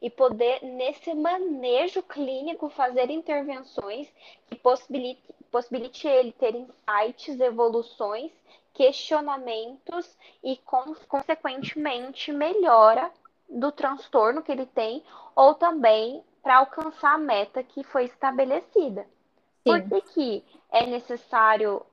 e 0.00 0.08
poder, 0.08 0.62
nesse 0.62 1.12
manejo 1.12 2.02
clínico, 2.02 2.70
fazer 2.70 3.10
intervenções 3.10 4.08
que 4.46 4.54
possibilite, 4.56 5.20
possibilite 5.54 6.08
ele 6.08 6.32
ter 6.32 6.52
insights, 6.52 7.38
evoluções, 7.38 8.32
questionamentos 8.72 10.18
e, 10.42 10.58
consequentemente, 11.06 12.32
melhora 12.32 13.08
do 13.48 13.70
transtorno 13.70 14.42
que 14.42 14.50
ele 14.50 14.66
tem 14.66 15.04
ou 15.36 15.54
também 15.54 16.24
para 16.42 16.56
alcançar 16.56 17.14
a 17.14 17.18
meta 17.18 17.62
que 17.62 17.84
foi 17.84 18.06
estabelecida. 18.06 19.06
Sim. 19.62 19.62
Por 19.62 19.82
que, 19.82 20.00
que 20.12 20.44
é 20.72 20.86
necessário 20.86 21.86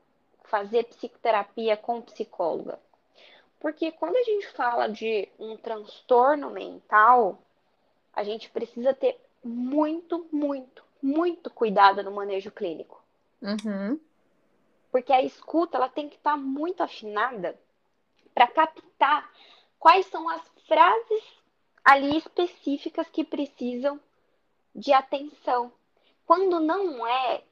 fazer 0.45 0.85
psicoterapia 0.85 1.77
com 1.77 2.01
psicóloga? 2.01 2.79
Porque 3.59 3.91
quando 3.91 4.15
a 4.15 4.23
gente 4.23 4.47
fala 4.53 4.87
de 4.89 5.29
um 5.37 5.55
transtorno 5.55 6.49
mental, 6.49 7.37
a 8.11 8.23
gente 8.23 8.49
precisa 8.49 8.91
ter 8.91 9.21
muito, 9.43 10.25
muito, 10.31 10.83
muito 10.99 11.51
cuidado 11.51 12.01
no 12.01 12.09
manejo 12.09 12.49
clínico. 12.49 13.00
Uhum. 13.41 13.99
Porque 14.91 15.11
a 15.11 15.21
escuta 15.21 15.77
ela 15.77 15.89
tem 15.89 16.09
que 16.09 16.15
estar 16.15 16.37
muito 16.37 16.81
afinada 16.83 17.57
para 18.33 18.47
captar 18.47 19.29
quais 19.79 20.05
são 20.07 20.29
as 20.29 20.41
frases 20.67 21.23
ali 21.83 22.17
específicas 22.17 23.07
que 23.09 23.23
precisam 23.23 23.99
de 24.75 24.93
atenção. 24.93 25.71
Quando 26.25 26.59
não 26.59 27.05
é 27.05 27.43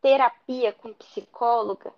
terapia 0.00 0.72
com 0.72 0.92
psicóloga, 0.92 1.92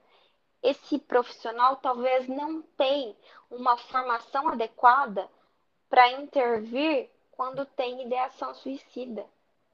esse 0.63 0.99
profissional 0.99 1.77
talvez 1.77 2.29
não 2.29 2.63
tenha 2.77 3.15
uma 3.51 3.77
formação 3.77 4.49
adequada 4.49 5.29
para 5.89 6.13
intervir 6.13 7.09
quando 7.33 7.65
tem 7.65 8.03
ideação 8.03 8.55
suicida, 8.55 9.25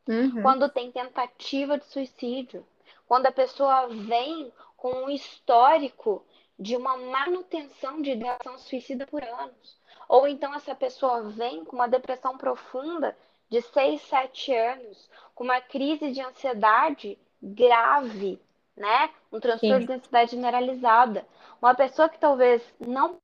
uhum. 0.06 0.40
quando 0.40 0.68
tem 0.68 0.90
tentativa 0.92 1.76
de 1.76 1.84
suicídio, 1.86 2.64
quando 3.06 3.26
a 3.26 3.32
pessoa 3.32 3.88
vem 3.88 4.52
com 4.76 4.90
um 5.04 5.10
histórico 5.10 6.24
de 6.58 6.76
uma 6.76 6.96
manutenção 6.96 8.00
de 8.00 8.12
ideação 8.12 8.58
suicida 8.58 9.06
por 9.06 9.22
anos. 9.22 9.78
Ou 10.08 10.26
então 10.26 10.54
essa 10.54 10.74
pessoa 10.74 11.22
vem 11.30 11.64
com 11.64 11.76
uma 11.76 11.88
depressão 11.88 12.38
profunda 12.38 13.16
de 13.48 13.60
6, 13.60 14.00
7 14.02 14.54
anos, 14.54 15.10
com 15.34 15.44
uma 15.44 15.60
crise 15.60 16.10
de 16.12 16.20
ansiedade 16.20 17.18
grave, 17.42 18.40
né? 18.76 19.10
Um 19.32 19.40
transtorno 19.40 19.80
Sim. 19.80 19.86
de 19.86 19.92
ansiedade 19.92 20.30
generalizada. 20.32 21.26
Uma 21.60 21.74
pessoa 21.74 22.08
que 22.08 22.18
talvez 22.18 22.62
não 22.80 23.18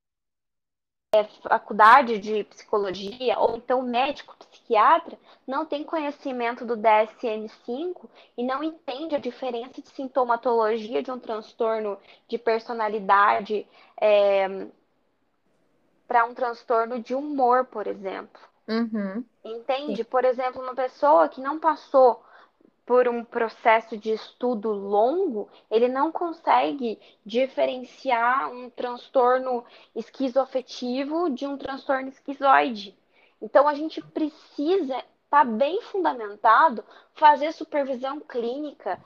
é 1.14 1.24
faculdade 1.24 2.18
de 2.18 2.42
psicologia 2.44 3.38
ou 3.38 3.56
então 3.56 3.82
médico 3.82 4.34
psiquiatra 4.38 5.18
não 5.46 5.66
tem 5.66 5.84
conhecimento 5.84 6.64
do 6.64 6.74
DSM-5 6.74 8.08
e 8.38 8.42
não 8.42 8.64
entende 8.64 9.14
a 9.14 9.18
diferença 9.18 9.82
de 9.82 9.88
sintomatologia 9.90 11.02
de 11.02 11.10
um 11.10 11.18
transtorno 11.18 11.98
de 12.26 12.38
personalidade 12.38 13.66
é, 14.00 14.66
para 16.08 16.24
um 16.24 16.32
transtorno 16.32 16.98
de 16.98 17.14
humor, 17.14 17.66
por 17.66 17.86
exemplo. 17.86 18.40
Uhum. 18.66 19.22
Entende? 19.44 19.96
Sim. 19.96 20.04
Por 20.04 20.24
exemplo, 20.24 20.62
uma 20.62 20.74
pessoa 20.74 21.28
que 21.28 21.42
não 21.42 21.58
passou 21.58 22.24
por 22.84 23.08
um 23.08 23.24
processo 23.24 23.96
de 23.96 24.12
estudo 24.12 24.70
longo, 24.72 25.48
ele 25.70 25.88
não 25.88 26.10
consegue 26.10 26.98
diferenciar 27.24 28.52
um 28.52 28.68
transtorno 28.70 29.64
esquizoafetivo 29.94 31.30
de 31.30 31.46
um 31.46 31.56
transtorno 31.56 32.08
esquizoide. 32.08 32.96
Então, 33.40 33.68
a 33.68 33.74
gente 33.74 34.00
precisa 34.00 34.96
estar 34.96 35.04
tá 35.30 35.44
bem 35.44 35.80
fundamentado, 35.82 36.84
fazer 37.14 37.52
supervisão 37.52 38.20
clínica. 38.20 39.00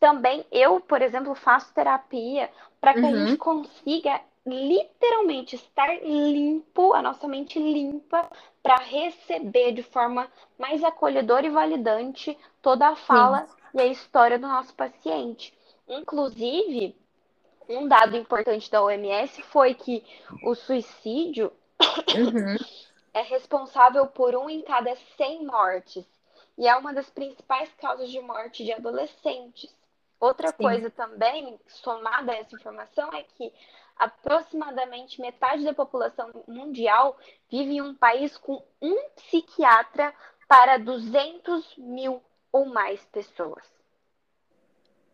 Também, 0.00 0.44
eu, 0.50 0.80
por 0.80 1.02
exemplo, 1.02 1.34
faço 1.34 1.72
terapia 1.74 2.50
para 2.80 2.94
que 2.94 3.00
uhum. 3.00 3.08
a 3.08 3.26
gente 3.26 3.36
consiga 3.36 4.20
literalmente 4.46 5.56
estar 5.56 5.88
limpo, 6.02 6.94
a 6.94 7.02
nossa 7.02 7.28
mente 7.28 7.58
limpa, 7.58 8.30
para 8.62 8.76
receber 8.76 9.72
de 9.72 9.82
forma 9.82 10.28
mais 10.58 10.82
acolhedora 10.82 11.46
e 11.46 11.50
validante 11.50 12.36
toda 12.68 12.88
a 12.88 12.96
fala 12.96 13.46
Sim. 13.46 13.54
e 13.72 13.80
a 13.80 13.86
história 13.86 14.38
do 14.38 14.46
nosso 14.46 14.74
paciente. 14.74 15.56
Inclusive, 15.88 16.94
um 17.66 17.88
dado 17.88 18.14
importante 18.14 18.70
da 18.70 18.82
OMS 18.82 19.40
foi 19.44 19.72
que 19.72 20.04
o 20.44 20.54
suicídio 20.54 21.50
uhum. 22.14 22.56
é 23.14 23.22
responsável 23.22 24.06
por 24.08 24.36
um 24.36 24.50
em 24.50 24.60
cada 24.60 24.94
100 25.16 25.46
mortes 25.46 26.04
e 26.58 26.68
é 26.68 26.76
uma 26.76 26.92
das 26.92 27.08
principais 27.08 27.72
causas 27.80 28.10
de 28.10 28.20
morte 28.20 28.62
de 28.62 28.72
adolescentes. 28.74 29.74
Outra 30.20 30.48
Sim. 30.48 30.62
coisa 30.62 30.90
também, 30.90 31.58
somada 31.68 32.32
a 32.32 32.36
essa 32.36 32.54
informação, 32.54 33.10
é 33.14 33.22
que 33.22 33.50
aproximadamente 33.96 35.22
metade 35.22 35.64
da 35.64 35.72
população 35.72 36.30
mundial 36.46 37.16
vive 37.50 37.76
em 37.76 37.80
um 37.80 37.94
país 37.94 38.36
com 38.36 38.62
um 38.82 39.08
psiquiatra 39.16 40.12
para 40.46 40.76
200 40.76 41.74
mil 41.78 42.22
ou 42.52 42.66
mais 42.66 43.04
pessoas. 43.06 43.64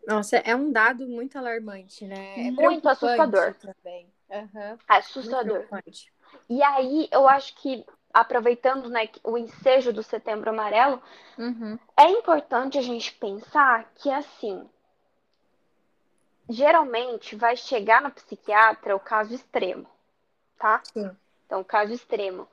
Nossa, 0.07 0.37
é 0.37 0.55
um 0.55 0.71
dado 0.71 1.07
muito 1.07 1.37
alarmante, 1.37 2.05
né? 2.05 2.47
É 2.47 2.51
muito 2.51 2.87
assustador. 2.87 3.55
Também. 3.55 4.07
Uhum. 4.29 4.77
Assustador. 4.87 5.65
E 6.49 6.61
aí, 6.61 7.07
eu 7.11 7.27
acho 7.27 7.55
que, 7.55 7.85
aproveitando 8.13 8.89
né, 8.89 9.09
o 9.23 9.37
ensejo 9.37 9.91
do 9.91 10.03
Setembro 10.03 10.49
Amarelo, 10.49 11.01
uhum. 11.37 11.79
é 11.97 12.09
importante 12.09 12.77
a 12.77 12.81
gente 12.81 13.13
pensar 13.13 13.91
que, 13.95 14.11
assim, 14.11 14.69
geralmente 16.49 17.35
vai 17.35 17.57
chegar 17.57 18.01
no 18.01 18.11
psiquiatra 18.11 18.95
o 18.95 18.99
caso 18.99 19.33
extremo, 19.33 19.87
tá? 20.59 20.81
Sim. 20.93 21.09
Então, 21.45 21.61
o 21.61 21.65
caso 21.65 21.93
extremo. 21.93 22.47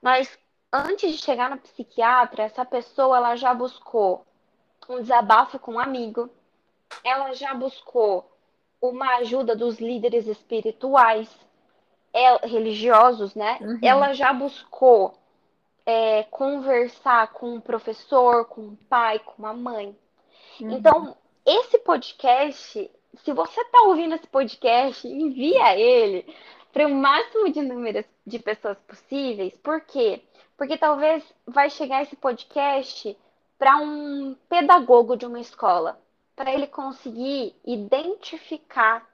Mas 0.00 0.38
antes 0.72 1.12
de 1.12 1.18
chegar 1.18 1.50
no 1.50 1.58
psiquiatra, 1.58 2.44
essa 2.44 2.64
pessoa 2.64 3.16
ela 3.16 3.36
já 3.36 3.54
buscou 3.54 4.24
um 4.88 5.00
desabafo 5.00 5.58
com 5.58 5.72
um 5.72 5.80
amigo, 5.80 6.30
ela 7.02 7.32
já 7.32 7.54
buscou 7.54 8.30
uma 8.80 9.16
ajuda 9.16 9.56
dos 9.56 9.78
líderes 9.80 10.26
espirituais, 10.26 11.28
é, 12.12 12.46
religiosos, 12.46 13.34
né? 13.34 13.58
Uhum. 13.60 13.78
Ela 13.82 14.12
já 14.12 14.32
buscou 14.32 15.14
é, 15.84 16.22
conversar 16.24 17.32
com 17.32 17.54
um 17.54 17.60
professor, 17.60 18.44
com 18.44 18.60
um 18.60 18.76
pai, 18.88 19.18
com 19.18 19.34
uma 19.38 19.52
mãe. 19.52 19.96
Uhum. 20.60 20.70
Então, 20.70 21.16
esse 21.44 21.78
podcast 21.78 22.90
se 23.22 23.32
você 23.32 23.60
está 23.60 23.82
ouvindo 23.82 24.14
esse 24.14 24.26
podcast, 24.26 25.06
envia 25.06 25.78
ele 25.78 26.26
para 26.76 26.86
o 26.88 26.94
máximo 26.94 27.50
de 27.50 27.62
número 27.62 28.04
de 28.26 28.38
pessoas 28.38 28.76
possíveis. 28.80 29.56
Por 29.62 29.80
quê? 29.80 30.20
Porque 30.58 30.76
talvez 30.76 31.24
vai 31.46 31.70
chegar 31.70 32.02
esse 32.02 32.14
podcast 32.14 33.16
para 33.58 33.78
um 33.78 34.36
pedagogo 34.46 35.16
de 35.16 35.24
uma 35.24 35.40
escola, 35.40 35.98
para 36.36 36.52
ele 36.52 36.66
conseguir 36.66 37.54
identificar 37.64 39.08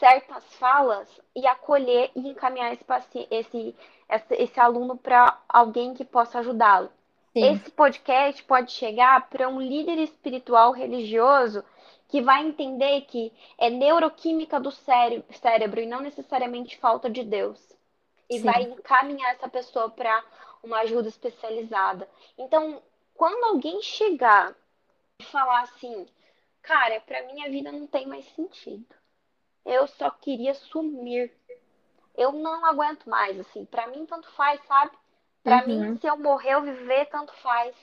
certas 0.00 0.42
falas 0.54 1.08
e 1.36 1.46
acolher 1.46 2.10
e 2.16 2.30
encaminhar 2.30 2.72
esse, 2.72 2.84
esse, 3.30 3.76
esse, 4.10 4.34
esse 4.34 4.58
aluno 4.58 4.96
para 4.96 5.40
alguém 5.48 5.94
que 5.94 6.04
possa 6.04 6.40
ajudá-lo. 6.40 6.90
Esse 7.32 7.70
podcast 7.70 8.42
pode 8.42 8.72
chegar 8.72 9.28
para 9.28 9.48
um 9.48 9.60
líder 9.60 9.98
espiritual 9.98 10.72
religioso 10.72 11.64
que 12.08 12.22
vai 12.22 12.46
entender 12.46 13.02
que 13.02 13.32
é 13.58 13.68
neuroquímica 13.68 14.58
do 14.58 14.70
cérebro 14.72 15.80
e 15.80 15.86
não 15.86 16.00
necessariamente 16.00 16.78
falta 16.78 17.08
de 17.10 17.22
Deus. 17.22 17.60
E 18.30 18.38
Sim. 18.38 18.44
vai 18.44 18.62
encaminhar 18.62 19.32
essa 19.32 19.48
pessoa 19.48 19.90
para 19.90 20.24
uma 20.62 20.80
ajuda 20.80 21.08
especializada. 21.08 22.08
Então, 22.36 22.82
quando 23.14 23.44
alguém 23.44 23.82
chegar 23.82 24.54
e 25.20 25.24
falar 25.24 25.62
assim, 25.62 26.06
cara, 26.62 27.00
para 27.00 27.26
mim 27.26 27.42
a 27.44 27.48
vida 27.48 27.70
não 27.70 27.86
tem 27.86 28.06
mais 28.06 28.24
sentido. 28.34 28.86
Eu 29.64 29.86
só 29.86 30.10
queria 30.10 30.54
sumir. 30.54 31.32
Eu 32.16 32.32
não 32.32 32.64
aguento 32.64 33.08
mais, 33.08 33.38
assim, 33.38 33.64
para 33.64 33.86
mim 33.88 34.06
tanto 34.06 34.30
faz, 34.32 34.60
sabe? 34.66 34.96
Para 35.42 35.66
uhum. 35.66 35.90
mim, 35.90 35.98
se 35.98 36.06
eu 36.06 36.16
morrer 36.16 36.56
ou 36.56 36.62
viver, 36.62 37.06
tanto 37.06 37.32
faz. 37.36 37.74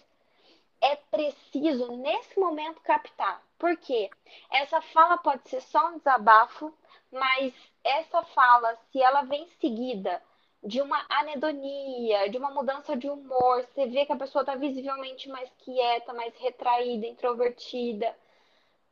É 0.81 0.95
preciso, 0.95 1.91
nesse 1.97 2.39
momento, 2.39 2.81
captar. 2.81 3.41
Por 3.57 3.75
quê? 3.77 4.09
Essa 4.51 4.81
fala 4.81 5.17
pode 5.17 5.49
ser 5.49 5.61
só 5.61 5.87
um 5.89 5.97
desabafo, 5.97 6.73
mas 7.11 7.53
essa 7.83 8.23
fala, 8.23 8.77
se 8.91 9.01
ela 9.01 9.23
vem 9.23 9.47
seguida 9.59 10.21
de 10.63 10.81
uma 10.81 11.05
anedonia, 11.09 12.29
de 12.29 12.37
uma 12.37 12.49
mudança 12.51 12.97
de 12.97 13.07
humor, 13.07 13.65
você 13.65 13.85
vê 13.85 14.05
que 14.05 14.11
a 14.11 14.17
pessoa 14.17 14.41
está 14.41 14.55
visivelmente 14.55 15.29
mais 15.29 15.49
quieta, 15.59 16.13
mais 16.13 16.35
retraída, 16.37 17.05
introvertida, 17.05 18.15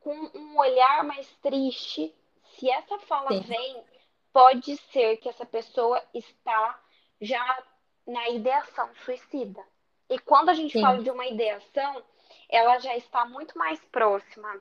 com 0.00 0.14
um 0.34 0.58
olhar 0.58 1.02
mais 1.02 1.28
triste, 1.42 2.14
se 2.54 2.70
essa 2.70 2.98
fala 3.00 3.32
Sim. 3.32 3.40
vem, 3.40 3.84
pode 4.32 4.76
ser 4.92 5.16
que 5.16 5.28
essa 5.28 5.44
pessoa 5.44 6.00
está 6.12 6.80
já 7.20 7.62
na 8.06 8.28
ideação 8.28 8.88
suicida. 9.04 9.62
E 10.08 10.18
quando 10.18 10.48
a 10.48 10.54
gente 10.54 10.72
Sim. 10.72 10.82
fala 10.82 11.02
de 11.02 11.10
uma 11.10 11.26
ideação, 11.26 12.02
ela 12.48 12.78
já 12.78 12.96
está 12.96 13.24
muito 13.24 13.56
mais 13.56 13.80
próxima 13.86 14.60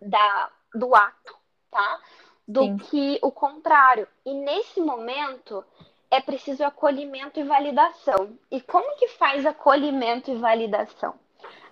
da, 0.00 0.50
do 0.74 0.94
ato, 0.94 1.36
tá? 1.70 2.00
Do 2.46 2.62
Sim. 2.62 2.76
que 2.78 3.18
o 3.22 3.30
contrário. 3.32 4.06
E 4.24 4.32
nesse 4.32 4.80
momento 4.80 5.64
é 6.10 6.20
preciso 6.20 6.64
acolhimento 6.64 7.40
e 7.40 7.42
validação. 7.42 8.38
E 8.50 8.60
como 8.60 8.96
que 8.96 9.08
faz 9.08 9.44
acolhimento 9.44 10.30
e 10.30 10.36
validação? 10.36 11.14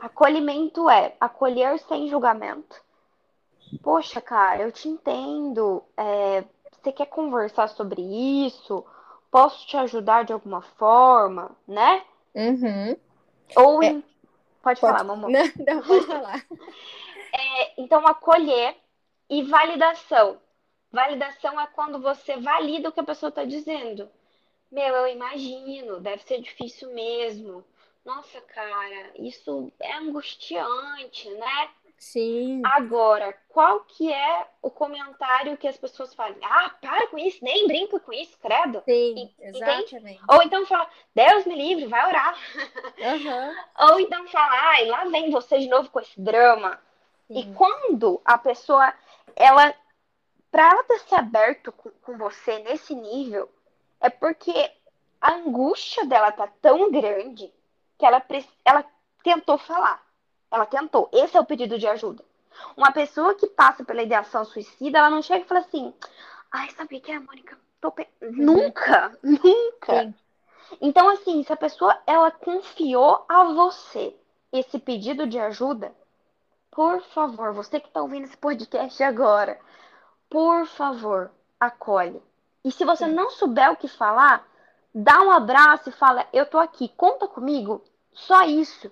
Acolhimento 0.01 0.91
é 0.91 1.14
acolher 1.20 1.79
sem 1.81 2.09
julgamento. 2.09 2.83
Poxa, 3.83 4.20
cara, 4.20 4.62
eu 4.62 4.72
te 4.72 4.89
entendo. 4.89 5.83
É, 5.97 6.45
você 6.72 6.93
quer 6.93 7.07
conversar 7.07 7.68
sobre 7.68 8.03
isso? 8.47 8.85
Posso 9.31 9.66
te 9.66 9.77
ajudar 9.77 10.25
de 10.25 10.33
alguma 10.33 10.62
forma, 10.62 11.51
né? 11.66 12.05
Uhum. 12.35 12.97
Ou 13.57 13.82
é, 13.82 13.91
pode, 13.91 14.05
pode, 14.62 14.80
falar, 14.80 15.05
mamãe. 15.05 15.32
Não, 15.66 15.74
não, 15.76 15.82
pode 15.82 16.07
falar. 16.07 16.47
é, 17.32 17.80
então, 17.80 18.07
acolher 18.07 18.76
e 19.30 19.43
validação. 19.43 20.41
Validação 20.91 21.61
é 21.61 21.66
quando 21.68 22.01
você 22.01 22.37
valida 22.37 22.89
o 22.89 22.93
que 22.93 23.01
a 23.01 23.05
pessoa 23.05 23.28
está 23.28 23.45
dizendo. 23.45 24.09
Meu, 24.70 24.95
eu 24.95 25.09
imagino, 25.09 26.01
deve 26.01 26.22
ser 26.22 26.41
difícil 26.41 26.93
mesmo. 26.93 27.64
Nossa, 28.05 28.41
cara, 28.41 29.12
isso 29.18 29.72
é 29.80 29.95
angustiante, 29.95 31.30
né? 31.30 31.70
Sim. 31.99 32.61
Agora, 32.65 33.37
qual 33.49 33.81
que 33.81 34.13
é 34.13 34.47
o 34.61 34.71
comentário 34.71 35.57
que 35.57 35.67
as 35.67 35.77
pessoas 35.77 36.15
fazem? 36.15 36.39
Ah, 36.45 36.71
para 36.81 37.07
com 37.07 37.19
isso, 37.19 37.43
nem 37.43 37.67
brinca 37.67 37.99
com 37.99 38.13
isso, 38.13 38.37
credo. 38.39 38.83
Sim, 38.85 39.33
exatamente. 39.41 40.21
Ou 40.29 40.43
então 40.43 40.67
fala, 40.67 40.89
Deus 41.15 41.47
me 41.47 41.55
livre, 41.55 41.87
vai 41.87 42.07
orar. 42.07 42.39
Uhum. 42.99 43.89
Ou 43.93 44.01
então 44.01 44.27
fala, 44.29 44.53
ai, 44.53 44.87
lá 44.87 45.05
vem 45.05 45.31
você 45.31 45.59
de 45.59 45.69
novo 45.69 45.89
com 45.91 46.01
esse 46.01 46.21
drama. 46.21 46.79
Sim. 47.27 47.39
E 47.39 47.55
quando 47.55 48.21
a 48.25 48.37
pessoa, 48.37 48.93
ela, 49.35 49.75
para 50.51 50.71
ela 50.71 50.85
ter 50.85 50.99
se 51.01 51.15
aberto 51.15 51.73
com, 51.73 51.91
com 51.91 52.19
você 52.19 52.59
nesse 52.59 52.95
nível, 52.95 53.49
é 54.01 54.11
porque 54.11 54.71
a 55.21 55.33
angústia 55.33 56.05
dela 56.05 56.31
tá 56.31 56.47
tão 56.61 56.91
grande 56.91 57.51
que 57.97 58.05
ela, 58.05 58.23
ela 58.65 58.85
tentou 59.23 59.57
falar. 59.57 60.04
Ela 60.55 60.67
tentou. 60.67 61.09
Esse 61.13 61.37
é 61.37 61.41
o 61.41 61.45
pedido 61.45 61.77
de 61.77 61.89
ajuda. 61.89 62.25
Uma 62.77 62.93
pessoa 62.93 63.35
que 63.35 63.49
passa 63.49 63.85
pela 63.85 64.05
ideação 64.05 64.45
suicida, 64.45 64.99
ela 64.99 65.11
não 65.11 65.21
chega 65.21 65.45
e 65.45 65.49
fala 65.49 65.61
assim: 65.61 65.93
ai, 66.53 66.71
sabia 66.71 67.01
que 67.01 67.11
é 67.11 67.17
a 67.17 67.21
Mônica? 67.21 67.59
Tô 67.81 67.91
pe... 67.91 68.07
Nunca, 68.23 69.19
nunca. 69.21 70.05
Sim. 70.05 70.15
Então, 70.81 71.09
assim, 71.09 71.43
se 71.43 71.53
a 71.53 71.57
pessoa 71.57 72.01
ela 72.07 72.31
confiou 72.31 73.25
a 73.29 73.45
você 73.53 74.17
esse 74.53 74.79
pedido 74.79 75.27
de 75.27 75.41
ajuda, 75.41 75.93
por 76.71 77.03
favor, 77.03 77.53
você 77.53 77.81
que 77.81 77.89
está 77.89 78.01
ouvindo 78.01 78.25
esse 78.25 78.37
podcast 78.37 79.03
agora, 79.03 79.59
por 80.31 80.67
favor, 80.67 81.33
acolhe. 81.59 82.23
E 82.65 82.71
se 82.71 82.85
você 82.85 83.09
não 83.09 83.29
souber 83.31 83.73
o 83.73 83.77
que 83.77 83.89
falar, 83.89 84.47
dá 84.95 85.21
um 85.21 85.33
abraço 85.33 85.89
e 85.89 85.93
fala: 85.93 86.29
Eu 86.33 86.47
tô 86.47 86.59
aqui, 86.59 86.89
conta 86.97 87.27
comigo. 87.27 87.83
Só 88.13 88.45
isso. 88.45 88.89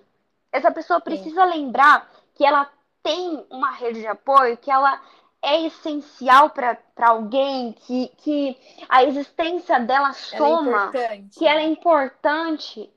Essa 0.53 0.71
pessoa 0.71 1.01
precisa 1.01 1.43
lembrar 1.43 2.07
que 2.35 2.45
ela 2.45 2.69
tem 3.01 3.43
uma 3.49 3.71
rede 3.71 4.01
de 4.01 4.07
apoio, 4.07 4.55
que 4.55 4.69
ela 4.69 5.01
é 5.41 5.65
essencial 5.65 6.51
para 6.51 6.77
alguém, 7.01 7.73
que, 7.73 8.07
que 8.19 8.57
a 8.87 9.03
existência 9.03 9.79
dela 9.79 10.11
é 10.11 10.13
soma, 10.13 10.91
é 10.93 11.23
que 11.37 11.47
ela 11.47 11.59
é 11.59 11.65
importante. 11.65 12.87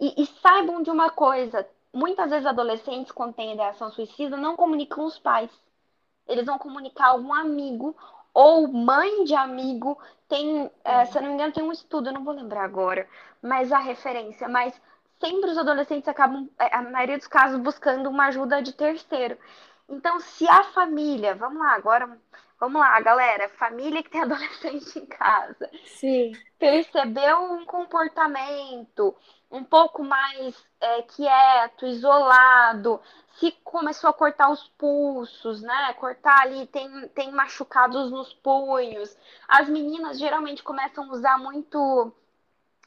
E, 0.00 0.20
e, 0.20 0.26
saibam 0.42 0.82
de 0.82 0.90
uma 0.90 1.08
coisa: 1.08 1.66
muitas 1.92 2.28
vezes 2.28 2.44
adolescentes, 2.44 3.12
quando 3.12 3.34
têm 3.34 3.54
ideação 3.54 3.90
suicida, 3.92 4.36
não 4.36 4.56
comunicam 4.56 5.04
os 5.04 5.16
pais. 5.16 5.50
Eles 6.26 6.44
vão 6.44 6.58
comunicar 6.58 7.10
algum 7.10 7.32
amigo 7.32 7.96
ou 8.34 8.66
mãe 8.66 9.22
de 9.22 9.34
amigo. 9.34 9.96
Tem, 10.28 10.68
é, 10.82 11.04
se 11.04 11.16
eu 11.16 11.22
não 11.22 11.28
me 11.28 11.34
engano, 11.34 11.52
tem 11.52 11.62
um 11.62 11.70
estudo, 11.70 12.08
eu 12.08 12.12
não 12.12 12.24
vou 12.24 12.34
lembrar 12.34 12.64
agora, 12.64 13.08
mas 13.40 13.72
a 13.72 13.78
referência. 13.78 14.48
Mas 14.48 14.74
sempre 15.20 15.50
os 15.50 15.58
adolescentes 15.58 16.08
acabam, 16.08 16.48
é, 16.58 16.74
a 16.74 16.82
maioria 16.82 17.18
dos 17.18 17.26
casos, 17.26 17.60
buscando 17.60 18.08
uma 18.08 18.26
ajuda 18.26 18.62
de 18.62 18.72
terceiro. 18.72 19.38
Então, 19.88 20.18
se 20.20 20.48
a 20.48 20.64
família, 20.64 21.34
vamos 21.34 21.58
lá, 21.58 21.72
agora, 21.74 22.18
vamos 22.58 22.80
lá, 22.80 23.00
galera, 23.00 23.48
família 23.50 24.02
que 24.02 24.10
tem 24.10 24.22
adolescente 24.22 24.98
em 24.98 25.06
casa, 25.06 25.70
Sim. 25.84 26.32
percebeu 26.58 27.52
um 27.52 27.64
comportamento 27.64 29.14
um 29.50 29.62
pouco 29.62 30.02
mais 30.02 30.56
é, 30.80 31.02
quieto, 31.02 31.86
isolado, 31.86 33.00
se 33.38 33.52
começou 33.62 34.10
a 34.10 34.12
cortar 34.12 34.50
os 34.50 34.66
pulsos, 34.78 35.62
né? 35.62 35.92
Cortar 35.94 36.42
ali, 36.42 36.66
tem, 36.66 37.08
tem 37.08 37.30
machucados 37.30 38.10
nos 38.10 38.32
punhos. 38.34 39.16
As 39.46 39.68
meninas 39.68 40.18
geralmente 40.18 40.62
começam 40.62 41.04
a 41.04 41.12
usar 41.12 41.38
muito. 41.38 42.12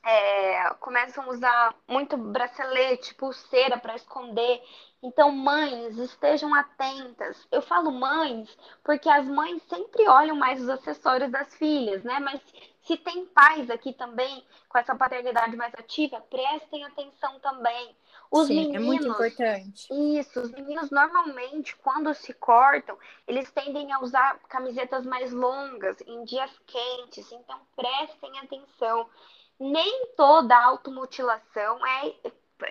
É, 0.04 0.74
começam 0.80 1.26
a 1.26 1.30
usar 1.30 1.76
muito 1.88 2.16
bracelete, 2.18 3.14
pulseira 3.16 3.78
para 3.78 3.96
esconder. 3.96 4.62
Então, 5.02 5.32
mães, 5.32 5.98
estejam 5.98 6.54
atentas. 6.54 7.48
Eu 7.52 7.62
falo 7.62 7.92
mães 7.92 8.58
porque 8.84 9.10
as 9.10 9.26
mães 9.28 9.62
sempre 9.64 10.08
olham 10.08 10.36
mais 10.36 10.62
os 10.62 10.70
acessórios 10.70 11.32
das 11.32 11.54
filhas, 11.56 12.04
né? 12.04 12.20
Mas 12.20 12.42
se 12.82 12.98
tem 12.98 13.26
pais 13.26 13.70
aqui 13.70 13.94
também 13.94 14.44
com 14.68 14.78
essa 14.78 14.96
paternidade 14.96 15.56
mais 15.56 15.74
ativa, 15.76 16.20
prestem 16.22 16.84
atenção 16.86 17.40
também. 17.40 17.96
Os 18.32 18.48
Sim, 18.48 18.56
meninos, 18.56 18.76
é 18.76 18.86
muito 18.86 19.08
importante. 19.08 19.88
Isso, 20.18 20.40
os 20.40 20.52
meninos 20.52 20.92
normalmente, 20.92 21.76
quando 21.78 22.14
se 22.14 22.34
cortam, 22.34 22.98
eles 23.28 23.52
tendem 23.52 23.92
a 23.92 24.00
usar 24.00 24.38
camisetas 24.48 25.06
mais 25.06 25.32
longas 25.32 26.00
em 26.02 26.24
dias 26.24 26.52
quentes, 26.68 27.32
então 27.32 27.60
prestem 27.76 28.38
atenção. 28.40 29.10
Nem 29.60 30.08
toda 30.16 30.56
automutilação 30.58 31.86
é, 31.86 32.16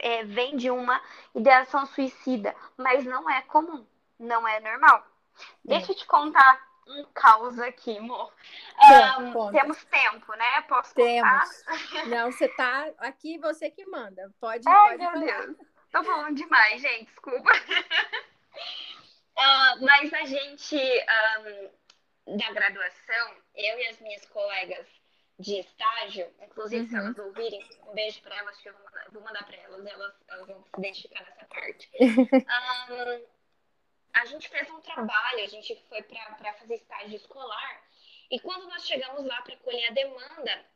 é, 0.00 0.24
vem 0.24 0.56
de 0.56 0.70
uma 0.70 1.00
ideação 1.34 1.84
suicida, 1.86 2.54
mas 2.76 3.04
não 3.04 3.28
é 3.28 3.42
comum, 3.42 3.86
não 4.18 4.48
é 4.48 4.58
normal. 4.60 5.06
É. 5.38 5.42
Deixa 5.64 5.92
eu 5.92 5.96
te 5.96 6.06
contar 6.06 6.66
um 6.88 7.04
caos 7.12 7.58
aqui, 7.58 7.98
amor. 7.98 8.32
Um, 9.18 9.52
temos 9.52 9.84
tempo, 9.84 10.32
né? 10.34 10.62
Posso 10.62 10.94
temos. 10.94 11.62
Contar? 11.62 12.06
Não, 12.08 12.32
você 12.32 12.48
tá 12.48 12.88
aqui, 12.98 13.38
você 13.38 13.70
que 13.70 13.84
manda. 13.86 14.32
Pode, 14.40 14.66
Ai, 14.66 14.96
pode 14.96 14.98
meu 14.98 15.12
falar. 15.12 15.46
Deus. 15.46 15.56
Tô 15.92 16.04
falando 16.04 16.34
demais, 16.34 16.80
gente, 16.80 17.04
desculpa. 17.06 17.50
uh, 19.36 19.80
mas 19.84 20.12
a 20.14 20.24
gente, 20.24 20.76
um, 20.76 22.36
da 22.36 22.52
graduação, 22.52 23.34
eu 23.54 23.78
e 23.78 23.88
as 23.88 24.00
minhas 24.00 24.24
colegas 24.26 24.86
de 25.38 25.60
estágio, 25.60 26.28
inclusive 26.42 26.82
uhum. 26.82 26.88
se 26.88 26.96
elas 26.96 27.18
ouvirem, 27.18 27.68
um 27.86 27.94
beijo 27.94 28.20
para 28.22 28.36
elas, 28.36 28.56
que 28.58 28.68
eu 28.68 28.72
vou 28.72 28.84
mandar, 28.84 29.10
vou 29.10 29.22
mandar 29.22 29.46
para 29.46 29.56
elas, 29.56 29.86
elas, 29.86 30.14
elas 30.28 30.46
vão 30.48 30.64
se 30.64 30.70
identificar 30.78 31.22
nessa 31.22 31.44
parte. 31.44 31.90
um, 32.00 33.26
a 34.14 34.24
gente 34.24 34.48
fez 34.48 34.68
um 34.70 34.80
trabalho, 34.80 35.44
a 35.44 35.46
gente 35.46 35.76
foi 35.88 36.02
para 36.02 36.52
fazer 36.54 36.74
estágio 36.74 37.16
escolar, 37.16 37.82
e 38.30 38.40
quando 38.40 38.68
nós 38.68 38.84
chegamos 38.84 39.24
lá 39.24 39.40
para 39.42 39.56
colher 39.58 39.88
a 39.90 39.92
demanda, 39.92 40.66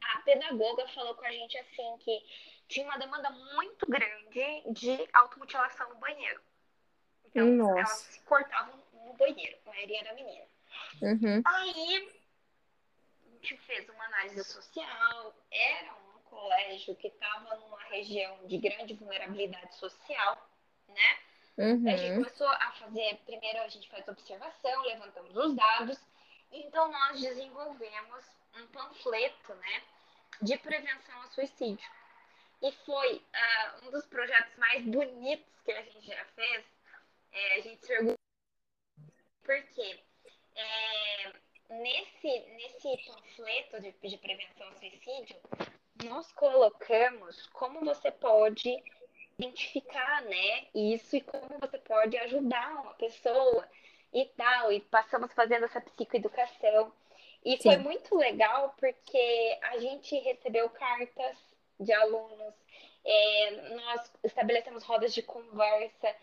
a 0.00 0.20
pedagoga 0.20 0.86
falou 0.88 1.14
com 1.14 1.24
a 1.24 1.32
gente 1.32 1.58
assim 1.58 1.98
que 1.98 2.22
tinha 2.68 2.86
uma 2.86 2.98
demanda 2.98 3.30
muito 3.30 3.86
grande 3.86 4.62
de 4.72 5.08
automutilação 5.12 5.88
no 5.90 5.96
banheiro. 5.96 6.40
Então, 7.26 7.46
Nossa. 7.48 7.78
elas 7.78 7.90
se 7.90 8.20
cortavam 8.20 8.80
no 8.92 9.12
banheiro, 9.14 9.58
a 9.66 9.70
maioria 9.70 10.00
era 10.00 10.14
menina. 10.14 10.46
Uhum. 11.02 11.42
Aí, 11.44 12.23
gente 13.44 13.56
fez 13.62 13.88
uma 13.88 14.04
análise 14.04 14.44
social, 14.44 15.34
era 15.50 15.94
um 15.94 16.18
colégio 16.24 16.96
que 16.96 17.08
estava 17.08 17.56
numa 17.56 17.82
região 17.84 18.46
de 18.46 18.58
grande 18.58 18.94
vulnerabilidade 18.94 19.74
social, 19.76 20.50
né? 20.88 21.18
Uhum. 21.56 21.88
A 21.88 21.96
gente 21.96 22.14
começou 22.16 22.48
a 22.48 22.72
fazer, 22.72 23.16
primeiro 23.24 23.60
a 23.60 23.68
gente 23.68 23.88
faz 23.88 24.06
observação, 24.08 24.82
levantamos 24.82 25.36
os 25.36 25.54
dados, 25.54 26.00
então 26.50 26.90
nós 26.90 27.20
desenvolvemos 27.20 28.24
um 28.56 28.66
panfleto, 28.68 29.54
né? 29.54 29.82
de 30.42 30.56
prevenção 30.58 31.22
ao 31.22 31.28
suicídio. 31.28 31.88
E 32.62 32.72
foi 32.84 33.16
uh, 33.16 33.86
um 33.86 33.90
dos 33.90 34.06
projetos 34.06 34.56
mais 34.56 34.84
bonitos 34.84 35.60
que 35.64 35.72
a 35.72 35.82
gente 35.82 36.06
já 36.06 36.24
fez. 36.26 36.64
É, 37.32 37.56
a 37.56 37.60
gente 37.60 37.84
se 37.84 37.92
orgulha 37.94 38.18
porque 39.42 40.00
é, 40.54 41.32
nesse, 41.70 42.40
nesse 42.56 42.96
panfleto 43.06 43.80
de, 43.80 43.92
de 43.92 44.16
prevenção 44.18 44.66
ao 44.66 44.74
suicídio, 44.74 45.36
nós 46.04 46.30
colocamos 46.32 47.46
como 47.48 47.84
você 47.84 48.10
pode 48.10 48.76
identificar, 49.38 50.22
né, 50.22 50.66
isso 50.74 51.16
e 51.16 51.20
como 51.20 51.58
você 51.58 51.78
pode 51.78 52.16
ajudar 52.18 52.82
uma 52.82 52.94
pessoa 52.94 53.68
e 54.12 54.24
tal. 54.36 54.72
E 54.72 54.80
passamos 54.80 55.32
fazendo 55.32 55.64
essa 55.64 55.80
psicoeducação. 55.80 56.92
E 57.44 57.56
Sim. 57.56 57.62
foi 57.62 57.76
muito 57.78 58.16
legal 58.16 58.74
porque 58.78 59.58
a 59.62 59.78
gente 59.78 60.18
recebeu 60.20 60.68
cartas 60.70 61.36
de 61.78 61.92
alunos, 61.92 62.54
é, 63.04 63.50
nós 63.74 64.12
estabelecemos 64.22 64.82
rodas 64.84 65.12
de 65.12 65.22
conversa. 65.22 66.14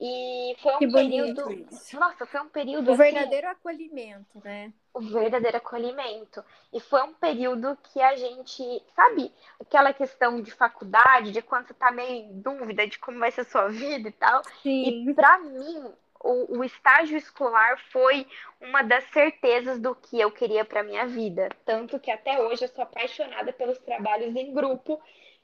E 0.00 0.56
foi 0.62 0.76
um 0.76 0.78
que 0.78 0.88
período. 0.90 1.52
Isso. 1.52 2.00
Nossa, 2.00 2.24
foi 2.24 2.40
um 2.40 2.48
período. 2.48 2.88
O 2.88 2.94
assim, 2.94 3.02
verdadeiro 3.02 3.48
acolhimento, 3.48 4.40
né? 4.42 4.72
O 4.94 5.00
verdadeiro 5.00 5.58
acolhimento. 5.58 6.42
E 6.72 6.80
foi 6.80 7.02
um 7.02 7.12
período 7.12 7.76
que 7.92 8.00
a 8.00 8.16
gente, 8.16 8.82
sabe, 8.96 9.30
aquela 9.60 9.92
questão 9.92 10.40
de 10.40 10.50
faculdade, 10.52 11.32
de 11.32 11.42
quando 11.42 11.66
você 11.66 11.74
tá 11.74 11.90
meio 11.90 12.12
em 12.12 12.40
dúvida 12.40 12.86
de 12.86 12.98
como 12.98 13.18
vai 13.18 13.30
ser 13.30 13.42
a 13.42 13.44
sua 13.44 13.68
vida 13.68 14.08
e 14.08 14.12
tal. 14.12 14.42
Sim. 14.62 15.10
E 15.10 15.14
para 15.14 15.38
mim, 15.38 15.92
o, 16.18 16.58
o, 16.58 16.64
estágio 16.64 17.18
escolar 17.18 17.78
foi 17.92 18.26
uma 18.58 18.82
das 18.82 19.04
certezas 19.10 19.78
do 19.78 19.94
que 19.94 20.18
eu 20.18 20.30
queria 20.30 20.64
para 20.64 20.82
minha 20.82 21.06
vida. 21.06 21.50
Tanto 21.66 22.00
que 22.00 22.10
até 22.10 22.40
hoje 22.40 22.64
eu 22.64 22.68
sou 22.68 22.84
apaixonada 22.84 23.52
pelos 23.52 23.78
trabalhos 23.78 24.34
em 24.34 24.52
grupo 24.54 24.98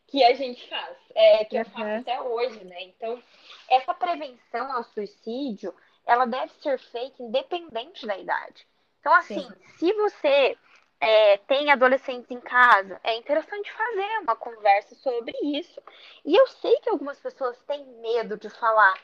que 0.06 0.22
a 0.24 0.34
gente 0.34 0.68
faz, 0.68 0.96
é, 1.14 1.44
que 1.44 1.56
eu 1.56 1.64
faço 1.64 2.00
até 2.00 2.20
hoje, 2.20 2.64
né? 2.64 2.82
Então, 2.82 3.22
essa 3.68 3.92
prevenção 3.92 4.72
ao 4.72 4.84
suicídio, 4.84 5.74
ela 6.06 6.26
deve 6.26 6.52
ser 6.62 6.78
feita 6.78 7.22
independente 7.22 8.06
da 8.06 8.16
idade. 8.16 8.66
Então, 9.00 9.12
assim, 9.12 9.40
Sim. 9.40 9.78
se 9.78 9.92
você 9.92 10.56
é, 11.00 11.36
tem 11.38 11.70
adolescentes 11.70 12.30
em 12.30 12.40
casa, 12.40 13.00
é 13.02 13.16
interessante 13.16 13.72
fazer 13.72 14.18
uma 14.22 14.36
conversa 14.36 14.94
sobre 14.96 15.36
isso. 15.42 15.80
E 16.24 16.34
eu 16.34 16.46
sei 16.46 16.76
que 16.80 16.90
algumas 16.90 17.18
pessoas 17.18 17.60
têm 17.64 17.84
medo 18.00 18.36
de 18.36 18.48
falar. 18.48 18.98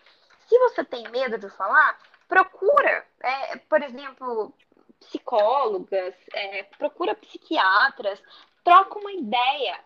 Se 0.47 0.59
você 0.59 0.85
tem 0.85 1.09
medo 1.09 1.39
de 1.39 1.49
falar, 1.51 1.99
procura, 2.29 3.07
é, 3.21 3.57
por 3.57 3.83
exemplo, 3.83 4.55
psicólogas, 5.01 6.15
é, 6.33 6.63
procura 6.79 7.15
psiquiatras, 7.15 8.23
troca 8.65 8.99
uma 8.99 9.13
ideia 9.13 9.81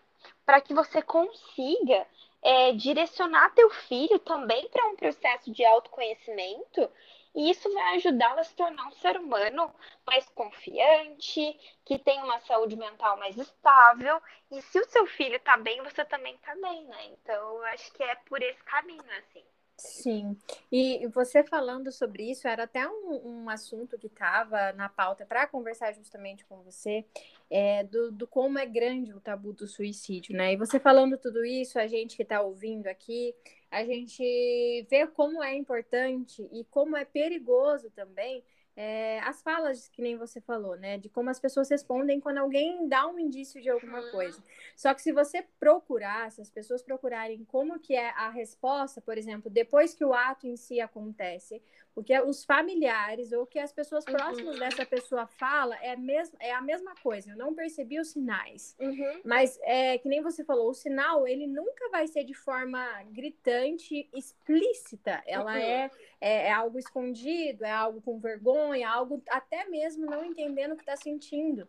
para 0.47 0.61
que 0.61 0.73
você 0.73 1.01
consiga 1.01 2.07
é, 2.41 2.71
direcionar 2.71 3.53
teu 3.53 3.69
filho 3.69 4.17
também 4.19 4.69
para 4.69 4.87
um 4.87 4.95
processo 4.95 5.51
de 5.51 5.65
autoconhecimento 5.65 6.89
e 7.35 7.51
isso 7.51 7.71
vai 7.71 7.97
ajudá-lo 7.97 8.39
a 8.39 8.43
se 8.43 8.55
tornar 8.55 8.87
um 8.87 8.91
ser 8.93 9.15
humano 9.17 9.71
mais 10.07 10.27
confiante, 10.29 11.55
que 11.85 11.99
tem 11.99 12.19
uma 12.23 12.39
saúde 12.39 12.75
mental 12.75 13.15
mais 13.17 13.37
estável. 13.37 14.19
E 14.49 14.59
se 14.59 14.79
o 14.79 14.89
seu 14.89 15.05
filho 15.05 15.35
está 15.35 15.55
bem, 15.55 15.83
você 15.83 16.03
também 16.03 16.33
está 16.33 16.55
bem, 16.55 16.85
né? 16.85 17.05
Então, 17.11 17.57
eu 17.57 17.65
acho 17.65 17.93
que 17.93 18.01
é 18.01 18.15
por 18.27 18.41
esse 18.41 18.63
caminho, 18.63 19.03
assim. 19.19 19.43
Sim, 19.77 20.35
e 20.71 21.05
você 21.09 21.43
falando 21.43 21.91
sobre 21.91 22.31
isso, 22.31 22.47
era 22.47 22.63
até 22.63 22.89
um, 22.89 23.43
um 23.43 23.49
assunto 23.49 23.99
que 23.99 24.07
estava 24.07 24.73
na 24.73 24.89
pauta 24.89 25.23
para 25.23 25.45
conversar 25.45 25.93
justamente 25.93 26.43
com 26.45 26.63
você, 26.63 27.05
é, 27.49 27.83
do, 27.83 28.11
do, 28.11 28.27
como 28.27 28.59
é 28.59 28.65
grande 28.65 29.13
o 29.13 29.21
tabu 29.21 29.53
do 29.53 29.67
suicídio, 29.67 30.35
né? 30.35 30.53
E 30.53 30.57
você 30.57 30.79
falando 30.79 31.17
tudo 31.17 31.45
isso, 31.45 31.79
a 31.79 31.87
gente 31.87 32.15
que 32.15 32.23
está 32.23 32.41
ouvindo 32.41 32.87
aqui, 32.87 33.33
a 33.71 33.83
gente 33.83 34.85
vê 34.89 35.07
como 35.07 35.43
é 35.43 35.55
importante 35.55 36.47
e 36.51 36.63
como 36.65 36.95
é 36.97 37.05
perigoso 37.05 37.89
também 37.91 38.43
é, 38.79 39.19
as 39.21 39.41
falas 39.41 39.87
que 39.87 40.03
nem 40.03 40.15
você 40.15 40.39
falou, 40.39 40.77
né? 40.77 40.99
De 40.99 41.09
como 41.09 41.31
as 41.31 41.39
pessoas 41.39 41.67
respondem 41.67 42.19
quando 42.19 42.37
alguém 42.37 42.87
dá 42.87 43.07
um 43.07 43.17
indício 43.17 43.59
de 43.59 43.69
alguma 43.69 43.99
uhum. 43.99 44.11
coisa. 44.11 44.41
Só 44.75 44.93
que 44.93 45.01
se 45.01 45.11
você 45.11 45.43
procurar, 45.59 46.31
se 46.31 46.39
as 46.39 46.51
pessoas 46.51 46.83
procurarem 46.83 47.43
como 47.45 47.79
que 47.79 47.95
é 47.95 48.11
a 48.11 48.29
resposta, 48.29 49.01
por 49.01 49.17
exemplo, 49.17 49.49
depois 49.49 49.95
que 49.95 50.05
o 50.05 50.13
ato 50.13 50.45
em 50.45 50.55
si 50.55 50.79
acontece, 50.79 51.59
o 51.95 52.03
que 52.03 52.17
os 52.21 52.45
familiares 52.45 53.31
ou 53.31 53.41
o 53.41 53.47
que 53.47 53.57
as 53.57 53.73
pessoas 53.73 54.05
uhum. 54.05 54.13
próximas 54.13 54.53
uhum. 54.53 54.59
dessa 54.59 54.85
pessoa 54.85 55.25
fala 55.25 55.75
é, 55.81 55.95
mesmo, 55.95 56.37
é 56.39 56.53
a 56.53 56.61
mesma 56.61 56.93
coisa. 57.01 57.31
Eu 57.31 57.35
não 57.35 57.55
percebi 57.55 57.99
os 57.99 58.09
sinais. 58.09 58.75
Uhum. 58.79 59.21
Mas, 59.25 59.59
é, 59.63 59.97
que 59.97 60.07
nem 60.07 60.21
você 60.21 60.43
falou, 60.43 60.69
o 60.69 60.75
sinal, 60.75 61.27
ele 61.27 61.47
nunca 61.47 61.89
vai 61.89 62.05
ser 62.05 62.23
de 62.23 62.35
forma 62.35 62.85
gritante, 63.09 64.07
explícita. 64.13 65.23
Ela 65.25 65.53
uhum. 65.53 65.57
é, 65.57 65.91
é, 66.19 66.47
é, 66.47 66.51
algo 66.51 66.79
escondido, 66.79 67.63
é 67.63 67.71
algo 67.71 68.01
com 68.01 68.19
vergonha, 68.19 68.89
algo 68.89 69.21
até 69.29 69.65
mesmo 69.69 70.05
não 70.05 70.25
entendendo 70.25 70.73
o 70.73 70.75
que 70.75 70.83
está 70.83 70.95
sentindo. 70.95 71.67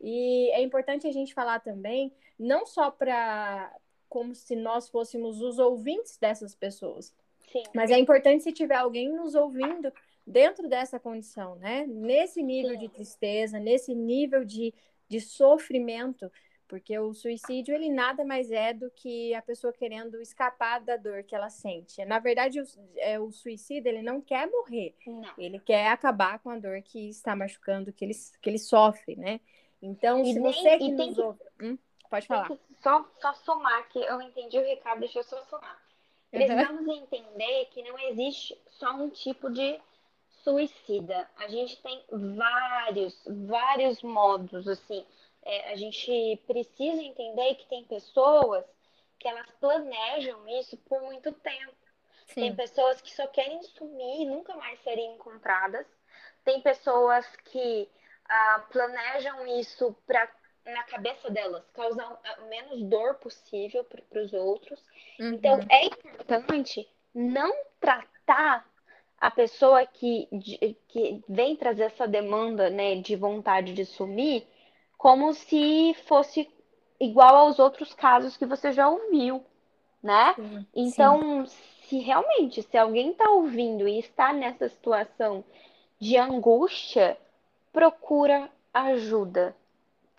E 0.00 0.50
é 0.52 0.62
importante 0.62 1.06
a 1.06 1.12
gente 1.12 1.34
falar 1.34 1.60
também, 1.60 2.12
não 2.38 2.64
só 2.64 2.90
para 2.90 3.74
como 4.08 4.34
se 4.34 4.56
nós 4.56 4.88
fôssemos 4.88 5.40
os 5.40 5.58
ouvintes 5.58 6.16
dessas 6.16 6.54
pessoas, 6.54 7.14
Sim. 7.50 7.64
Mas 7.74 7.90
é 7.90 7.98
importante 7.98 8.44
se 8.44 8.52
tiver 8.52 8.76
alguém 8.76 9.10
nos 9.12 9.34
ouvindo 9.34 9.92
dentro 10.26 10.68
dessa 10.68 11.00
condição, 11.00 11.56
né? 11.56 11.84
Nesse 11.86 12.42
nível 12.42 12.72
Sim. 12.72 12.78
de 12.78 12.88
tristeza, 12.88 13.58
nesse 13.58 13.94
nível 13.94 14.44
de, 14.44 14.72
de 15.08 15.20
sofrimento, 15.20 16.30
porque 16.70 16.96
o 16.96 17.12
suicídio 17.12 17.74
ele 17.74 17.90
nada 17.90 18.24
mais 18.24 18.48
é 18.48 18.72
do 18.72 18.88
que 18.92 19.34
a 19.34 19.42
pessoa 19.42 19.72
querendo 19.72 20.22
escapar 20.22 20.80
da 20.80 20.96
dor 20.96 21.24
que 21.24 21.34
ela 21.34 21.50
sente. 21.50 22.04
Na 22.04 22.20
verdade, 22.20 22.60
o, 22.60 22.64
é, 22.98 23.18
o 23.18 23.32
suicídio 23.32 23.88
ele 23.88 24.02
não 24.02 24.20
quer 24.20 24.48
morrer, 24.48 24.94
não. 25.04 25.34
ele 25.36 25.58
quer 25.58 25.88
acabar 25.88 26.38
com 26.38 26.48
a 26.48 26.56
dor 26.56 26.80
que 26.82 27.08
está 27.08 27.34
machucando, 27.34 27.92
que 27.92 28.04
ele, 28.04 28.14
que 28.40 28.48
ele 28.48 28.58
sofre, 28.58 29.16
né? 29.16 29.40
Então, 29.82 30.22
e 30.22 30.32
se 30.32 30.38
nem, 30.38 30.52
você 30.52 30.78
que 30.78 30.92
nos 30.92 31.14
que, 31.16 31.20
ouve... 31.20 31.40
hum, 31.60 31.78
pode 32.08 32.28
falar. 32.28 32.48
Só, 32.80 33.04
só 33.20 33.34
somar, 33.34 33.88
que 33.88 33.98
eu 33.98 34.22
entendi 34.22 34.56
o 34.56 34.64
recado, 34.64 35.00
deixa 35.00 35.18
eu 35.18 35.24
só 35.24 35.42
somar. 35.46 35.76
Precisamos 36.30 36.86
uhum. 36.86 36.92
entender 37.02 37.64
que 37.72 37.82
não 37.82 37.98
existe 37.98 38.56
só 38.68 38.92
um 38.92 39.10
tipo 39.10 39.50
de 39.50 39.76
suicida. 40.44 41.28
A 41.36 41.48
gente 41.48 41.82
tem 41.82 42.00
vários, 42.08 43.20
vários 43.26 44.00
modos, 44.04 44.68
assim. 44.68 45.04
É, 45.50 45.72
a 45.72 45.76
gente 45.76 46.40
precisa 46.46 47.02
entender 47.02 47.56
que 47.56 47.66
tem 47.66 47.84
pessoas 47.84 48.64
que 49.18 49.26
elas 49.26 49.50
planejam 49.60 50.46
isso 50.60 50.76
por 50.76 51.02
muito 51.02 51.32
tempo. 51.32 51.74
Sim. 52.28 52.42
Tem 52.42 52.54
pessoas 52.54 53.00
que 53.00 53.12
só 53.12 53.26
querem 53.26 53.60
sumir 53.64 54.22
e 54.22 54.26
nunca 54.26 54.54
mais 54.54 54.80
serem 54.84 55.14
encontradas. 55.14 55.84
Tem 56.44 56.60
pessoas 56.60 57.26
que 57.46 57.88
ah, 58.28 58.64
planejam 58.70 59.44
isso 59.58 59.92
para 60.06 60.30
na 60.64 60.84
cabeça 60.84 61.28
delas, 61.30 61.64
causar 61.72 62.20
a 62.22 62.42
menos 62.42 62.80
dor 62.84 63.14
possível 63.14 63.82
para 63.82 64.22
os 64.22 64.32
outros. 64.32 64.78
Uhum. 65.18 65.34
Então, 65.34 65.58
é 65.68 65.86
importante 65.86 66.88
não 67.12 67.52
tratar 67.80 68.64
a 69.18 69.30
pessoa 69.32 69.84
que, 69.84 70.28
de, 70.30 70.76
que 70.86 71.24
vem 71.28 71.56
trazer 71.56 71.84
essa 71.84 72.06
demanda 72.06 72.70
né, 72.70 72.96
de 72.96 73.16
vontade 73.16 73.72
de 73.72 73.84
sumir 73.84 74.46
como 75.00 75.32
se 75.32 75.94
fosse 76.06 76.46
igual 77.00 77.34
aos 77.34 77.58
outros 77.58 77.94
casos 77.94 78.36
que 78.36 78.44
você 78.44 78.70
já 78.70 78.86
ouviu, 78.86 79.42
né? 80.02 80.36
Sim, 80.36 80.66
então, 80.74 81.46
sim. 81.46 81.56
se 81.84 81.98
realmente, 82.00 82.62
se 82.62 82.76
alguém 82.76 83.12
está 83.12 83.30
ouvindo 83.30 83.88
e 83.88 83.98
está 83.98 84.30
nessa 84.30 84.68
situação 84.68 85.42
de 85.98 86.18
angústia, 86.18 87.16
procura 87.72 88.50
ajuda 88.74 89.56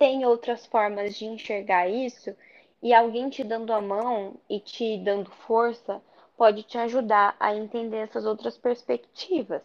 tem 0.01 0.25
outras 0.25 0.65
formas 0.65 1.15
de 1.15 1.25
enxergar 1.25 1.87
isso 1.87 2.35
e 2.81 2.91
alguém 2.91 3.29
te 3.29 3.43
dando 3.43 3.71
a 3.71 3.79
mão 3.79 4.33
e 4.49 4.59
te 4.59 4.97
dando 4.97 5.29
força 5.45 6.01
pode 6.35 6.63
te 6.63 6.75
ajudar 6.79 7.35
a 7.39 7.55
entender 7.55 7.97
essas 7.97 8.25
outras 8.25 8.57
perspectivas. 8.57 9.61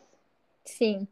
Sim. 0.67 1.09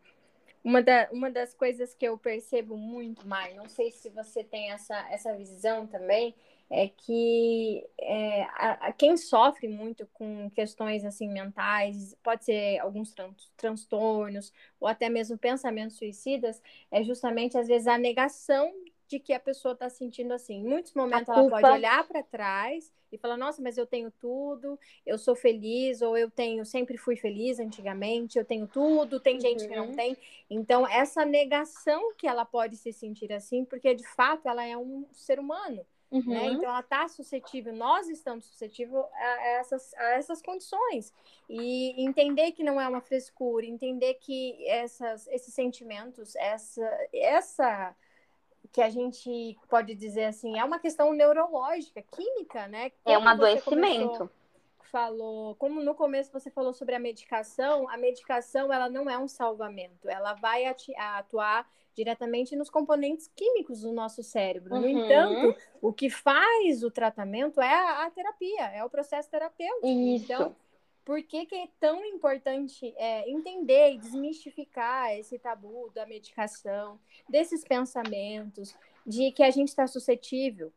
Uma, 0.65 0.83
da, 0.83 1.09
uma 1.13 1.31
das 1.31 1.53
coisas 1.53 1.95
que 1.95 2.09
eu 2.09 2.17
percebo 2.17 2.75
muito, 2.77 3.29
Mai, 3.29 3.53
não 3.53 3.69
sei 3.69 3.91
se 3.91 4.09
você 4.09 4.43
tem 4.43 4.71
essa, 4.71 4.97
essa 5.11 5.37
visão 5.37 5.87
também, 5.87 6.35
é 6.71 6.89
que 6.89 7.87
é, 8.01 8.45
a, 8.45 8.89
a, 8.89 8.93
quem 8.93 9.15
sofre 9.19 9.69
muito 9.69 10.07
com 10.15 10.49
questões 10.51 11.05
assim 11.05 11.29
mentais, 11.29 12.17
pode 12.23 12.47
ser 12.47 12.79
alguns 12.79 13.13
tran 13.13 13.35
transtornos 13.59 14.51
ou 14.81 14.89
até 14.89 15.11
mesmo 15.11 15.37
pensamentos 15.37 15.99
suicidas, 15.99 16.63
é 16.91 17.05
justamente 17.05 17.59
às 17.59 17.69
vezes 17.69 17.87
a 17.87 17.99
negação 17.99 18.73
de 19.07 19.19
que 19.19 19.33
a 19.33 19.41
pessoa 19.41 19.73
está 19.73 19.89
sentindo 19.89 20.33
assim. 20.33 20.57
Em 20.57 20.65
muitos 20.65 20.95
momentos 20.95 21.29
ela 21.29 21.49
pode 21.49 21.67
olhar 21.67 22.07
para 22.07 22.23
trás 22.23 22.93
e 23.13 23.19
falar: 23.19 23.37
Nossa, 23.37 23.63
mas 23.63 23.77
eu 23.77 23.87
tenho 23.87 24.11
tudo, 24.11 24.79
eu 25.07 25.19
sou 25.19 25.35
feliz, 25.35 26.03
ou 26.03 26.17
eu 26.17 26.31
tenho, 26.31 26.65
sempre 26.65 26.97
fui 26.97 27.17
feliz 27.17 27.59
antigamente, 27.59 28.39
eu 28.39 28.45
tenho 28.45 28.67
tudo, 28.67 29.21
tem 29.21 29.41
gente 29.41 29.63
uhum. 29.65 29.69
que 29.69 29.77
não 29.77 29.87
uhum. 29.87 29.97
tem. 29.97 30.17
Então, 30.51 30.87
essa 30.87 31.25
negação 31.25 32.15
que 32.17 32.27
ela 32.27 32.45
pode 32.45 32.77
se 32.77 32.93
sentir 32.93 33.33
assim, 33.33 33.65
porque 33.65 33.95
de 33.95 34.07
fato 34.07 34.49
ela 34.49 34.65
é 34.65 34.77
um 34.77 35.07
ser 35.13 35.39
humano. 35.39 35.85
Né? 36.11 36.21
Uhum. 36.21 36.35
Né? 36.35 36.47
Então 36.49 36.69
ela 36.69 36.81
está 36.81 37.09
suscetível, 37.09 37.73
nós 37.73 38.09
estamos 38.09 38.47
suscetíveis 38.47 39.05
a 39.13 39.47
essas, 39.59 39.95
a 39.95 40.05
essas 40.13 40.43
condições. 40.43 41.13
E 41.49 42.05
entender 42.05 42.53
que 42.53 42.63
não 42.63 42.81
é 42.81 42.89
uma 42.89 43.01
frescura, 43.01 43.67
entender 43.67 44.15
que 44.15 44.67
essas, 44.69 45.27
esses 45.29 45.53
sentimentos, 45.53 46.35
essa, 46.37 47.09
essa 47.13 47.95
que 48.73 48.81
a 48.83 48.91
gente 48.91 49.57
pode 49.69 49.95
dizer 49.95 50.25
assim, 50.25 50.59
é 50.59 50.65
uma 50.65 50.79
questão 50.79 51.13
neurológica, 51.13 52.03
química, 52.03 52.67
né? 52.69 52.91
Como 53.03 53.17
é 53.17 53.19
um 53.19 53.29
adoecimento. 53.29 54.09
Começou, 54.09 54.31
falou, 54.95 55.55
como 55.57 55.83
no 55.83 55.95
começo 55.95 56.33
você 56.33 56.51
falou 56.51 56.73
sobre 56.73 56.95
a 56.95 57.01
medicação, 57.01 57.89
a 57.89 57.97
medicação 57.97 58.73
ela 58.73 58.89
não 58.89 59.11
é 59.11 59.19
um 59.19 59.27
salvamento, 59.27 60.09
ela 60.09 60.35
vai 60.35 60.65
atuar 60.97 61.69
diretamente 61.95 62.57
nos 62.57 62.69
componentes 62.69 63.31
químicos 63.35 63.83
do 63.83 63.93
nosso 63.93 64.23
cérebro. 64.23 64.75
Uhum. 64.75 64.81
No 64.81 64.89
entanto, 64.89 65.57
o 65.81 65.93
que 65.93 66.11
faz 66.11 66.83
o 66.83 66.91
tratamento 66.91 67.61
é 67.61 67.73
a, 67.73 68.05
a 68.05 68.11
terapia, 68.11 68.67
é 68.67 68.85
o 68.85 68.91
processo 68.91 69.31
terapêutico. 69.31 69.87
Isso. 69.87 70.33
Então, 70.33 70.57
por 71.05 71.23
que, 71.23 71.47
que 71.47 71.55
é 71.55 71.69
tão 71.79 72.05
importante 72.05 72.95
é, 72.97 73.29
entender 73.31 73.93
e 73.93 73.99
desmistificar 73.99 75.13
esse 75.13 75.39
tabu 75.39 75.91
da 75.95 76.07
medicação, 76.07 76.99
desses 77.29 77.63
pensamentos, 77.63 78.75
de 79.07 79.31
que 79.33 79.43
a 79.43 79.51
gente 79.51 79.69
está 79.69 79.87
suscetível 79.87 80.73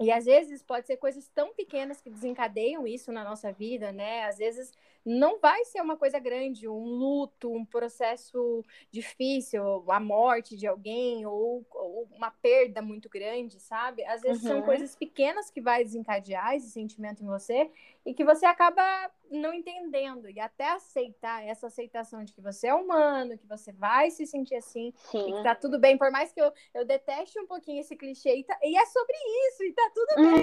e 0.00 0.12
às 0.12 0.26
vezes 0.26 0.62
pode 0.62 0.86
ser 0.86 0.96
coisas 0.96 1.28
tão 1.34 1.52
pequenas 1.54 2.00
que 2.00 2.08
desencadeiam 2.08 2.86
isso 2.86 3.10
na 3.10 3.24
nossa 3.24 3.50
vida, 3.50 3.90
né? 3.90 4.26
Às 4.26 4.38
vezes 4.38 4.72
não 5.04 5.40
vai 5.40 5.64
ser 5.64 5.80
uma 5.80 5.96
coisa 5.96 6.20
grande, 6.20 6.68
um 6.68 6.84
luto, 6.84 7.52
um 7.52 7.64
processo 7.64 8.64
difícil, 8.92 9.90
a 9.90 9.98
morte 9.98 10.56
de 10.56 10.68
alguém 10.68 11.26
ou, 11.26 11.66
ou 11.72 12.08
uma 12.14 12.30
perda 12.30 12.80
muito 12.80 13.08
grande, 13.08 13.58
sabe? 13.58 14.04
Às 14.04 14.22
vezes 14.22 14.44
uhum. 14.44 14.48
são 14.48 14.62
coisas 14.62 14.94
pequenas 14.94 15.50
que 15.50 15.60
vai 15.60 15.82
desencadear 15.82 16.54
esse 16.54 16.70
sentimento 16.70 17.24
em 17.24 17.26
você 17.26 17.68
e 18.08 18.14
que 18.14 18.24
você 18.24 18.46
acaba 18.46 18.82
não 19.30 19.52
entendendo 19.52 20.30
e 20.30 20.40
até 20.40 20.70
aceitar 20.70 21.44
essa 21.44 21.66
aceitação 21.66 22.24
de 22.24 22.32
que 22.32 22.40
você 22.40 22.68
é 22.68 22.74
humano, 22.74 23.36
que 23.36 23.46
você 23.46 23.70
vai 23.70 24.10
se 24.10 24.26
sentir 24.26 24.54
assim, 24.54 24.94
Sim. 24.96 25.28
e 25.28 25.36
que 25.36 25.42
tá 25.42 25.54
tudo 25.54 25.78
bem, 25.78 25.98
por 25.98 26.10
mais 26.10 26.32
que 26.32 26.40
eu, 26.40 26.50
eu 26.72 26.86
deteste 26.86 27.38
um 27.38 27.46
pouquinho 27.46 27.82
esse 27.82 27.94
clichê 27.94 28.36
e, 28.36 28.44
tá, 28.44 28.58
e 28.62 28.78
é 28.78 28.86
sobre 28.86 29.14
isso, 29.48 29.62
e 29.62 29.72
tá 29.74 29.90
tudo 29.94 30.14
bem. 30.16 30.42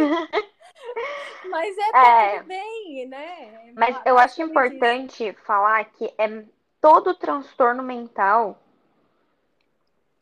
Mas 1.49 1.75
é, 1.75 1.91
tá 1.91 2.21
é, 2.21 2.37
tudo 2.37 2.47
bem, 2.49 3.07
né? 3.07 3.73
Mas 3.73 3.99
eu 4.05 4.19
acho 4.19 4.43
importante 4.43 5.33
falar 5.43 5.85
que 5.85 6.13
é 6.19 6.45
todo 6.79 7.15
transtorno 7.15 7.81
mental 7.81 8.61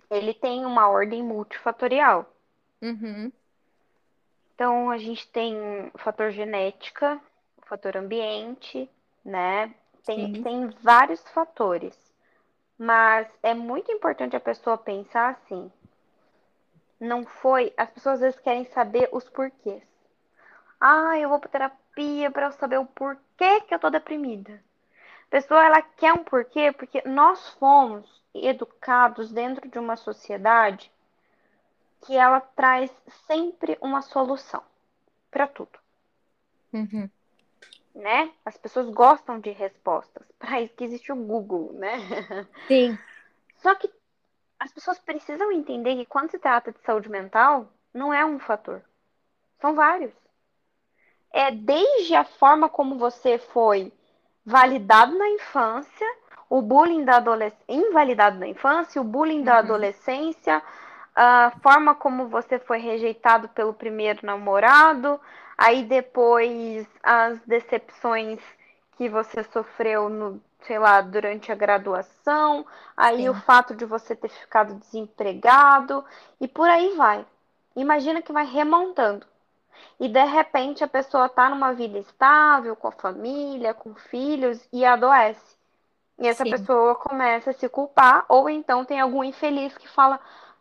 ele 0.09 0.33
tem 0.33 0.65
uma 0.65 0.87
ordem 0.87 1.21
multifatorial. 1.21 2.25
Uhum. 2.81 3.29
Então, 4.55 4.89
a 4.89 4.97
gente 4.97 5.27
tem 5.27 5.57
o 5.93 5.97
fator 5.97 6.31
genética, 6.31 7.19
o 7.63 7.67
fator 7.67 7.97
ambiente, 7.97 8.89
né? 9.23 9.73
Tem, 10.05 10.43
tem 10.43 10.67
vários 10.81 11.21
fatores. 11.29 11.97
Mas 12.77 13.27
é 13.41 13.53
muito 13.53 13.91
importante 13.91 14.35
a 14.35 14.39
pessoa 14.39 14.77
pensar 14.77 15.29
assim. 15.29 15.71
Não 16.99 17.25
foi. 17.25 17.73
As 17.77 17.89
pessoas 17.89 18.15
às 18.15 18.21
vezes 18.21 18.39
querem 18.39 18.65
saber 18.65 19.09
os 19.11 19.27
porquês. 19.29 19.83
Ah, 20.79 21.17
eu 21.17 21.29
vou 21.29 21.39
para 21.39 21.49
terapia 21.49 22.29
para 22.29 22.51
saber 22.51 22.77
o 22.79 22.85
porquê 22.85 23.61
que 23.61 23.73
eu 23.73 23.79
tô 23.79 23.89
deprimida. 23.89 24.61
A 25.27 25.29
pessoa 25.29 25.63
ela 25.63 25.81
quer 25.81 26.13
um 26.13 26.23
porquê 26.23 26.71
porque 26.71 27.01
nós 27.07 27.49
fomos 27.59 28.21
educados 28.33 29.31
dentro 29.31 29.69
de 29.69 29.79
uma 29.79 29.95
sociedade 29.95 30.91
que 32.05 32.15
ela 32.15 32.41
traz 32.41 32.91
sempre 33.27 33.77
uma 33.81 34.01
solução 34.01 34.61
para 35.31 35.47
tudo. 35.47 35.79
Uhum. 36.73 37.09
Né? 37.93 38.31
As 38.43 38.57
pessoas 38.57 38.89
gostam 38.89 39.39
de 39.39 39.51
respostas. 39.51 40.25
Para 40.39 40.61
isso 40.61 40.73
que 40.75 40.83
existe 40.83 41.11
o 41.11 41.15
Google, 41.15 41.73
né? 41.73 41.97
Sim. 42.67 42.97
Só 43.57 43.75
que 43.75 43.89
as 44.59 44.71
pessoas 44.71 44.97
precisam 44.99 45.51
entender 45.51 45.95
que 45.95 46.05
quando 46.05 46.31
se 46.31 46.39
trata 46.39 46.71
de 46.71 46.79
saúde 46.81 47.09
mental, 47.09 47.69
não 47.93 48.13
é 48.13 48.25
um 48.25 48.39
fator. 48.39 48.81
São 49.59 49.75
vários. 49.75 50.13
É 51.31 51.51
desde 51.51 52.15
a 52.15 52.23
forma 52.23 52.69
como 52.69 52.97
você 52.97 53.37
foi 53.37 53.91
validado 54.45 55.17
na 55.17 55.29
infância, 55.29 56.07
o 56.49 56.61
bullying 56.61 57.03
da 57.03 57.17
adolescência, 57.17 57.65
invalidado 57.67 58.39
na 58.39 58.47
infância, 58.47 59.01
o 59.01 59.05
bullying 59.05 59.39
uhum. 59.39 59.43
da 59.43 59.57
adolescência, 59.57 60.61
a 61.15 61.51
forma 61.61 61.95
como 61.95 62.27
você 62.27 62.59
foi 62.59 62.79
rejeitado 62.79 63.47
pelo 63.49 63.73
primeiro 63.73 64.19
namorado, 64.23 65.19
aí 65.57 65.83
depois 65.83 66.87
as 67.01 67.39
decepções 67.41 68.39
que 68.97 69.09
você 69.09 69.43
sofreu 69.45 70.09
no, 70.09 70.41
sei 70.61 70.79
lá, 70.79 71.01
durante 71.01 71.51
a 71.51 71.55
graduação, 71.55 72.65
aí 72.95 73.17
Sim. 73.23 73.29
o 73.29 73.33
fato 73.33 73.75
de 73.75 73.85
você 73.85 74.15
ter 74.15 74.29
ficado 74.29 74.75
desempregado 74.75 76.03
e 76.39 76.47
por 76.47 76.69
aí 76.69 76.95
vai. 76.95 77.25
Imagina 77.75 78.21
que 78.21 78.31
vai 78.31 78.45
remontando. 78.45 79.25
E 79.99 80.07
de 80.07 80.23
repente 80.25 80.83
a 80.83 80.87
pessoa 80.87 81.27
tá 81.29 81.49
numa 81.49 81.73
vida 81.73 81.97
estável, 81.97 82.75
com 82.75 82.87
a 82.87 82.91
família, 82.91 83.73
com 83.73 83.95
filhos 83.95 84.67
e 84.71 84.85
adoece. 84.85 85.57
E 86.19 86.27
essa 86.27 86.43
Sim. 86.43 86.51
pessoa 86.51 86.95
começa 86.95 87.49
a 87.49 87.53
se 87.53 87.67
culpar, 87.67 88.25
ou 88.29 88.49
então 88.49 88.85
tem 88.85 88.99
algum 88.99 89.23
infeliz 89.23 89.77
que 89.77 89.87
fala: 89.89 90.19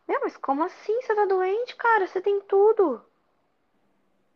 meu, 0.08 0.20
mas 0.22 0.36
como 0.36 0.64
assim? 0.64 1.00
Você 1.02 1.14
tá 1.14 1.24
doente, 1.26 1.76
cara? 1.76 2.06
Você 2.06 2.20
tem 2.20 2.40
tudo. 2.42 3.04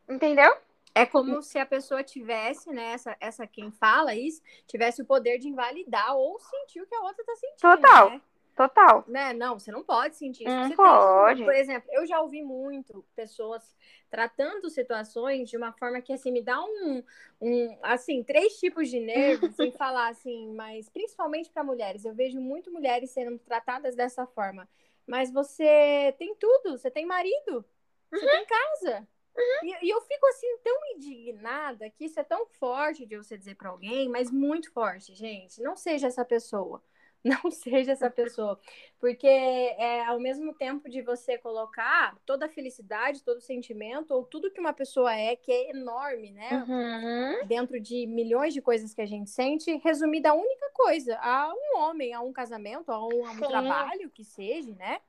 Entendeu? 0.09 0.57
É 0.94 1.04
como 1.04 1.42
se 1.42 1.59
a 1.59 1.66
pessoa 1.66 2.02
tivesse, 2.02 2.70
né, 2.70 2.92
essa, 2.92 3.16
essa 3.20 3.46
quem 3.46 3.70
fala 3.70 4.14
isso, 4.14 4.40
tivesse 4.66 5.02
o 5.02 5.04
poder 5.04 5.38
de 5.38 5.48
invalidar 5.48 6.16
ou 6.16 6.38
sentir 6.40 6.80
o 6.80 6.86
que 6.86 6.94
a 6.94 7.02
outra 7.02 7.22
tá 7.22 7.34
sentindo. 7.36 7.61
Total. 7.61 8.11
Né? 8.11 8.20
Total. 8.57 9.04
Né? 9.07 9.32
Não, 9.34 9.59
você 9.59 9.70
não 9.70 9.82
pode 9.82 10.16
sentir 10.16 10.44
isso. 10.44 10.57
Não 10.57 10.70
pode. 10.70 11.36
Tem, 11.36 11.44
por 11.44 11.54
exemplo, 11.54 11.90
eu 11.92 12.07
já 12.07 12.18
ouvi 12.22 12.42
muito 12.42 13.04
pessoas 13.14 13.76
tratando 14.11 14.70
situações 14.70 15.50
de 15.50 15.59
uma 15.59 15.70
forma 15.72 16.00
que, 16.00 16.14
assim, 16.14 16.32
me 16.32 16.40
dá 16.40 16.59
um, 16.64 17.02
um 17.42 17.78
assim, 17.82 18.24
três 18.24 18.59
tipos 18.59 18.88
de 18.88 18.98
nervos, 18.98 19.54
sem 19.54 19.70
falar, 19.76 20.09
assim, 20.09 20.54
mas 20.54 20.88
principalmente 20.88 21.50
para 21.50 21.62
mulheres. 21.62 22.07
Eu 22.07 22.14
vejo 22.14 22.40
muito 22.40 22.72
mulheres 22.72 23.11
sendo 23.11 23.38
tratadas 23.40 23.94
dessa 23.94 24.26
forma 24.26 24.66
mas 25.07 25.32
você 25.32 26.14
tem 26.18 26.34
tudo, 26.34 26.76
você 26.76 26.90
tem 26.90 27.07
marido, 27.07 27.64
você 28.11 28.24
uhum. 28.24 28.30
tem 28.30 28.46
casa. 28.46 29.09
Uhum. 29.37 29.68
E, 29.68 29.87
e, 29.87 29.91
eu 29.91 30.01
fico 30.01 30.26
assim 30.26 30.59
tão 30.64 30.76
indignada 30.95 31.91
que 31.91 32.07
isso 32.07 32.18
é 32.18 32.24
tão 32.24 32.47
forte 32.47 33.05
de 33.05 33.16
você 33.16 33.37
dizer 33.37 33.57
para 33.57 33.70
alguém, 33.70 34.09
mas 34.09 34.30
muito 34.30 34.72
forte, 34.72 35.14
gente. 35.14 35.61
Não 35.61 35.76
seja 35.76 36.07
essa 36.07 36.24
pessoa. 36.24 36.82
Não 37.24 37.51
seja 37.51 37.93
essa 37.93 38.09
pessoa. 38.09 38.59
Porque 39.01 39.26
é 39.26 40.05
ao 40.05 40.20
mesmo 40.20 40.55
tempo 40.55 40.89
de 40.89 41.03
você 41.03 41.37
colocar 41.37 42.16
toda 42.24 42.47
a 42.47 42.49
felicidade, 42.49 43.22
todo 43.22 43.39
o 43.39 43.43
sentimento, 43.43 44.12
ou 44.14 44.24
tudo 44.24 44.51
que 44.51 44.61
uma 44.61 44.72
pessoa 44.72 45.12
é, 45.12 45.34
que 45.34 45.51
é 45.51 45.70
enorme, 45.70 46.30
né? 46.30 46.64
Uhum. 46.68 47.47
Dentro 47.47 47.80
de 47.80 48.07
milhões 48.07 48.55
de 48.55 48.62
coisas 48.62 48.95
que 48.95 49.01
a 49.01 49.07
gente 49.07 49.30
sente, 49.30 49.76
resumida 49.78 50.30
a 50.30 50.34
única 50.34 50.70
coisa: 50.72 51.18
a 51.18 51.53
um 51.53 51.78
homem, 51.80 52.14
a 52.14 52.20
um 52.20 52.32
casamento, 52.32 52.91
a 52.93 53.05
um, 53.05 53.26
a 53.26 53.32
um 53.32 53.39
trabalho 53.39 54.09
que 54.11 54.24
seja, 54.24 54.72
né? 54.74 55.01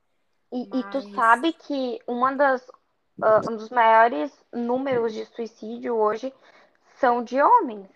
E, 0.51 0.67
Mas... 0.69 0.79
e, 0.79 0.89
tu 0.89 1.01
sabe 1.13 1.53
que 1.53 1.99
uma 2.07 2.33
das, 2.33 2.65
uh, 3.19 3.51
um 3.51 3.55
dos 3.55 3.69
maiores 3.69 4.31
números 4.53 5.13
de 5.13 5.25
suicídio 5.25 5.95
hoje 5.95 6.33
são 6.99 7.23
de 7.23 7.41
homens. 7.41 7.87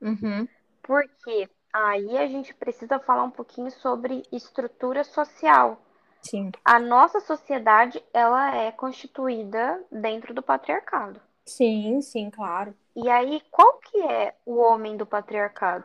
Uhum. 0.00 0.46
Por 0.82 1.02
quê? 1.24 1.48
Aí 1.72 2.16
a 2.18 2.26
gente 2.26 2.54
precisa 2.54 2.98
falar 2.98 3.24
um 3.24 3.30
pouquinho 3.30 3.70
sobre 3.70 4.22
estrutura 4.30 5.02
social. 5.02 5.80
Sim. 6.22 6.52
A 6.64 6.78
nossa 6.78 7.20
sociedade, 7.20 8.02
ela 8.12 8.56
é 8.56 8.70
constituída 8.70 9.82
dentro 9.90 10.32
do 10.32 10.42
patriarcado. 10.42 11.20
Sim, 11.44 12.00
sim, 12.00 12.30
claro. 12.30 12.74
E 12.96 13.08
aí, 13.10 13.42
qual 13.50 13.78
que 13.78 14.00
é 14.00 14.34
o 14.46 14.56
homem 14.56 14.96
do 14.96 15.04
patriarcado? 15.04 15.84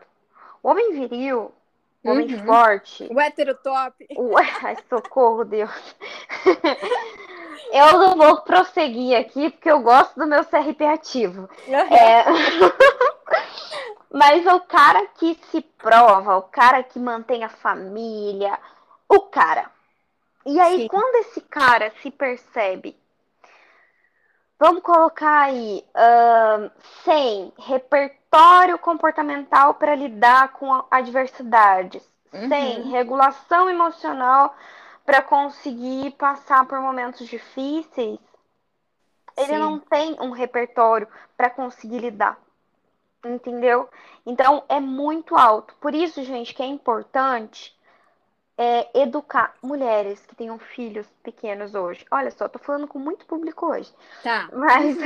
O 0.62 0.68
homem 0.68 0.92
viril, 0.92 1.52
o 2.02 2.10
homem 2.10 2.34
uhum. 2.34 2.46
forte. 2.46 3.08
O 3.12 3.20
heterotop. 3.20 4.06
O... 4.16 4.36
Ai, 4.62 4.76
socorro, 4.88 5.44
Deus. 5.44 5.70
eu 7.72 7.98
não 7.98 8.16
vou 8.16 8.42
prosseguir 8.42 9.18
aqui, 9.18 9.50
porque 9.50 9.70
eu 9.70 9.80
gosto 9.80 10.18
do 10.18 10.26
meu 10.26 10.44
CRP 10.44 10.84
ativo. 10.84 11.48
Uhum. 11.66 11.74
É... 11.74 12.24
Mas 14.12 14.44
o 14.46 14.60
cara 14.60 15.06
que 15.18 15.38
se 15.50 15.60
prova, 15.60 16.36
o 16.36 16.42
cara 16.42 16.82
que 16.82 16.98
mantém 16.98 17.44
a 17.44 17.48
família, 17.48 18.58
o 19.08 19.20
cara. 19.20 19.70
E 20.44 20.58
aí, 20.58 20.82
Sim. 20.82 20.88
quando 20.88 21.14
esse 21.16 21.40
cara 21.42 21.92
se 22.02 22.10
percebe, 22.10 22.96
vamos 24.58 24.82
colocar 24.82 25.42
aí, 25.42 25.84
uh, 25.94 26.70
sem 27.04 27.52
repertório 27.58 28.78
comportamental 28.78 29.74
para 29.74 29.94
lidar 29.94 30.54
com 30.54 30.84
adversidades, 30.90 32.02
uhum. 32.32 32.48
sem 32.48 32.82
regulação 32.90 33.70
emocional 33.70 34.56
para 35.10 35.22
conseguir 35.22 36.12
passar 36.12 36.64
por 36.66 36.78
momentos 36.78 37.26
difíceis, 37.26 38.16
Ele 39.36 39.54
Sim. 39.54 39.58
não 39.58 39.80
tem 39.80 40.16
um 40.20 40.30
repertório 40.30 41.08
para 41.36 41.50
conseguir 41.50 41.98
lidar. 41.98 42.38
Entendeu? 43.24 43.88
Então 44.24 44.62
é 44.68 44.78
muito 44.78 45.36
alto. 45.36 45.74
Por 45.80 45.96
isso, 45.96 46.22
gente, 46.22 46.54
que 46.54 46.62
é 46.62 46.66
importante 46.66 47.76
é, 48.56 48.88
educar 49.02 49.52
mulheres 49.60 50.24
que 50.26 50.36
tenham 50.36 50.60
filhos 50.60 51.08
pequenos 51.24 51.74
hoje. 51.74 52.06
Olha 52.08 52.30
só, 52.30 52.48
tô 52.48 52.60
falando 52.60 52.86
com 52.86 53.00
muito 53.00 53.26
público 53.26 53.66
hoje. 53.66 53.92
Tá. 54.22 54.48
Mas 54.52 54.96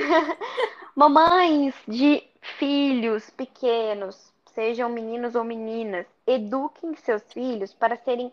mamães 0.94 1.74
de 1.88 2.22
filhos 2.58 3.30
pequenos, 3.30 4.30
sejam 4.54 4.90
meninos 4.90 5.34
ou 5.34 5.44
meninas, 5.44 6.04
eduquem 6.26 6.94
seus 6.96 7.22
filhos 7.32 7.72
para 7.72 7.96
serem 7.96 8.30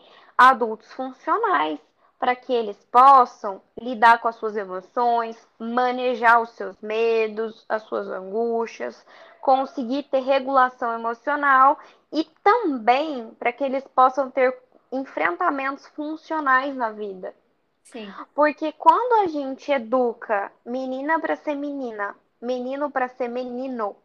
adultos 0.49 0.91
funcionais, 0.93 1.79
para 2.17 2.35
que 2.35 2.51
eles 2.51 2.77
possam 2.91 3.61
lidar 3.79 4.19
com 4.19 4.27
as 4.27 4.35
suas 4.37 4.55
emoções, 4.55 5.37
manejar 5.59 6.41
os 6.41 6.49
seus 6.51 6.75
medos, 6.81 7.63
as 7.69 7.83
suas 7.83 8.07
angústias, 8.07 9.05
conseguir 9.39 10.03
ter 10.03 10.21
regulação 10.21 10.93
emocional 10.93 11.77
e 12.11 12.23
também 12.43 13.29
para 13.37 13.51
que 13.51 13.63
eles 13.63 13.83
possam 13.87 14.31
ter 14.31 14.57
enfrentamentos 14.91 15.85
funcionais 15.89 16.75
na 16.75 16.89
vida. 16.89 17.35
Sim. 17.83 18.11
Porque 18.33 18.71
quando 18.71 19.23
a 19.23 19.27
gente 19.27 19.71
educa 19.71 20.51
menina 20.65 21.19
para 21.19 21.35
ser 21.35 21.55
menina, 21.55 22.15
menino 22.41 22.89
para 22.89 23.07
ser 23.09 23.27
menino, 23.27 23.95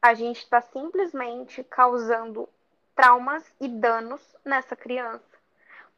a 0.00 0.14
gente 0.14 0.38
está 0.38 0.62
simplesmente 0.62 1.62
causando 1.64 2.48
traumas 2.96 3.44
e 3.60 3.68
danos 3.68 4.20
nessa 4.44 4.74
criança. 4.74 5.22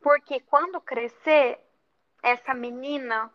Porque 0.03 0.41
quando 0.41 0.81
crescer, 0.81 1.59
essa 2.23 2.53
menina, 2.53 3.31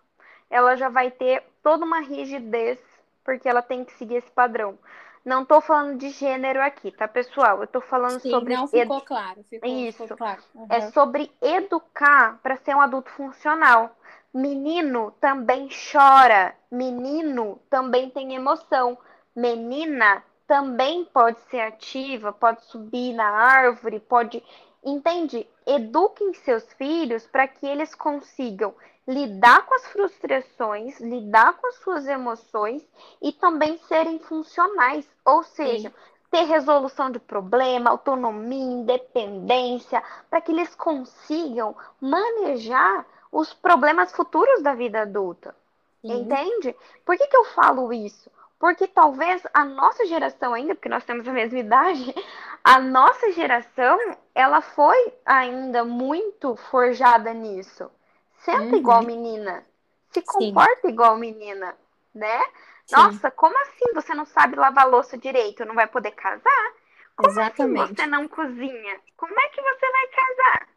ela 0.50 0.76
já 0.76 0.90
vai 0.90 1.10
ter 1.10 1.44
toda 1.64 1.86
uma 1.86 2.02
rigidez, 2.02 2.80
porque 3.24 3.48
ela 3.50 3.62
tem 3.62 3.84
que 3.84 3.94
seguir 3.94 4.18
esse 4.18 4.32
padrão. 4.32 4.78
Não 5.26 5.44
estou 5.44 5.62
falando 5.62 5.98
de 5.98 6.10
gênero 6.10 6.62
aqui, 6.62 6.92
tá, 6.92 7.08
pessoal? 7.08 7.60
Eu 7.60 7.64
estou 7.64 7.82
falando 7.82 8.20
Sim, 8.20 8.30
sobre. 8.30 8.56
Não 8.56 8.68
ficou 8.68 8.98
edu... 8.98 9.06
claro. 9.06 9.44
Ficou, 9.46 9.70
Isso. 9.70 10.04
Ficou 10.04 10.18
claro. 10.18 10.44
Uhum. 10.54 10.68
É 10.70 10.82
sobre 10.92 11.32
educar 11.42 12.40
para 12.44 12.58
ser 12.58 12.76
um 12.76 12.82
adulto 12.82 13.10
funcional. 13.12 13.96
Menino 14.34 15.12
também 15.22 15.70
chora. 15.92 16.54
Menino 16.70 17.62
também 17.70 18.10
tem 18.10 18.36
emoção. 18.36 18.98
Menina 19.34 20.22
também 20.48 21.06
pode 21.06 21.40
ser 21.50 21.62
ativa, 21.62 22.32
pode 22.32 22.64
subir 22.66 23.14
na 23.14 23.30
árvore, 23.30 24.00
pode. 24.00 24.44
Entende? 24.84 25.48
Eduquem 25.66 26.34
seus 26.34 26.64
filhos 26.74 27.26
para 27.26 27.48
que 27.48 27.66
eles 27.66 27.96
consigam 27.96 28.74
lidar 29.08 29.66
com 29.66 29.76
as 29.76 29.88
frustrações, 29.88 31.00
lidar 31.00 31.54
com 31.54 31.68
as 31.68 31.76
suas 31.76 32.06
emoções 32.08 32.86
e 33.22 33.32
também 33.32 33.78
serem 33.88 34.20
funcionais, 34.20 35.06
ou 35.26 35.44
seja, 35.44 35.90
Sim. 35.90 35.96
ter 36.32 36.44
resolução 36.44 37.10
de 37.10 37.20
problema, 37.20 37.90
autonomia, 37.90 38.82
independência, 38.82 40.04
para 40.30 40.42
que 40.42 40.52
eles 40.52 40.74
consigam 40.76 41.76
manejar 42.00 43.06
os 43.32 43.54
problemas 43.54 44.12
futuros 44.12 44.62
da 44.62 44.74
vida 44.74 45.02
adulta. 45.02 45.56
Entende? 46.04 46.76
Por 47.06 47.18
que, 47.18 47.28
que 47.28 47.38
eu 47.38 47.46
falo 47.46 47.94
isso? 47.94 48.30
Porque 48.64 48.88
talvez 48.88 49.46
a 49.54 49.66
nossa 49.66 50.06
geração 50.06 50.54
ainda, 50.54 50.74
porque 50.74 50.88
nós 50.88 51.04
temos 51.04 51.28
a 51.28 51.34
mesma 51.34 51.60
idade, 51.60 52.16
a 52.64 52.80
nossa 52.80 53.30
geração, 53.34 54.00
ela 54.34 54.62
foi 54.62 55.14
ainda 55.26 55.84
muito 55.84 56.56
forjada 56.56 57.34
nisso. 57.34 57.92
Senta 58.38 58.62
uhum. 58.62 58.76
igual 58.78 59.04
menina. 59.04 59.66
Se 60.12 60.22
comporta 60.22 60.80
Sim. 60.84 60.94
igual 60.94 61.18
menina, 61.18 61.76
né? 62.16 62.40
Sim. 62.86 62.96
Nossa, 62.96 63.30
como 63.32 63.54
assim 63.64 63.94
você 63.94 64.16
não 64.16 64.24
sabe 64.24 64.56
lavar 64.56 64.88
louça 64.88 65.18
direito? 65.18 65.66
Não 65.66 65.76
vai 65.76 65.88
poder 65.88 66.12
casar? 66.12 66.72
Como 67.18 67.32
assim 67.32 67.42
Exatamente. 67.42 67.84
assim 67.84 67.96
você 67.96 68.06
não 68.06 68.30
cozinha? 68.30 69.00
Como 69.18 69.38
é 69.38 69.50
que 69.50 69.62
você 69.62 69.92
vai 69.92 70.08
casar? 70.08 70.68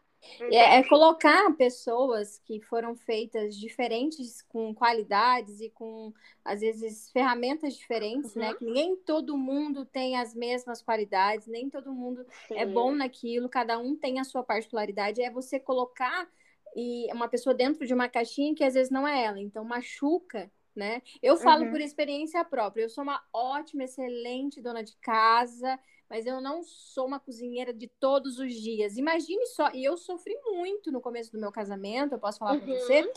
É, 0.50 0.78
é, 0.78 0.84
colocar 0.84 1.54
pessoas 1.56 2.38
que 2.44 2.60
foram 2.60 2.94
feitas 2.94 3.56
diferentes, 3.56 4.42
com 4.42 4.74
qualidades 4.74 5.60
e 5.60 5.70
com, 5.70 6.12
às 6.44 6.60
vezes, 6.60 7.10
ferramentas 7.10 7.74
diferentes, 7.74 8.34
né? 8.34 8.46
uhum. 8.46 8.52
né? 8.52 8.58
Que 8.58 8.64
nem 8.64 8.96
todo 8.96 9.36
mundo 9.36 9.84
tem 9.84 10.16
as 10.16 10.34
mesmas 10.34 10.82
qualidades, 10.82 11.46
nem 11.46 11.70
todo 11.70 11.92
mundo 11.92 12.22
é 12.22 12.48
Sim. 12.48 12.58
é 12.58 12.66
bom 12.66 12.92
naquilo, 12.92 13.48
cada 13.48 13.78
um 13.78 13.96
tem 13.96 14.20
a 14.20 14.24
sua 14.24 14.42
particularidade. 14.42 15.22
É 15.22 15.30
você 15.30 15.58
colocar 15.58 16.28
e 16.76 17.08
uma 17.12 17.26
pessoa 17.26 17.54
dentro 17.54 17.86
de 17.86 17.94
uma 17.94 18.08
caixinha 18.08 18.54
que 18.54 18.62
às 18.62 18.74
vezes 18.74 18.90
não 18.90 19.08
é 19.08 19.24
ela, 19.24 19.40
então 19.40 19.64
machuca, 19.64 20.50
né? 20.74 21.00
Eu 21.22 21.38
falo 21.38 21.64
uhum. 21.64 21.70
por 21.70 21.80
experiência 21.80 22.44
própria, 22.44 22.82
eu 22.82 22.90
sou 22.90 23.02
uma 23.02 23.24
ótima, 23.32 23.84
excelente 23.84 24.60
dona 24.60 24.84
de 24.84 24.94
casa, 24.98 25.78
mas 26.09 26.26
eu 26.26 26.40
não 26.40 26.62
sou 26.62 27.07
uma 27.07 27.20
cozinheira 27.20 27.72
de 27.72 27.88
todos 27.88 28.38
os 28.38 28.54
dias. 28.54 28.96
Imagine 28.96 29.46
só, 29.46 29.70
e 29.72 29.84
eu 29.84 29.96
sofri 29.96 30.36
muito 30.44 30.90
no 30.92 31.00
começo 31.00 31.32
do 31.32 31.38
meu 31.38 31.52
casamento, 31.52 32.12
eu 32.12 32.18
posso 32.18 32.38
falar 32.38 32.54
uhum. 32.54 32.61
para 32.61 32.74
você, 32.74 33.12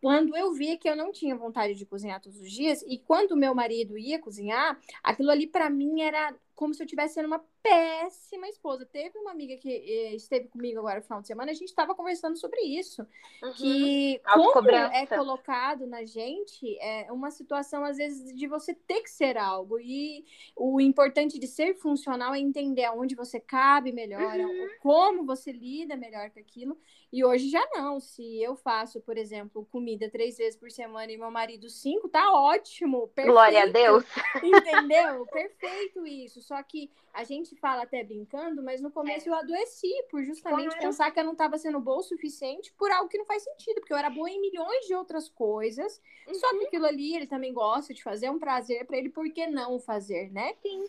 quando 0.00 0.36
eu 0.36 0.52
via 0.52 0.78
que 0.78 0.88
eu 0.88 0.96
não 0.96 1.12
tinha 1.12 1.36
vontade 1.36 1.74
de 1.74 1.84
cozinhar 1.84 2.20
todos 2.20 2.40
os 2.40 2.50
dias 2.50 2.82
e 2.86 2.98
quando 2.98 3.36
meu 3.36 3.54
marido 3.54 3.98
ia 3.98 4.18
cozinhar, 4.18 4.78
aquilo 5.02 5.30
ali 5.30 5.46
para 5.46 5.68
mim 5.68 6.00
era 6.00 6.34
como 6.54 6.74
se 6.74 6.82
eu 6.82 6.84
estivesse 6.84 7.14
sendo 7.14 7.26
uma 7.26 7.42
péssima 7.62 8.48
esposa. 8.48 8.84
Teve 8.86 9.18
uma 9.18 9.30
amiga 9.30 9.56
que 9.56 9.68
eh, 9.70 10.14
esteve 10.14 10.48
comigo 10.48 10.78
agora 10.78 10.98
no 10.98 11.04
final 11.04 11.20
de 11.20 11.26
semana, 11.26 11.50
a 11.50 11.54
gente 11.54 11.68
estava 11.68 11.94
conversando 11.94 12.36
sobre 12.36 12.60
isso. 12.60 13.02
Uhum. 13.42 13.52
Que 13.52 14.20
como 14.24 14.70
é 14.70 15.06
colocado 15.06 15.86
na 15.86 16.04
gente 16.04 16.78
é 16.80 17.10
uma 17.12 17.30
situação, 17.30 17.84
às 17.84 17.96
vezes, 17.96 18.34
de 18.34 18.46
você 18.46 18.74
ter 18.74 19.02
que 19.02 19.10
ser 19.10 19.36
algo. 19.36 19.78
E 19.78 20.24
o 20.56 20.80
importante 20.80 21.38
de 21.38 21.46
ser 21.46 21.74
funcional 21.74 22.34
é 22.34 22.38
entender 22.38 22.84
aonde 22.84 23.14
você 23.14 23.38
cabe 23.38 23.92
melhor, 23.92 24.38
uhum. 24.38 24.68
como 24.80 25.24
você 25.24 25.52
lida 25.52 25.96
melhor 25.96 26.30
com 26.30 26.40
aquilo. 26.40 26.78
E 27.12 27.24
hoje 27.24 27.48
já 27.48 27.66
não. 27.72 27.98
Se 27.98 28.40
eu 28.40 28.54
faço, 28.54 29.00
por 29.00 29.18
exemplo, 29.18 29.66
comida 29.70 30.08
três 30.08 30.36
vezes 30.36 30.58
por 30.58 30.70
semana 30.70 31.10
e 31.10 31.16
meu 31.16 31.30
marido 31.30 31.68
cinco, 31.68 32.08
tá 32.08 32.32
ótimo. 32.32 33.08
Perfeito, 33.08 33.32
Glória 33.32 33.62
a 33.64 33.66
Deus. 33.66 34.04
Entendeu? 34.42 35.26
Perfeito 35.26 36.06
isso 36.06 36.40
só 36.40 36.62
que 36.62 36.90
a 37.12 37.24
gente 37.24 37.49
fala 37.56 37.82
até 37.82 38.02
brincando, 38.02 38.62
mas 38.62 38.80
no 38.80 38.90
começo 38.90 39.28
é. 39.28 39.32
eu 39.32 39.34
adoeci 39.34 39.92
por 40.10 40.22
justamente 40.24 40.76
pensar 40.78 41.10
que 41.10 41.20
eu 41.20 41.24
não 41.24 41.32
estava 41.32 41.58
sendo 41.58 41.80
boa 41.80 41.98
o 41.98 42.02
suficiente 42.02 42.72
por 42.72 42.90
algo 42.90 43.08
que 43.08 43.18
não 43.18 43.24
faz 43.24 43.42
sentido, 43.42 43.80
porque 43.80 43.92
eu 43.92 43.96
era 43.96 44.10
boa 44.10 44.28
em 44.28 44.40
milhões 44.40 44.86
de 44.86 44.94
outras 44.94 45.28
coisas. 45.28 46.00
Uhum. 46.26 46.34
Só 46.34 46.48
que 46.50 46.56
uhum. 46.56 46.66
aquilo 46.66 46.86
ali 46.86 47.14
ele 47.16 47.26
também 47.26 47.52
gosta 47.52 47.94
de 47.94 48.02
fazer, 48.02 48.26
é 48.26 48.30
um 48.30 48.38
prazer 48.38 48.86
para 48.86 48.96
ele, 48.96 49.08
por 49.08 49.30
que 49.32 49.46
não 49.46 49.78
fazer, 49.78 50.30
né? 50.32 50.54
Sim. 50.62 50.84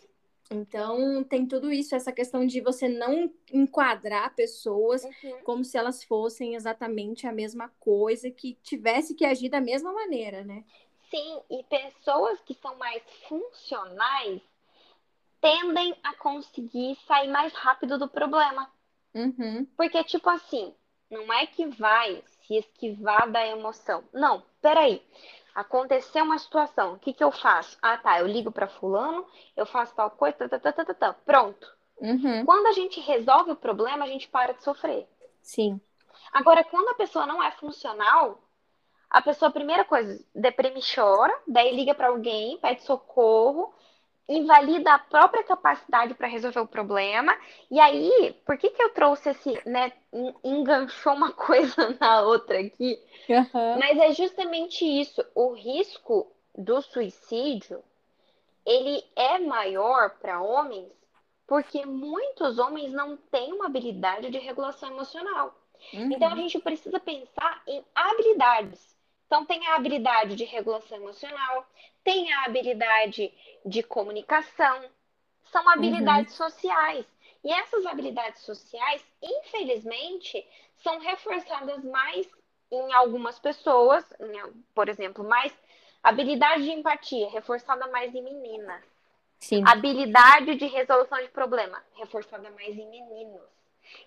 Então, 0.51 1.23
tem 1.23 1.45
tudo 1.45 1.71
isso, 1.71 1.95
essa 1.95 2.11
questão 2.11 2.45
de 2.45 2.59
você 2.59 2.89
não 2.89 3.31
enquadrar 3.53 4.35
pessoas 4.35 5.05
uhum. 5.05 5.39
como 5.45 5.63
se 5.63 5.77
elas 5.77 6.03
fossem 6.03 6.55
exatamente 6.55 7.25
a 7.25 7.31
mesma 7.31 7.69
coisa, 7.79 8.29
que 8.29 8.57
tivesse 8.61 9.15
que 9.15 9.23
agir 9.23 9.47
da 9.47 9.61
mesma 9.61 9.93
maneira, 9.93 10.43
né? 10.43 10.65
Sim, 11.09 11.41
e 11.49 11.63
pessoas 11.63 12.39
que 12.41 12.53
são 12.53 12.75
mais 12.77 13.01
funcionais, 13.27 14.41
tendem 15.41 15.95
a 16.03 16.13
conseguir 16.15 16.95
sair 17.07 17.27
mais 17.27 17.51
rápido 17.53 17.97
do 17.97 18.07
problema. 18.07 18.71
Uhum. 19.13 19.65
Porque, 19.75 20.03
tipo 20.03 20.29
assim, 20.29 20.73
não 21.09 21.33
é 21.33 21.45
que 21.47 21.65
vai 21.65 22.23
se 22.41 22.55
esquivar 22.55 23.29
da 23.29 23.45
emoção. 23.45 24.03
Não, 24.13 24.43
peraí. 24.61 25.03
Aconteceu 25.53 26.23
uma 26.23 26.39
situação, 26.39 26.93
o 26.93 26.99
que, 26.99 27.11
que 27.11 27.23
eu 27.23 27.31
faço? 27.31 27.77
Ah, 27.81 27.97
tá, 27.97 28.19
eu 28.19 28.27
ligo 28.27 28.51
para 28.51 28.69
fulano, 28.69 29.27
eu 29.57 29.65
faço 29.65 29.93
tal 29.93 30.09
coisa, 30.09 30.37
tá, 30.37 30.47
tá, 30.47 30.59
tá, 30.59 30.71
tá, 30.71 30.85
tá, 30.85 30.93
tá. 30.93 31.13
pronto. 31.13 31.67
Uhum. 31.99 32.45
Quando 32.45 32.67
a 32.67 32.71
gente 32.71 33.01
resolve 33.01 33.51
o 33.51 33.55
problema, 33.55 34.05
a 34.05 34.07
gente 34.07 34.29
para 34.29 34.53
de 34.53 34.63
sofrer. 34.63 35.07
Sim. 35.41 35.79
Agora, 36.31 36.63
quando 36.63 36.87
a 36.89 36.95
pessoa 36.95 37.25
não 37.25 37.43
é 37.43 37.51
funcional, 37.51 38.41
a 39.09 39.21
pessoa, 39.21 39.49
a 39.49 39.53
primeira 39.53 39.83
coisa, 39.83 40.23
deprime 40.33 40.79
e 40.79 40.95
chora, 40.95 41.37
daí 41.45 41.75
liga 41.75 41.93
para 41.93 42.07
alguém, 42.07 42.57
pede 42.59 42.83
socorro, 42.83 43.73
invalida 44.27 44.93
a 44.93 44.99
própria 44.99 45.43
capacidade 45.43 46.13
para 46.13 46.27
resolver 46.27 46.59
o 46.59 46.67
problema. 46.67 47.35
E 47.69 47.79
aí, 47.79 48.35
por 48.45 48.57
que, 48.57 48.69
que 48.69 48.81
eu 48.81 48.89
trouxe 48.93 49.29
esse, 49.29 49.69
né, 49.69 49.91
enganchou 50.43 51.13
uma 51.13 51.31
coisa 51.33 51.97
na 51.99 52.21
outra 52.21 52.59
aqui? 52.59 52.99
Uhum. 53.29 53.79
Mas 53.79 53.97
é 53.97 54.13
justamente 54.13 54.85
isso. 54.85 55.23
O 55.35 55.53
risco 55.53 56.31
do 56.55 56.81
suicídio, 56.81 57.83
ele 58.65 59.03
é 59.15 59.39
maior 59.39 60.11
para 60.19 60.41
homens 60.41 60.91
porque 61.51 61.85
muitos 61.85 62.57
homens 62.59 62.93
não 62.93 63.17
têm 63.17 63.51
uma 63.51 63.65
habilidade 63.65 64.29
de 64.29 64.37
regulação 64.37 64.89
emocional. 64.89 65.53
Uhum. 65.93 66.09
Então 66.09 66.31
a 66.31 66.35
gente 66.37 66.57
precisa 66.59 66.97
pensar 66.97 67.61
em 67.67 67.83
habilidades. 67.93 68.97
Então 69.27 69.45
tem 69.45 69.67
a 69.67 69.75
habilidade 69.75 70.37
de 70.37 70.45
regulação 70.45 70.97
emocional, 70.97 71.65
tem 72.03 72.31
a 72.33 72.45
habilidade 72.45 73.33
de 73.65 73.83
comunicação, 73.83 74.85
são 75.51 75.67
habilidades 75.69 76.37
uhum. 76.39 76.49
sociais. 76.49 77.05
E 77.43 77.51
essas 77.51 77.85
habilidades 77.85 78.41
sociais, 78.41 79.03
infelizmente, 79.21 80.45
são 80.77 80.99
reforçadas 80.99 81.83
mais 81.83 82.27
em 82.71 82.93
algumas 82.93 83.37
pessoas, 83.39 84.05
por 84.73 84.87
exemplo, 84.87 85.23
mais 85.23 85.53
habilidade 86.01 86.63
de 86.63 86.71
empatia, 86.71 87.29
reforçada 87.29 87.87
mais 87.87 88.13
em 88.15 88.21
meninas. 88.21 88.83
Sim. 89.39 89.63
Habilidade 89.65 90.55
de 90.55 90.65
resolução 90.67 91.19
de 91.19 91.29
problema, 91.29 91.83
reforçada 91.95 92.49
mais 92.51 92.77
em 92.77 92.87
meninos. 92.89 93.41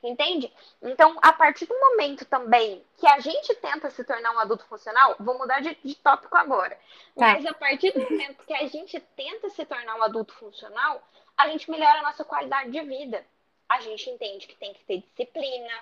Entende? 0.02 0.52
Então, 0.82 1.18
a 1.22 1.32
partir 1.32 1.66
do 1.66 1.78
momento 1.78 2.24
também 2.24 2.84
que 2.96 3.06
a 3.06 3.20
gente 3.20 3.54
tenta 3.56 3.90
se 3.90 4.04
tornar 4.04 4.32
um 4.32 4.38
adulto 4.38 4.64
funcional, 4.66 5.16
vou 5.18 5.38
mudar 5.38 5.60
de, 5.60 5.76
de 5.82 5.94
tópico 5.96 6.36
agora. 6.36 6.74
Tá. 6.74 6.80
Mas 7.16 7.46
a 7.46 7.54
partir 7.54 7.92
do 7.92 8.00
momento 8.00 8.44
que 8.44 8.54
a 8.54 8.66
gente 8.66 8.98
tenta 9.16 9.48
se 9.50 9.64
tornar 9.64 9.96
um 9.96 10.02
adulto 10.02 10.32
funcional, 10.34 11.02
a 11.36 11.48
gente 11.48 11.70
melhora 11.70 12.00
a 12.00 12.02
nossa 12.02 12.24
qualidade 12.24 12.70
de 12.70 12.80
vida. 12.82 13.24
A 13.68 13.80
gente 13.80 14.08
entende 14.10 14.46
que 14.46 14.56
tem 14.56 14.72
que 14.72 14.84
ter 14.84 14.98
disciplina, 14.98 15.72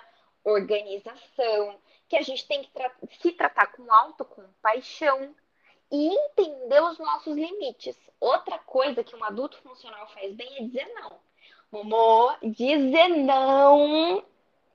organização, 0.43 1.79
que 2.09 2.15
a 2.15 2.21
gente 2.21 2.45
tem 2.47 2.63
que 2.63 2.71
tra 2.71 2.91
se 3.21 3.31
tratar 3.31 3.67
com 3.67 3.91
autocompaixão 3.91 5.35
e 5.91 6.07
entender 6.07 6.81
os 6.81 6.97
nossos 6.97 7.35
limites. 7.35 7.97
Outra 8.19 8.57
coisa 8.59 9.03
que 9.03 9.15
um 9.15 9.23
adulto 9.23 9.57
funcional 9.61 10.07
faz 10.09 10.33
bem 10.33 10.57
é 10.57 10.63
dizer 10.63 10.87
não. 10.95 11.19
Momô, 11.73 12.31
dizer 12.43 13.09
não. 13.09 14.23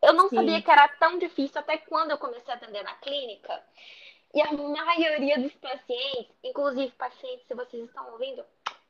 Eu 0.02 0.12
não 0.14 0.28
Sim. 0.28 0.34
sabia 0.34 0.60
que 0.60 0.68
era 0.68 0.88
tão 0.88 1.16
difícil 1.16 1.60
até 1.60 1.78
quando 1.78 2.10
eu 2.10 2.18
comecei 2.18 2.52
a 2.52 2.56
atender 2.56 2.82
na 2.82 2.94
clínica. 2.96 3.64
E 4.34 4.42
a 4.42 4.52
maioria 4.52 5.38
dos 5.38 5.54
pacientes, 5.54 6.34
inclusive 6.42 6.90
pacientes, 6.96 7.46
se 7.46 7.54
vocês 7.54 7.84
estão 7.84 8.10
ouvindo, 8.10 8.44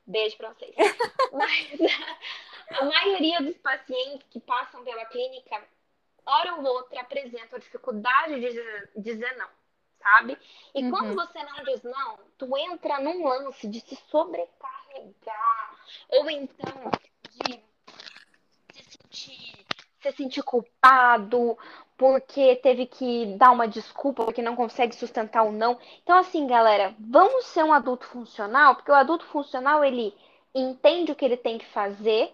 beijo 0.07 0.39
para 0.39 0.55
vocês. 0.55 0.75
Mas 1.33 1.79
a 2.71 2.85
maioria 2.87 3.43
dos 3.43 3.59
pacientes 3.59 4.27
que 4.31 4.41
passam 4.41 4.83
pela 4.85 5.05
clínica, 5.05 5.63
hora 6.25 6.55
ou 6.55 6.65
outra, 6.65 7.03
apresentam 7.03 7.59
dificuldade 7.59 8.41
de 8.41 9.03
dizer 9.03 9.37
não, 9.37 9.51
sabe? 10.03 10.39
E 10.75 10.83
uhum. 10.83 10.91
quando 10.91 11.15
você 11.15 11.43
não 11.43 11.63
diz 11.63 11.83
não, 11.83 12.19
tu 12.39 12.57
entra 12.57 13.01
num 13.01 13.29
lance 13.29 13.69
de 13.69 13.81
se 13.81 13.97
sobrecarregar, 14.11 15.77
ou 16.09 16.31
então 16.31 16.91
de 17.45 17.68
sentir, 19.19 19.67
se 20.01 20.13
sentir 20.13 20.43
culpado 20.43 21.59
porque 21.97 22.55
teve 22.57 22.87
que 22.87 23.27
dar 23.37 23.51
uma 23.51 23.67
desculpa 23.67 24.25
porque 24.25 24.41
não 24.41 24.55
consegue 24.55 24.95
sustentar 24.95 25.43
o 25.43 25.51
não. 25.51 25.77
Então 26.03 26.17
assim, 26.17 26.47
galera, 26.47 26.95
vamos 26.99 27.47
ser 27.47 27.65
um 27.65 27.73
adulto 27.73 28.07
funcional, 28.07 28.77
porque 28.77 28.91
o 28.91 28.95
adulto 28.95 29.27
funcional 29.27 29.85
ele 29.85 30.15
entende 30.55 31.11
o 31.11 31.17
que 31.17 31.25
ele 31.25 31.37
tem 31.37 31.59
que 31.59 31.67
fazer 31.67 32.33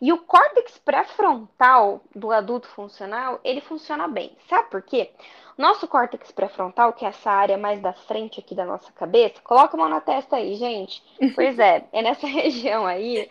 e 0.00 0.12
o 0.12 0.18
córtex 0.18 0.78
pré-frontal 0.78 2.00
do 2.14 2.30
adulto 2.30 2.66
funcional, 2.68 3.40
ele 3.44 3.60
funciona 3.60 4.08
bem. 4.08 4.36
Sabe 4.48 4.70
por 4.70 4.82
quê? 4.82 5.10
Nosso 5.56 5.88
córtex 5.88 6.30
pré-frontal, 6.32 6.92
que 6.92 7.04
é 7.04 7.08
essa 7.08 7.30
área 7.30 7.56
mais 7.56 7.80
da 7.80 7.92
frente 7.92 8.40
aqui 8.40 8.54
da 8.54 8.64
nossa 8.64 8.92
cabeça, 8.92 9.40
coloca 9.42 9.76
a 9.76 9.80
mão 9.80 9.88
na 9.88 10.00
testa 10.00 10.36
aí, 10.36 10.54
gente. 10.56 11.02
Pois 11.34 11.58
é, 11.58 11.86
é 11.92 12.02
nessa 12.02 12.26
região 12.28 12.86
aí 12.86 13.28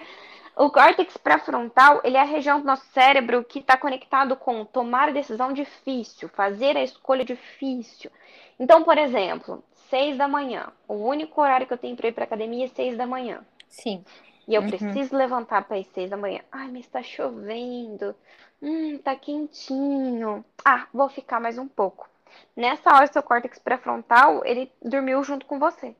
o 0.56 0.70
córtex 0.70 1.18
pré-frontal, 1.18 2.02
ele 2.04 2.16
é 2.18 2.22
a 2.22 2.26
região 2.26 2.60
do 2.60 2.66
nosso 2.66 2.86
cérebro 2.94 3.44
que 3.44 3.60
está 3.60 3.76
conectado 3.76 4.36
com 4.36 4.64
tomar 4.64 5.12
decisão 5.12 5.52
difícil, 5.52 6.30
fazer 6.30 6.78
a 6.78 6.84
escolha 6.84 7.26
difícil. 7.26 8.10
Então, 8.58 8.84
por 8.84 8.98
exemplo, 8.98 9.64
seis 9.90 10.18
da 10.18 10.28
manhã. 10.28 10.72
O 10.88 10.96
único 10.96 11.42
horário 11.42 11.68
que 11.68 11.74
eu 11.74 11.78
tenho 11.78 11.96
para 11.96 12.08
ir 12.08 12.14
para 12.14 12.24
academia 12.24 12.66
é 12.66 12.70
seis 12.70 12.98
da 12.98 13.06
manhã. 13.06 13.46
Sim. 13.68 14.04
E 14.48 14.56
eu 14.56 14.62
uhum. 14.62 14.70
preciso 14.70 15.16
levantar 15.16 15.64
para 15.66 15.78
ir 15.78 15.86
seis 15.94 16.10
da 16.10 16.18
manhã. 16.18 16.42
Ai, 16.52 16.68
mas 16.68 16.82
está 16.86 17.04
chovendo. 17.04 18.16
Hum, 18.62 18.98
tá 19.00 19.16
quentinho. 19.16 20.46
Ah, 20.64 20.88
vou 20.94 21.10
ficar 21.10 21.40
mais 21.40 21.58
um 21.58 21.68
pouco. 21.68 22.08
Nessa 22.56 22.94
hora, 22.96 23.08
seu 23.08 23.24
córtex 23.24 23.60
pré-frontal, 23.60 24.44
ele 24.46 24.72
dormiu 24.82 25.24
junto 25.24 25.46
com 25.46 25.60
você. 25.60 25.96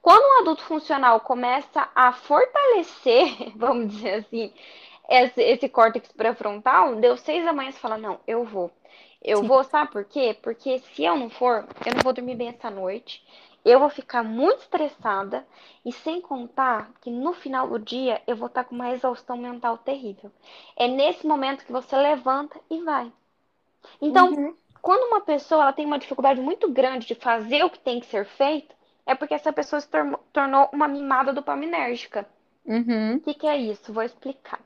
Quando 0.00 0.22
um 0.22 0.40
adulto 0.40 0.62
funcional 0.62 1.20
começa 1.20 1.88
a 1.94 2.12
fortalecer, 2.12 3.52
vamos 3.56 3.92
dizer 3.92 4.14
assim, 4.14 4.52
esse, 5.08 5.40
esse 5.42 5.68
córtex 5.68 6.12
pré-frontal, 6.12 6.96
deu 6.96 7.16
seis 7.16 7.44
da 7.44 7.52
manhã 7.52 7.70
e 7.70 7.72
fala, 7.72 7.98
não, 7.98 8.20
eu 8.26 8.44
vou. 8.44 8.70
Eu 9.22 9.38
Sim. 9.38 9.48
vou, 9.48 9.64
sabe 9.64 9.90
por 9.90 10.04
quê? 10.04 10.36
Porque 10.40 10.78
se 10.78 11.04
eu 11.04 11.16
não 11.16 11.28
for, 11.28 11.66
eu 11.84 11.94
não 11.94 12.02
vou 12.02 12.12
dormir 12.12 12.36
bem 12.36 12.48
essa 12.48 12.70
noite. 12.70 13.26
Eu 13.64 13.80
vou 13.80 13.90
ficar 13.90 14.22
muito 14.22 14.60
estressada 14.60 15.46
e 15.84 15.92
sem 15.92 16.20
contar 16.20 16.90
que 17.00 17.10
no 17.10 17.32
final 17.32 17.68
do 17.68 17.78
dia 17.78 18.22
eu 18.26 18.36
vou 18.36 18.46
estar 18.46 18.64
com 18.64 18.74
uma 18.74 18.92
exaustão 18.92 19.36
mental 19.36 19.76
terrível. 19.76 20.30
É 20.76 20.86
nesse 20.86 21.26
momento 21.26 21.64
que 21.64 21.72
você 21.72 21.96
levanta 21.96 22.58
e 22.70 22.80
vai. 22.82 23.12
Então, 24.00 24.30
uhum. 24.32 24.54
quando 24.80 25.08
uma 25.08 25.20
pessoa 25.20 25.62
ela 25.62 25.72
tem 25.72 25.84
uma 25.84 25.98
dificuldade 25.98 26.40
muito 26.40 26.70
grande 26.70 27.06
de 27.06 27.14
fazer 27.14 27.64
o 27.64 27.70
que 27.70 27.80
tem 27.80 27.98
que 28.00 28.06
ser 28.06 28.24
feito, 28.24 28.74
é 29.08 29.14
porque 29.14 29.32
essa 29.32 29.50
pessoa 29.50 29.80
se 29.80 29.88
tornou 30.32 30.68
uma 30.70 30.86
mimada 30.86 31.32
dopaminérgica. 31.32 32.26
Uhum. 32.66 33.14
O 33.14 33.20
que, 33.20 33.32
que 33.32 33.46
é 33.46 33.56
isso? 33.56 33.90
Vou 33.90 34.02
explicar. 34.02 34.60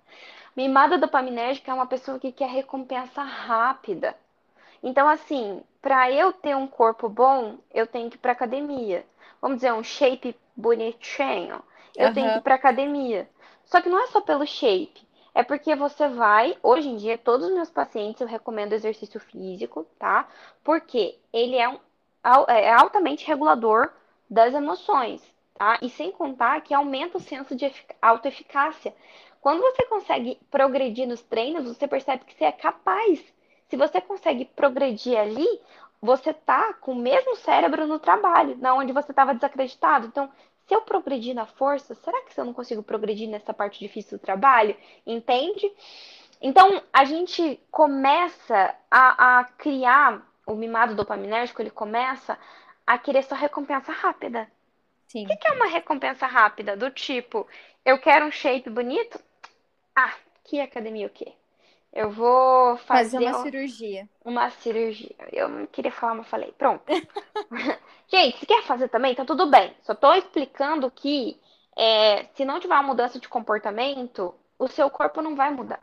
Mimada 0.57 0.99
dopaminérgica 0.99 1.71
é 1.71 1.75
uma 1.75 1.87
pessoa 1.87 2.19
que 2.19 2.33
quer 2.33 2.49
recompensa 2.51 3.23
rápida. 3.23 4.17
Então, 4.83 5.09
assim, 5.09 5.63
para 5.81 6.11
eu 6.11 6.33
ter 6.33 6.57
um 6.57 6.67
corpo 6.67 7.09
bom, 7.09 7.59
eu 7.73 7.87
tenho 7.87 8.11
que 8.11 8.17
ir 8.17 8.19
para 8.19 8.33
academia. 8.33 9.07
Vamos 9.41 9.59
dizer, 9.59 9.73
um 9.73 9.85
shape 9.85 10.37
bonitinho. 10.57 11.63
Eu 11.97 12.09
uhum. 12.09 12.15
tenho 12.15 12.33
que 12.33 12.39
ir 12.39 12.43
para 12.43 12.57
academia. 12.57 13.31
Só 13.65 13.81
que 13.81 13.89
não 13.89 14.03
é 14.03 14.09
só 14.09 14.21
pelo 14.21 14.45
shape. 14.45 15.07
É 15.33 15.45
porque 15.45 15.77
você 15.77 16.09
vai, 16.09 16.59
hoje 16.65 16.89
em 16.89 16.97
dia, 16.97 17.17
todos 17.17 17.47
os 17.47 17.55
meus 17.55 17.71
pacientes 17.71 18.21
eu 18.21 18.27
recomendo 18.27 18.73
exercício 18.73 19.21
físico, 19.21 19.87
tá? 20.01 20.29
Porque 20.65 21.17
ele 21.33 21.57
é, 21.57 21.69
um, 21.69 21.79
é 22.49 22.73
altamente 22.73 23.25
regulador 23.25 23.93
das 24.33 24.55
emoções, 24.55 25.23
tá? 25.55 25.79
E 25.83 25.91
sem 25.91 26.11
contar 26.11 26.63
que 26.63 26.73
aumenta 26.73 27.19
o 27.19 27.21
senso 27.21 27.55
de 27.55 27.71
autoeficácia. 28.01 28.95
Quando 29.43 29.61
você 29.61 29.85
consegue 29.87 30.41
progredir 30.51 31.07
nos 31.07 31.21
treinos, 31.21 31.69
você 31.69 31.87
percebe 31.87 32.25
que 32.25 32.35
você 32.35 32.45
é 32.45 32.53
capaz. 32.53 33.23
Se 33.69 33.77
você 33.77 34.01
consegue 34.01 34.47
progredir 34.47 35.19
ali, 35.19 35.47
você 36.01 36.33
tá 36.33 36.73
com 36.75 36.93
o 36.93 36.97
mesmo 36.97 37.37
cérebro 37.37 37.87
no 37.87 37.99
trabalho, 37.99 38.57
na 38.57 38.75
onde 38.75 38.93
você 38.93 39.13
estava 39.13 39.35
desacreditado. 39.35 40.07
Então, 40.07 40.31
se 40.67 40.75
eu 40.75 40.81
progredir 40.81 41.35
na 41.35 41.45
força, 41.45 41.95
será 41.95 42.23
que 42.23 42.39
eu 42.39 42.45
não 42.47 42.55
consigo 42.55 42.83
progredir 42.83 43.29
nessa 43.29 43.53
parte 43.53 43.79
difícil 43.79 44.17
do 44.17 44.23
trabalho? 44.23 44.75
Entende? 45.07 45.71
Então, 46.41 46.83
a 46.91 47.05
gente 47.05 47.61
começa 47.71 48.75
a, 48.91 49.41
a 49.41 49.45
criar 49.45 50.27
o 50.47 50.55
mimado 50.55 50.95
dopaminérgico, 50.95 51.61
ele 51.61 51.71
começa 51.71 52.39
a 52.93 52.99
querer 52.99 53.25
só 53.25 53.35
recompensa 53.35 53.91
rápida. 53.91 54.47
Sim. 55.09 55.25
O 55.25 55.27
que, 55.27 55.37
que 55.37 55.49
é 55.49 55.53
uma 55.53 55.67
recompensa 55.67 56.27
rápida? 56.27 56.77
Do 56.77 56.91
tipo, 56.91 57.49
eu 57.87 57.99
quero 57.99 58.27
um 58.27 58.31
shape 58.31 58.69
bonito? 58.69 59.19
Ah, 59.97 60.15
que 60.45 60.61
academia 60.61 61.07
o 61.07 61.11
quê? 61.11 61.33
Eu 61.91 62.11
vou 62.11 62.77
fazer, 62.77 63.17
fazer 63.17 63.29
uma 63.31 63.43
cirurgia. 63.43 64.09
Uma 64.23 64.51
cirurgia. 64.51 65.17
Eu 65.33 65.49
não 65.49 65.67
queria 65.67 65.91
falar, 65.91 66.17
mas 66.17 66.29
falei. 66.29 66.53
Pronto. 66.53 66.85
Gente, 68.09 68.39
se 68.39 68.45
quer 68.45 68.63
fazer 68.65 68.89
também, 68.89 69.15
tá 69.15 69.25
tudo 69.25 69.47
bem. 69.47 69.75
Só 69.85 69.95
tô 69.95 70.13
explicando 70.13 70.91
que 70.91 71.41
é, 71.75 72.27
se 72.35 72.45
não 72.45 72.61
tiver 72.61 72.75
uma 72.75 72.83
mudança 72.83 73.19
de 73.19 73.27
comportamento, 73.27 74.35
o 74.59 74.69
seu 74.69 74.91
corpo 74.91 75.23
não 75.23 75.35
vai 75.35 75.51
mudar. 75.51 75.81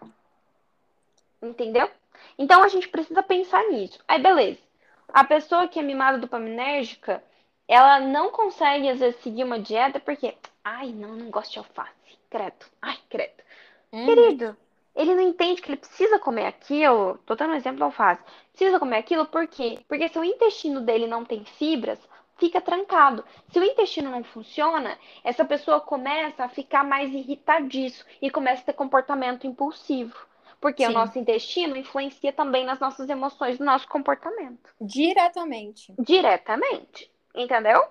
Entendeu? 1.41 1.89
Então 2.37 2.61
a 2.61 2.67
gente 2.67 2.87
precisa 2.87 3.23
pensar 3.23 3.63
nisso. 3.69 3.99
Aí, 4.07 4.21
beleza. 4.21 4.68
A 5.13 5.23
pessoa 5.23 5.67
que 5.67 5.79
é 5.79 5.81
mimada 5.81 6.17
dopaminérgica, 6.17 7.23
ela 7.67 7.99
não 7.99 8.31
consegue, 8.31 8.89
às 8.89 8.99
vezes, 8.99 9.21
seguir 9.21 9.43
uma 9.43 9.59
dieta 9.59 9.99
porque, 9.99 10.35
ai, 10.63 10.91
não, 10.91 11.15
não 11.15 11.29
gosto 11.29 11.53
de 11.53 11.59
alface. 11.59 12.17
Credo. 12.29 12.65
Ai, 12.81 12.97
credo. 13.09 13.43
Uhum. 13.91 14.05
Querido, 14.05 14.57
ele 14.95 15.15
não 15.15 15.21
entende 15.21 15.61
que 15.61 15.69
ele 15.69 15.77
precisa 15.77 16.19
comer 16.19 16.45
aquilo. 16.45 17.17
Tô 17.25 17.35
dando 17.35 17.53
um 17.53 17.55
exemplo 17.55 17.79
da 17.79 17.85
alface. 17.85 18.23
Precisa 18.51 18.79
comer 18.79 18.97
aquilo 18.97 19.25
por 19.25 19.47
quê? 19.47 19.79
Porque 19.87 20.09
se 20.09 20.19
o 20.19 20.23
intestino 20.23 20.81
dele 20.81 21.07
não 21.07 21.25
tem 21.25 21.43
fibras, 21.45 21.99
fica 22.37 22.61
trancado. 22.61 23.23
Se 23.51 23.59
o 23.59 23.63
intestino 23.63 24.09
não 24.09 24.23
funciona, 24.23 24.97
essa 25.23 25.45
pessoa 25.45 25.79
começa 25.79 26.43
a 26.43 26.49
ficar 26.49 26.83
mais 26.83 27.13
irritadiço 27.13 28.05
e 28.21 28.29
começa 28.29 28.61
a 28.61 28.65
ter 28.65 28.73
comportamento 28.73 29.45
impulsivo. 29.45 30.15
Porque 30.59 30.85
Sim. 30.85 30.91
o 30.91 30.93
nosso 30.93 31.17
intestino 31.17 31.77
influencia 31.77 32.33
também 32.33 32.65
nas 32.65 32.79
nossas 32.79 33.09
emoções, 33.09 33.59
no 33.59 33.65
nosso 33.65 33.87
comportamento. 33.87 34.69
Diretamente. 34.81 35.93
Diretamente. 35.97 37.09
Entendeu? 37.33 37.81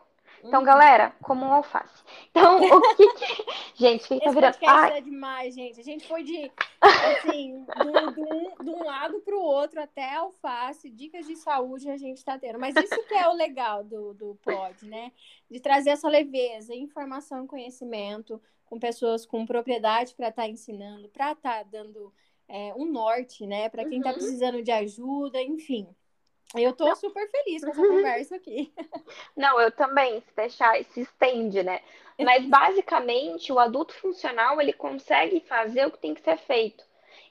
Então, 0.45 0.61
uhum. 0.61 0.67
galera, 0.67 1.15
como 1.23 1.45
um 1.45 1.53
alface. 1.53 2.05
Então, 2.31 2.59
o 2.59 2.95
que 2.95 3.15
que... 3.15 3.45
Gente, 3.75 4.07
quem 4.07 4.21
tá 4.21 4.31
virando... 4.31 4.57
Ai... 4.67 4.99
é 4.99 5.01
demais, 5.01 5.55
gente. 5.55 5.81
A 5.81 5.85
gente 5.85 6.07
foi 6.07 6.23
de, 6.23 6.51
assim, 6.81 7.65
do, 7.65 8.11
do, 8.13 8.65
de 8.65 8.71
um 8.71 8.85
lado 8.85 9.21
para 9.21 9.37
o 9.37 9.41
outro 9.41 9.81
até 9.81 10.15
alface, 10.15 10.91
dicas 10.91 11.27
de 11.27 11.37
saúde 11.37 11.89
a 11.89 11.97
gente 11.97 12.19
está 12.19 12.39
tendo. 12.39 12.59
Mas 12.59 12.75
isso 12.77 13.03
que 13.07 13.15
é 13.15 13.29
o 13.29 13.33
legal 13.33 13.85
do, 13.85 14.15
do 14.15 14.39
pod, 14.43 14.85
né? 14.85 15.13
De 15.51 15.61
trazer 15.61 15.91
essa 15.91 16.09
leveza, 16.09 16.75
informação 16.75 17.45
e 17.45 17.49
conhecimento 17.49 18.41
com 18.65 18.79
pessoas 18.79 19.25
com 19.25 19.47
propriedade 19.47 20.15
para 20.15 20.29
estar 20.29 20.43
tá 20.43 20.49
ensinando, 20.49 21.09
para 21.09 21.33
estar 21.33 21.59
tá 21.59 21.63
dando 21.63 22.13
é, 22.49 22.73
um 22.75 22.87
norte, 22.87 23.47
né? 23.47 23.69
Para 23.69 23.85
quem 23.85 23.99
está 23.99 24.11
uhum. 24.11 24.17
precisando 24.17 24.63
de 24.63 24.71
ajuda, 24.71 25.41
enfim. 25.43 25.87
Eu 26.55 26.73
tô 26.73 26.87
Não. 26.87 26.97
super 26.97 27.31
feliz 27.31 27.63
com 27.63 27.71
essa 27.71 27.87
conversa 27.87 28.37
aqui. 28.37 28.73
Não, 29.37 29.61
eu 29.61 29.71
também, 29.71 30.21
se 30.23 30.35
deixar, 30.35 30.83
se 30.85 31.03
estende, 31.03 31.63
né? 31.63 31.81
Mas 32.19 32.45
basicamente 32.49 33.53
o 33.53 33.59
adulto 33.59 33.95
funcional 33.95 34.61
ele 34.61 34.73
consegue 34.73 35.41
fazer 35.41 35.87
o 35.87 35.91
que 35.91 35.99
tem 35.99 36.15
que 36.15 36.23
ser 36.23 36.39
feito. 36.39 36.83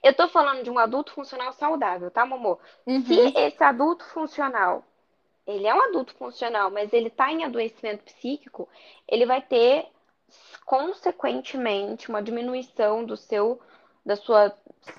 Eu 0.03 0.13
tô 0.13 0.27
falando 0.27 0.63
de 0.63 0.69
um 0.69 0.77
adulto 0.77 1.11
funcional 1.13 1.51
saudável, 1.53 2.11
tá, 2.11 2.25
Momô? 2.25 2.59
Uhum. 2.85 3.03
Se 3.03 3.33
esse 3.35 3.63
adulto 3.63 4.05
funcional, 4.05 4.85
ele 5.47 5.65
é 5.65 5.73
um 5.73 5.81
adulto 5.81 6.13
funcional, 6.13 6.69
mas 6.69 6.93
ele 6.93 7.09
tá 7.09 7.31
em 7.31 7.43
adoecimento 7.43 8.03
psíquico, 8.03 8.69
ele 9.07 9.25
vai 9.25 9.41
ter 9.41 9.87
consequentemente 10.65 12.09
uma 12.09 12.21
diminuição 12.21 13.03
do 13.03 13.17
seu 13.17 13.59
da 14.07 14.15
sua 14.15 14.55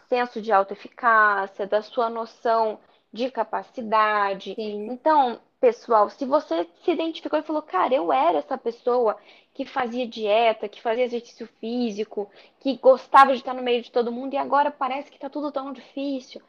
senso 0.07 0.43
de 0.43 0.53
autoeficácia, 0.53 1.67
da 1.67 1.81
sua 1.81 2.11
noção 2.11 2.79
de 3.11 3.31
capacidade. 3.31 4.55
Sim. 4.55 4.89
Então, 4.91 5.41
pessoal, 5.59 6.11
se 6.11 6.27
você 6.27 6.69
se 6.85 6.91
identificou 6.91 7.39
e 7.39 7.43
falou, 7.43 7.63
cara, 7.63 7.95
eu 7.95 8.13
era 8.13 8.39
essa 8.39 8.59
pessoa 8.59 9.17
que 9.55 9.65
fazia 9.65 10.07
dieta, 10.07 10.69
que 10.69 10.83
fazia 10.83 11.05
exercício 11.05 11.49
físico, 11.59 12.31
que 12.61 12.77
gostava 12.77 13.33
de 13.33 13.39
estar 13.39 13.55
no 13.55 13.63
meio 13.63 13.83
de 13.83 13.91
todo 13.91 14.13
mundo 14.13 14.35
e 14.35 14.37
agora 14.37 14.71
parece 14.71 15.11
que 15.11 15.19
tá 15.19 15.31
tudo 15.31 15.51
tão 15.51 15.73
difícil. 15.73 16.43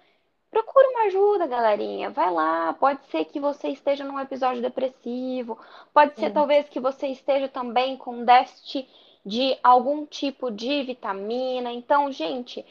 Procura 0.51 0.89
uma 0.89 1.03
ajuda, 1.03 1.47
galerinha. 1.47 2.09
Vai 2.09 2.29
lá. 2.29 2.73
Pode 2.73 3.05
ser 3.05 3.23
que 3.23 3.39
você 3.39 3.69
esteja 3.69 4.03
num 4.03 4.19
episódio 4.19 4.61
depressivo. 4.61 5.57
Pode 5.93 6.19
ser, 6.19 6.31
talvez, 6.31 6.67
que 6.67 6.79
você 6.79 7.07
esteja 7.07 7.47
também 7.47 7.95
com 7.95 8.25
déficit 8.25 8.85
de 9.25 9.57
algum 9.63 10.05
tipo 10.05 10.51
de 10.51 10.83
vitamina. 10.83 11.71
Então, 11.71 12.11
gente, 12.11 12.65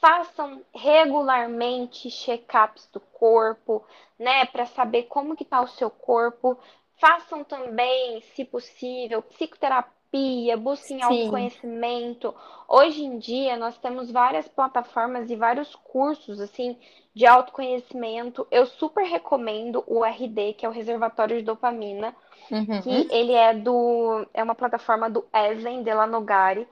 façam 0.00 0.62
regularmente 0.74 2.10
check-ups 2.10 2.88
do 2.92 3.00
corpo, 3.00 3.84
né, 4.18 4.46
para 4.46 4.66
saber 4.66 5.04
como 5.04 5.36
que 5.36 5.44
tá 5.44 5.60
o 5.60 5.68
seu 5.68 5.90
corpo. 5.90 6.58
Façam 6.98 7.44
também, 7.44 8.20
se 8.34 8.44
possível, 8.44 9.22
psicoterapia, 9.22 9.92
busquem 10.56 10.98
Sim. 10.98 11.02
autoconhecimento. 11.02 12.34
Hoje 12.68 13.04
em 13.04 13.18
dia 13.18 13.56
nós 13.56 13.76
temos 13.78 14.10
várias 14.10 14.46
plataformas 14.48 15.30
e 15.30 15.36
vários 15.36 15.74
cursos 15.74 16.40
assim 16.40 16.76
de 17.14 17.26
autoconhecimento. 17.26 18.46
Eu 18.50 18.66
super 18.66 19.04
recomendo 19.04 19.82
o 19.86 20.04
RD, 20.04 20.54
que 20.54 20.66
é 20.66 20.68
o 20.68 20.72
reservatório 20.72 21.36
de 21.36 21.42
dopamina, 21.42 22.14
uhum. 22.50 22.82
que 22.82 23.08
ele 23.10 23.32
é 23.32 23.54
do 23.54 24.26
é 24.32 24.42
uma 24.42 24.54
plataforma 24.54 25.10
do 25.10 25.24
Eslen 25.32 25.82
Delanogari 25.82 26.66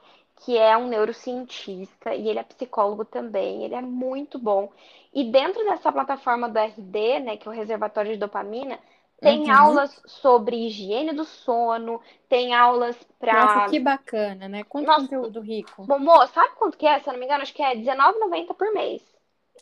que 0.45 0.59
é 0.59 0.77
um 0.77 0.89
neurocientista 0.89 2.15
e 2.15 2.29
ele 2.29 2.39
é 2.39 2.43
psicólogo 2.43 3.05
também, 3.05 3.65
ele 3.65 3.75
é 3.75 3.81
muito 3.81 4.39
bom. 4.39 4.73
E 5.15 5.25
dentro 5.25 5.65
dessa 5.65 5.93
plataforma 5.93 6.49
do 6.49 6.59
RD, 6.59 7.21
né, 7.21 7.37
que 7.37 7.47
é 7.47 7.51
o 7.51 7.55
reservatório 7.55 8.13
de 8.13 8.19
dopamina, 8.19 8.79
tem 9.23 9.43
uhum. 9.43 9.53
aulas 9.53 10.03
sobre 10.05 10.67
higiene 10.67 11.13
do 11.13 11.25
sono, 11.25 12.01
tem 12.29 12.55
aulas 12.55 12.97
para. 13.21 13.33
Nossa, 13.33 13.71
que 13.71 13.79
bacana, 13.79 14.49
né? 14.49 14.65
Quanto 14.65 14.87
Nossa, 14.87 15.03
conteúdo 15.03 15.41
rico. 15.41 15.87
Bom, 15.87 16.27
sabe 16.27 16.57
quanto 16.57 16.77
que 16.77 16.87
é? 16.87 16.99
Se 16.99 17.09
eu 17.09 17.13
não 17.13 17.21
me 17.21 17.27
engano, 17.27 17.43
acho 17.43 17.55
que 17.55 17.63
é 17.63 17.73
R$19,90 17.73 18.55
por 18.55 18.73
mês. 18.75 19.01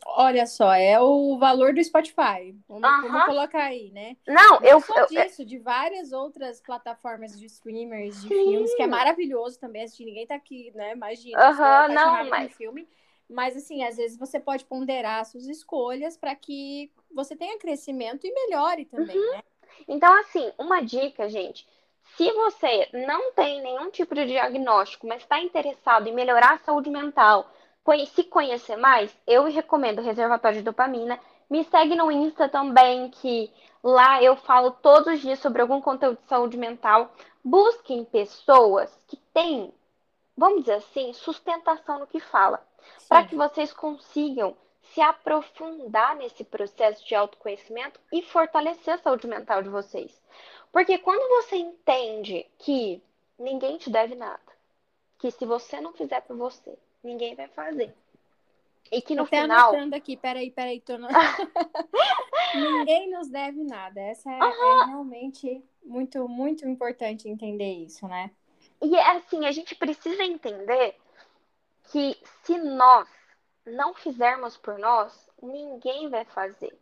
Olha 0.06 0.46
só, 0.46 0.72
é 0.72 0.98
o 0.98 1.36
valor 1.38 1.74
do 1.74 1.84
Spotify. 1.84 2.56
Vamos, 2.66 3.02
vamos 3.02 3.24
colocar 3.26 3.64
aí, 3.64 3.90
né? 3.90 4.16
Não, 4.26 4.60
Não 4.60 4.62
eu. 4.62 4.80
Só 4.80 4.98
eu, 4.98 5.06
disso, 5.08 5.44
de 5.44 5.58
várias 5.58 6.10
outras 6.12 6.60
plataformas 6.62 7.38
de 7.38 7.44
streamers, 7.44 8.22
de 8.22 8.28
sim. 8.28 8.28
filmes, 8.28 8.74
que 8.74 8.82
é 8.82 8.86
maravilhoso 8.86 9.60
também 9.60 9.82
assistir. 9.82 10.06
Ninguém 10.06 10.26
tá 10.26 10.36
aqui, 10.36 10.72
né? 10.74 10.94
Imagina. 10.94 11.38
Aham, 11.38 11.52
uh 11.52 11.88
-huh, 11.90 11.94
não, 11.94 12.30
mas. 12.30 12.52
Filme. 12.54 12.88
Mas, 13.30 13.56
assim, 13.56 13.84
às 13.84 13.96
vezes 13.96 14.18
você 14.18 14.40
pode 14.40 14.64
ponderar 14.64 15.24
suas 15.24 15.46
escolhas 15.46 16.16
para 16.16 16.34
que 16.34 16.90
você 17.14 17.36
tenha 17.36 17.58
crescimento 17.58 18.26
e 18.26 18.34
melhore 18.34 18.84
também, 18.84 19.16
uhum. 19.16 19.32
né? 19.32 19.42
Então, 19.86 20.12
assim, 20.20 20.52
uma 20.58 20.80
dica, 20.80 21.28
gente. 21.28 21.66
Se 22.16 22.30
você 22.32 22.88
não 22.92 23.32
tem 23.32 23.62
nenhum 23.62 23.90
tipo 23.90 24.14
de 24.14 24.26
diagnóstico, 24.26 25.06
mas 25.06 25.22
está 25.22 25.40
interessado 25.40 26.08
em 26.08 26.12
melhorar 26.12 26.54
a 26.54 26.58
saúde 26.58 26.90
mental, 26.90 27.48
se 28.06 28.24
conhecer 28.24 28.76
mais, 28.76 29.16
eu 29.26 29.44
recomendo 29.44 29.98
o 29.98 30.04
Reservatório 30.04 30.58
de 30.58 30.64
Dopamina. 30.64 31.18
Me 31.48 31.64
segue 31.64 31.96
no 31.96 32.10
Insta 32.10 32.48
também, 32.48 33.10
que 33.10 33.52
lá 33.82 34.22
eu 34.22 34.36
falo 34.36 34.70
todos 34.70 35.14
os 35.14 35.20
dias 35.20 35.38
sobre 35.40 35.62
algum 35.62 35.80
conteúdo 35.80 36.18
de 36.22 36.28
saúde 36.28 36.56
mental. 36.56 37.12
Busquem 37.42 38.04
pessoas 38.04 38.96
que 39.08 39.16
têm, 39.32 39.72
vamos 40.36 40.60
dizer 40.60 40.74
assim, 40.74 41.12
sustentação 41.12 41.98
no 41.98 42.06
que 42.06 42.20
fala, 42.20 42.64
para 43.08 43.26
que 43.26 43.36
vocês 43.36 43.72
consigam 43.72 44.56
se 44.92 45.00
aprofundar 45.00 46.16
nesse 46.16 46.42
processo 46.44 47.06
de 47.06 47.14
autoconhecimento 47.14 48.00
e 48.12 48.22
fortalecer 48.22 48.94
a 48.94 48.98
saúde 48.98 49.26
mental 49.26 49.62
de 49.62 49.68
vocês. 49.68 50.20
Porque 50.72 50.98
quando 50.98 51.28
você 51.42 51.56
entende 51.56 52.46
que 52.58 53.02
ninguém 53.38 53.78
te 53.78 53.90
deve 53.90 54.14
nada, 54.14 54.40
que 55.18 55.30
se 55.30 55.44
você 55.44 55.80
não 55.80 55.92
fizer 55.92 56.20
por 56.22 56.36
você, 56.36 56.76
ninguém 57.02 57.34
vai 57.34 57.48
fazer. 57.48 57.94
E 58.90 59.00
que 59.00 59.14
no 59.14 59.22
Até 59.22 59.42
final. 59.42 59.68
anotando 59.68 59.94
aqui, 59.94 60.16
peraí, 60.16 60.50
peraí, 60.50 60.80
tô 60.80 60.98
no... 60.98 61.06
ninguém 62.54 63.10
nos 63.10 63.28
deve 63.28 63.62
nada. 63.62 64.00
Essa 64.00 64.30
é, 64.30 64.38
uhum. 64.38 64.82
é, 64.82 64.86
realmente 64.86 65.62
muito, 65.84 66.28
muito 66.28 66.66
importante 66.66 67.28
entender 67.28 67.72
isso, 67.72 68.08
né? 68.08 68.30
E 68.82 68.96
é 68.96 69.10
assim, 69.16 69.46
a 69.46 69.52
gente 69.52 69.74
precisa 69.74 70.22
entender 70.24 70.96
que 71.90 72.16
se 72.42 72.56
nós 72.58 73.08
não 73.66 73.94
fizermos 73.94 74.56
por 74.56 74.78
nós, 74.78 75.28
ninguém 75.42 76.08
vai 76.08 76.24
fazer. 76.24 76.76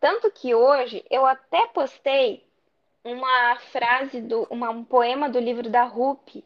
Tanto 0.00 0.30
que 0.30 0.54
hoje 0.54 1.04
eu 1.10 1.26
até 1.26 1.66
postei 1.68 2.46
uma 3.04 3.56
frase 3.72 4.20
do 4.20 4.46
uma, 4.50 4.70
um 4.70 4.84
poema 4.84 5.28
do 5.28 5.38
livro 5.38 5.68
da 5.68 5.84
Rupi 5.84 6.44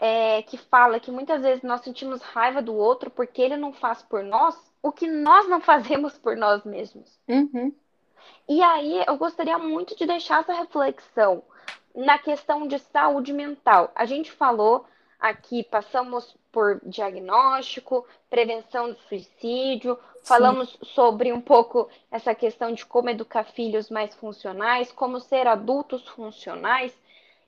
é, 0.00 0.42
que 0.42 0.56
fala 0.56 0.98
que 0.98 1.10
muitas 1.10 1.42
vezes 1.42 1.62
nós 1.62 1.82
sentimos 1.82 2.20
raiva 2.22 2.60
do 2.60 2.74
outro 2.74 3.10
porque 3.10 3.40
ele 3.40 3.56
não 3.56 3.72
faz 3.72 4.02
por 4.02 4.22
nós 4.22 4.56
o 4.82 4.90
que 4.90 5.06
nós 5.06 5.48
não 5.48 5.60
fazemos 5.60 6.18
por 6.18 6.36
nós 6.36 6.64
mesmos. 6.64 7.18
Uhum. 7.28 7.72
E 8.48 8.62
aí 8.62 9.04
eu 9.06 9.16
gostaria 9.16 9.58
muito 9.58 9.96
de 9.96 10.06
deixar 10.06 10.40
essa 10.40 10.52
reflexão 10.52 11.42
na 11.94 12.18
questão 12.18 12.66
de 12.66 12.78
saúde 12.78 13.32
mental. 13.32 13.92
A 13.94 14.04
gente 14.04 14.32
falou 14.32 14.84
aqui, 15.24 15.62
passamos 15.62 16.36
por 16.52 16.82
diagnóstico, 16.84 18.06
prevenção 18.28 18.90
do 18.90 18.98
suicídio, 19.08 19.98
falamos 20.22 20.68
Sim. 20.68 20.78
sobre 20.82 21.32
um 21.32 21.40
pouco 21.40 21.88
essa 22.10 22.34
questão 22.34 22.72
de 22.72 22.84
como 22.84 23.08
educar 23.08 23.44
filhos 23.44 23.88
mais 23.88 24.14
funcionais, 24.14 24.92
como 24.92 25.18
ser 25.18 25.46
adultos 25.46 26.06
funcionais. 26.08 26.94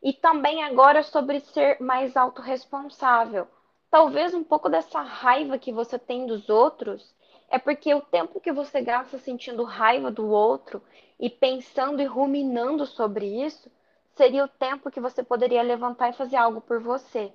E 0.03 0.15
também 0.15 0.65
agora 0.65 1.03
sobre 1.03 1.41
ser 1.41 1.79
mais 1.79 2.17
autorresponsável. 2.17 3.47
Talvez 3.91 4.33
um 4.33 4.43
pouco 4.43 4.71
dessa 4.71 5.03
raiva 5.03 5.59
que 5.59 5.71
você 5.71 5.99
tem 5.99 6.27
dos 6.27 6.49
outros 6.49 7.15
é 7.51 7.59
porque 7.59 7.95
o 7.95 8.01
tempo 8.01 8.41
que 8.41 8.53
você 8.53 8.81
gasta 8.81 9.19
sentindo 9.19 9.65
raiva 9.65 10.11
do 10.11 10.27
outro 10.29 10.83
e 11.21 11.29
pensando 11.29 12.01
e 12.01 12.07
ruminando 12.07 12.87
sobre 12.87 13.27
isso 13.45 13.71
seria 14.15 14.45
o 14.45 14.49
tempo 14.49 14.91
que 14.91 15.01
você 15.01 15.23
poderia 15.23 15.63
levantar 15.63 16.09
e 16.09 16.15
fazer 16.15 16.37
algo 16.37 16.63
por 16.63 16.81
você. 16.81 17.33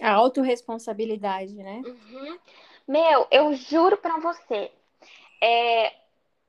A 0.00 0.12
autorresponsabilidade, 0.12 1.54
né? 1.54 1.82
Uhum. 1.84 2.38
Meu, 2.86 3.26
eu 3.30 3.54
juro 3.54 3.96
para 3.96 4.18
você, 4.18 4.70
é, 5.40 5.92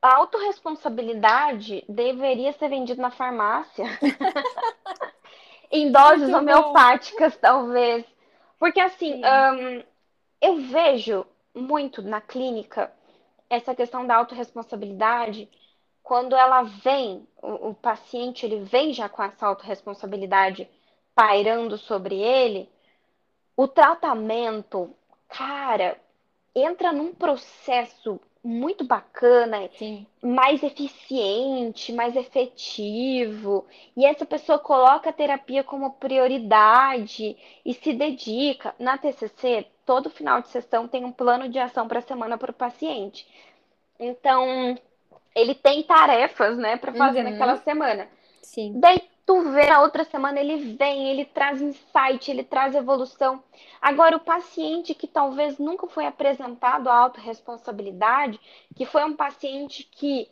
a 0.00 0.16
autorresponsabilidade 0.16 1.84
deveria 1.88 2.52
ser 2.52 2.68
vendida 2.68 3.00
na 3.00 3.10
farmácia. 3.10 3.84
em 5.70 5.90
doses 5.90 6.28
Muito 6.28 6.36
homeopáticas, 6.36 7.34
bom. 7.34 7.40
talvez. 7.40 8.04
Porque, 8.58 8.80
assim, 8.80 9.22
um, 9.24 9.82
eu 10.40 10.56
vejo 10.62 11.26
muito 11.54 12.02
na 12.02 12.20
clínica 12.20 12.92
essa 13.48 13.74
questão 13.74 14.06
da 14.06 14.16
autorresponsabilidade 14.16 15.48
quando 16.02 16.34
ela 16.34 16.62
vem, 16.62 17.26
o, 17.40 17.70
o 17.70 17.74
paciente 17.74 18.44
ele 18.44 18.64
vem 18.64 18.92
já 18.92 19.08
com 19.08 19.22
essa 19.22 19.46
autorresponsabilidade 19.46 20.68
pairando 21.14 21.78
sobre 21.78 22.16
ele, 22.16 22.68
o 23.56 23.68
tratamento, 23.68 24.90
cara, 25.28 25.98
entra 26.54 26.92
num 26.92 27.14
processo 27.14 28.20
muito 28.44 28.84
bacana, 28.84 29.68
Sim. 29.78 30.04
mais 30.20 30.62
eficiente, 30.62 31.92
mais 31.92 32.16
efetivo. 32.16 33.64
E 33.96 34.04
essa 34.04 34.26
pessoa 34.26 34.58
coloca 34.58 35.10
a 35.10 35.12
terapia 35.12 35.62
como 35.62 35.92
prioridade 35.92 37.36
e 37.64 37.74
se 37.74 37.92
dedica. 37.92 38.74
Na 38.78 38.98
TCC, 38.98 39.66
todo 39.86 40.10
final 40.10 40.42
de 40.42 40.48
sessão 40.48 40.88
tem 40.88 41.04
um 41.04 41.12
plano 41.12 41.48
de 41.48 41.58
ação 41.58 41.86
para 41.86 42.00
a 42.00 42.02
semana 42.02 42.36
para 42.36 42.50
o 42.50 42.54
paciente. 42.54 43.26
Então, 43.98 44.76
ele 45.34 45.54
tem 45.54 45.82
tarefas, 45.84 46.58
né, 46.58 46.76
para 46.76 46.92
fazer 46.92 47.24
uhum. 47.24 47.30
naquela 47.30 47.56
semana. 47.58 48.08
Sim. 48.42 48.72
Daí 48.80 49.00
tu 49.24 49.50
vê 49.50 49.66
na 49.66 49.80
outra 49.80 50.04
semana 50.04 50.40
ele 50.40 50.74
vem, 50.74 51.08
ele 51.08 51.24
traz 51.24 51.60
insight, 51.60 52.30
ele 52.30 52.44
traz 52.44 52.74
evolução. 52.74 53.42
Agora, 53.80 54.16
o 54.16 54.20
paciente 54.20 54.94
que 54.94 55.06
talvez 55.06 55.58
nunca 55.58 55.86
foi 55.86 56.06
apresentado 56.06 56.88
a 56.88 56.96
autorresponsabilidade, 56.96 58.40
que 58.74 58.84
foi 58.84 59.04
um 59.04 59.14
paciente 59.14 59.84
que 59.84 60.28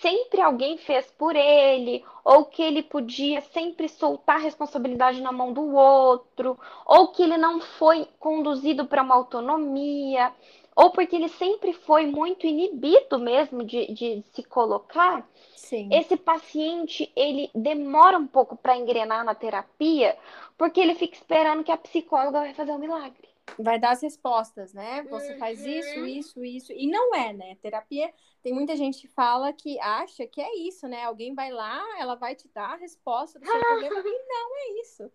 sempre 0.00 0.40
alguém 0.40 0.76
fez 0.76 1.10
por 1.12 1.34
ele, 1.34 2.04
ou 2.24 2.44
que 2.44 2.62
ele 2.62 2.82
podia 2.82 3.40
sempre 3.40 3.88
soltar 3.88 4.36
a 4.36 4.40
responsabilidade 4.40 5.20
na 5.20 5.32
mão 5.32 5.52
do 5.52 5.74
outro, 5.74 6.58
ou 6.84 7.08
que 7.08 7.22
ele 7.22 7.38
não 7.38 7.60
foi 7.60 8.06
conduzido 8.18 8.86
para 8.86 9.02
uma 9.02 9.14
autonomia, 9.14 10.32
ou 10.78 10.92
porque 10.92 11.16
ele 11.16 11.28
sempre 11.28 11.72
foi 11.72 12.06
muito 12.06 12.46
inibido 12.46 13.18
mesmo 13.18 13.64
de, 13.64 13.92
de 13.92 14.22
se 14.32 14.44
colocar, 14.44 15.28
Sim. 15.56 15.88
esse 15.92 16.16
paciente 16.16 17.10
ele 17.16 17.50
demora 17.52 18.16
um 18.16 18.28
pouco 18.28 18.56
para 18.56 18.76
engrenar 18.76 19.24
na 19.24 19.34
terapia, 19.34 20.16
porque 20.56 20.78
ele 20.78 20.94
fica 20.94 21.16
esperando 21.16 21.64
que 21.64 21.72
a 21.72 21.76
psicóloga 21.76 22.38
vai 22.38 22.54
fazer 22.54 22.70
um 22.70 22.78
milagre. 22.78 23.28
Vai 23.58 23.76
dar 23.76 23.90
as 23.90 24.02
respostas, 24.02 24.72
né? 24.72 25.02
Você 25.10 25.32
uhum. 25.32 25.38
faz 25.40 25.66
isso, 25.66 26.06
isso, 26.06 26.44
isso. 26.44 26.72
E 26.72 26.86
não 26.86 27.12
é, 27.12 27.32
né? 27.32 27.56
Terapia, 27.60 28.14
tem 28.40 28.52
muita 28.52 28.76
gente 28.76 29.00
que 29.00 29.08
fala 29.08 29.52
que 29.52 29.80
acha 29.80 30.28
que 30.28 30.40
é 30.40 30.58
isso, 30.58 30.86
né? 30.86 31.02
Alguém 31.02 31.34
vai 31.34 31.50
lá, 31.50 31.82
ela 31.98 32.14
vai 32.14 32.36
te 32.36 32.46
dar 32.54 32.74
a 32.74 32.76
resposta 32.76 33.40
do 33.40 33.44
seu 33.44 33.58
problema, 33.58 33.98
e 33.98 34.24
não 34.28 34.56
é 34.56 34.80
isso, 34.80 35.10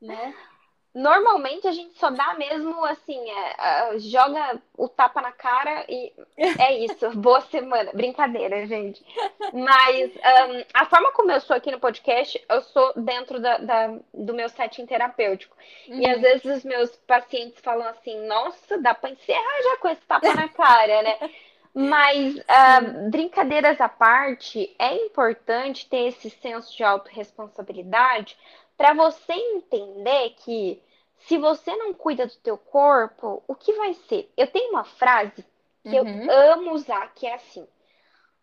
né? 0.00 0.34
Normalmente 0.94 1.66
a 1.66 1.72
gente 1.72 1.98
só 1.98 2.08
dá 2.08 2.34
mesmo 2.34 2.84
assim, 2.84 3.18
é, 3.28 3.98
joga 3.98 4.62
o 4.78 4.88
tapa 4.88 5.20
na 5.20 5.32
cara 5.32 5.84
e 5.88 6.12
é 6.38 6.78
isso. 6.84 7.10
Boa 7.18 7.40
semana. 7.40 7.90
Brincadeira, 7.92 8.64
gente. 8.64 9.04
Mas 9.52 10.12
um, 10.12 10.64
a 10.72 10.86
forma 10.86 11.10
como 11.10 11.32
eu 11.32 11.40
sou 11.40 11.56
aqui 11.56 11.72
no 11.72 11.80
podcast, 11.80 12.40
eu 12.48 12.62
sou 12.62 12.92
dentro 12.94 13.40
da, 13.40 13.58
da 13.58 13.98
do 14.12 14.34
meu 14.34 14.48
setting 14.48 14.86
terapêutico. 14.86 15.56
Uhum. 15.88 16.00
E 16.00 16.06
às 16.08 16.16
uhum. 16.16 16.22
vezes 16.22 16.44
os 16.44 16.64
meus 16.64 16.90
pacientes 17.08 17.60
falam 17.60 17.88
assim: 17.88 18.24
nossa, 18.28 18.78
dá 18.78 18.94
para 18.94 19.10
encerrar 19.10 19.62
já 19.64 19.76
com 19.78 19.88
esse 19.88 20.02
tapa 20.02 20.32
na 20.32 20.48
cara, 20.48 21.02
né? 21.02 21.30
Mas, 21.74 22.36
uh, 22.46 23.10
brincadeiras 23.10 23.80
à 23.80 23.88
parte, 23.88 24.72
é 24.78 24.94
importante 24.94 25.88
ter 25.88 26.06
esse 26.06 26.30
senso 26.30 26.76
de 26.76 26.84
autorresponsabilidade 26.84 28.36
para 28.76 28.94
você 28.94 29.32
entender 29.32 30.30
que 30.44 30.82
se 31.26 31.38
você 31.38 31.74
não 31.76 31.94
cuida 31.94 32.26
do 32.26 32.36
teu 32.36 32.58
corpo, 32.58 33.42
o 33.48 33.54
que 33.54 33.72
vai 33.74 33.94
ser? 33.94 34.30
Eu 34.36 34.46
tenho 34.46 34.70
uma 34.70 34.84
frase 34.84 35.44
que 35.82 36.00
uhum. 36.00 36.24
eu 36.24 36.52
amo 36.52 36.72
usar, 36.72 37.12
que 37.14 37.26
é 37.26 37.34
assim: 37.34 37.66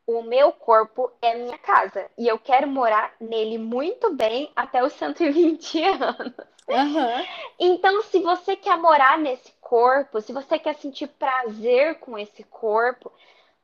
o 0.05 0.21
meu 0.23 0.51
corpo 0.51 1.11
é 1.21 1.35
minha 1.35 1.57
casa 1.57 2.09
e 2.17 2.27
eu 2.27 2.39
quero 2.39 2.67
morar 2.67 3.13
nele 3.19 3.57
muito 3.57 4.13
bem 4.13 4.51
até 4.55 4.83
os 4.83 4.93
120 4.93 5.83
anos. 5.83 6.33
Uhum. 6.67 7.25
Então, 7.59 8.01
se 8.03 8.19
você 8.19 8.55
quer 8.55 8.77
morar 8.77 9.17
nesse 9.17 9.51
corpo, 9.59 10.21
se 10.21 10.31
você 10.31 10.57
quer 10.57 10.75
sentir 10.75 11.07
prazer 11.07 11.95
com 11.99 12.17
esse 12.17 12.43
corpo, 12.43 13.11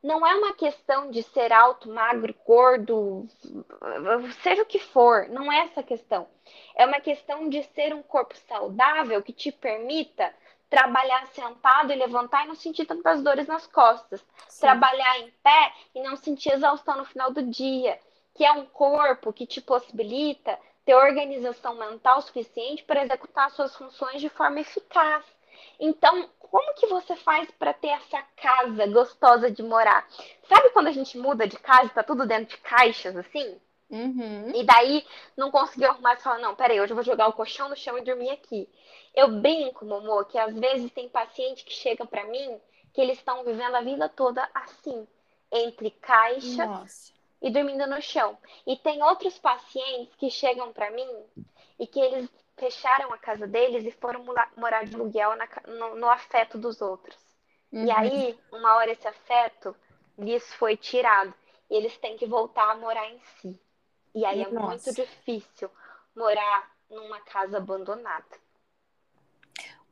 não 0.02 0.26
é 0.26 0.34
uma 0.34 0.54
questão 0.54 1.10
de 1.10 1.22
ser 1.22 1.52
alto, 1.52 1.88
magro, 1.88 2.34
gordo, 2.46 3.26
seja 4.42 4.62
o 4.62 4.66
que 4.66 4.78
for, 4.78 5.28
não 5.28 5.50
é 5.50 5.60
essa 5.60 5.82
questão. 5.82 6.28
É 6.74 6.86
uma 6.86 7.00
questão 7.00 7.48
de 7.48 7.62
ser 7.74 7.94
um 7.94 8.02
corpo 8.02 8.36
saudável 8.48 9.22
que 9.22 9.32
te 9.32 9.50
permita 9.50 10.32
trabalhar 10.70 11.26
sentado 11.28 11.92
e 11.92 11.96
levantar 11.96 12.44
e 12.44 12.48
não 12.48 12.54
sentir 12.54 12.84
tantas 12.84 13.22
dores 13.22 13.46
nas 13.46 13.66
costas. 13.66 14.24
Sim. 14.48 14.60
Trabalhar 14.60 15.20
em 15.20 15.30
pé 15.42 15.72
e 15.94 16.02
não 16.02 16.16
sentir 16.16 16.52
exaustão 16.52 16.96
no 16.98 17.04
final 17.04 17.32
do 17.32 17.42
dia. 17.42 17.98
Que 18.34 18.44
é 18.44 18.52
um 18.52 18.66
corpo 18.66 19.32
que 19.32 19.46
te 19.46 19.60
possibilita 19.60 20.58
ter 20.84 20.94
organização 20.94 21.74
mental 21.74 22.22
suficiente 22.22 22.84
para 22.84 23.02
executar 23.02 23.50
suas 23.50 23.74
funções 23.74 24.20
de 24.20 24.28
forma 24.28 24.60
eficaz. 24.60 25.24
Então, 25.78 26.28
como 26.38 26.74
que 26.74 26.86
você 26.86 27.14
faz 27.16 27.50
para 27.52 27.72
ter 27.72 27.88
essa 27.88 28.22
casa 28.36 28.86
gostosa 28.86 29.50
de 29.50 29.62
morar? 29.62 30.08
Sabe 30.48 30.70
quando 30.70 30.88
a 30.88 30.92
gente 30.92 31.18
muda 31.18 31.46
de 31.46 31.58
casa 31.58 31.86
e 31.86 31.90
tá 31.90 32.02
tudo 32.02 32.26
dentro 32.26 32.56
de 32.56 32.62
caixas 32.62 33.16
assim? 33.16 33.58
Uhum. 33.90 34.50
E 34.54 34.64
daí 34.64 35.04
não 35.36 35.50
conseguiu 35.50 35.88
arrumar 35.88 36.14
e 36.14 36.22
falar, 36.22 36.38
não, 36.38 36.54
peraí, 36.54 36.80
hoje 36.80 36.92
eu 36.92 36.96
vou 36.96 37.04
jogar 37.04 37.28
o 37.28 37.32
colchão 37.32 37.68
no 37.68 37.76
chão 37.76 37.96
e 37.96 38.02
dormir 38.02 38.30
aqui. 38.30 38.68
Eu 39.14 39.40
brinco, 39.40 39.84
Momô, 39.84 40.24
que 40.24 40.38
às 40.38 40.54
vezes 40.54 40.90
tem 40.92 41.08
paciente 41.08 41.64
que 41.64 41.72
chega 41.72 42.04
para 42.04 42.24
mim 42.24 42.60
que 42.92 43.00
eles 43.00 43.18
estão 43.18 43.44
vivendo 43.44 43.74
a 43.74 43.80
vida 43.80 44.08
toda 44.08 44.48
assim, 44.54 45.06
entre 45.52 45.90
caixas 45.90 46.56
Nossa. 46.56 47.12
e 47.40 47.50
dormindo 47.50 47.86
no 47.86 48.00
chão. 48.02 48.36
E 48.66 48.76
tem 48.76 49.02
outros 49.02 49.38
pacientes 49.38 50.14
que 50.16 50.30
chegam 50.30 50.72
para 50.72 50.90
mim 50.90 51.08
e 51.78 51.86
que 51.86 52.00
eles 52.00 52.28
fecharam 52.58 53.12
a 53.12 53.18
casa 53.18 53.46
deles 53.46 53.84
e 53.84 53.92
foram 53.92 54.24
morar 54.56 54.84
de 54.84 54.94
aluguel 54.94 55.36
na, 55.36 55.48
no, 55.66 55.94
no, 55.96 56.10
afeto 56.10 56.58
dos 56.58 56.80
outros. 56.80 57.16
Uhum. 57.72 57.84
E 57.84 57.90
aí, 57.90 58.38
uma 58.52 58.76
hora 58.76 58.90
esse 58.90 59.06
afeto 59.06 59.74
lhes 60.18 60.52
foi 60.54 60.76
tirado. 60.76 61.32
E 61.70 61.76
eles 61.76 61.96
têm 61.98 62.16
que 62.16 62.26
voltar 62.26 62.70
a 62.70 62.76
morar 62.76 63.08
em 63.10 63.20
si. 63.40 63.60
E 64.14 64.24
aí 64.24 64.42
é 64.42 64.50
Nossa. 64.50 64.66
é 64.66 64.68
muito 64.68 64.94
difícil 64.94 65.70
morar 66.16 66.70
numa 66.90 67.20
casa 67.20 67.58
abandonada. 67.58 68.48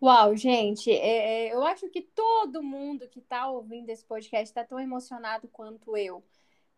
Uau, 0.02 0.36
gente, 0.36 0.90
é, 0.90 1.46
é 1.48 1.54
eu 1.54 1.64
acho 1.64 1.88
que 1.88 2.02
todo 2.02 2.62
mundo 2.62 3.08
que 3.08 3.18
está 3.18 3.48
ouvindo 3.48 3.88
esse 3.88 4.04
podcast 4.04 4.44
está 4.44 4.64
tão 4.64 4.78
emocionado 4.78 5.48
quanto 5.48 5.96
eu 5.96 6.22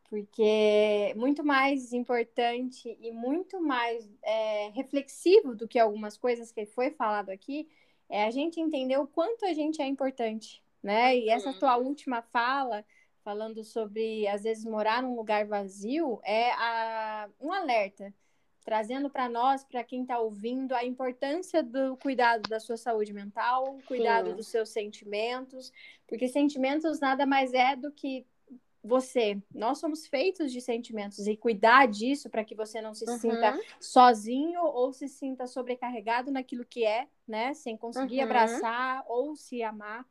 porque 0.09 0.43
é 0.43 1.15
muito 1.15 1.45
mais 1.45 1.93
importante 1.93 2.97
e 3.01 3.13
muito 3.13 3.61
mais 3.61 4.09
é, 4.23 4.71
reflexivo 4.71 5.55
do 5.55 5.69
que 5.69 5.79
algumas 5.79 6.17
coisas 6.17 6.51
que 6.51 6.65
foi 6.65 6.91
falado 6.91 7.29
aqui 7.31 7.69
é 8.09 8.25
a 8.25 8.31
gente 8.31 8.59
entender 8.59 8.97
o 8.97 9.07
quanto 9.07 9.45
a 9.45 9.53
gente 9.53 9.83
é 9.83 9.87
importante, 9.87 10.63
né? 10.83 11.17
E 11.17 11.29
essa 11.29 11.53
tua 11.53 11.77
última 11.77 12.23
fala, 12.23 12.85
falando 13.23 13.63
sobre 13.63 14.27
às 14.27 14.45
vezes 14.45 14.65
morar 14.65 15.03
num 15.03 15.15
lugar 15.15 15.45
vazio, 15.47 16.19
é 16.25 16.53
a, 16.53 17.29
um 17.39 17.53
alerta, 17.53 18.15
trazendo 18.65 19.11
para 19.11 19.29
nós, 19.29 19.63
para 19.63 19.85
quem 19.85 20.03
está 20.03 20.19
ouvindo, 20.19 20.75
a 20.75 20.85
importância 20.85 21.63
do 21.63 21.99
cuidado 21.99 22.49
da 22.49 22.59
sua 22.59 22.79
saúde 22.79 23.13
mental, 23.13 23.79
cuidado 23.87 24.31
Sim. 24.31 24.37
dos 24.37 24.49
seus 24.49 24.71
sentimentos, 24.71 25.71
porque 26.07 26.29
sentimentos 26.29 26.99
nada 26.99 27.27
mais 27.27 27.53
é 27.53 27.77
do 27.77 27.93
que 27.93 28.27
você. 28.83 29.41
Nós 29.55 29.79
somos 29.79 30.07
feitos 30.07 30.53
de 30.53 30.61
sentimentos 30.61 31.27
e 31.27 31.37
cuidar 31.37 31.87
disso 31.87 32.31
para 32.31 32.45
que 32.45 32.55
você 32.55 32.81
não 32.81 32.95
se 32.95 33.09
uhum. 33.09 33.19
sinta 33.19 33.59
sozinho 33.81 34.63
ou 34.63 34.93
se 34.93 35.09
sinta 35.09 35.47
sobrecarregado 35.47 36.31
naquilo 36.31 36.65
que 36.65 36.85
é, 36.85 37.07
né? 37.27 37.55
Sem 37.55 37.77
conseguir 37.77 38.19
uhum. 38.19 38.25
abraçar 38.25 39.05
ou 39.09 39.37
se 39.37 39.63
amar 39.63 40.07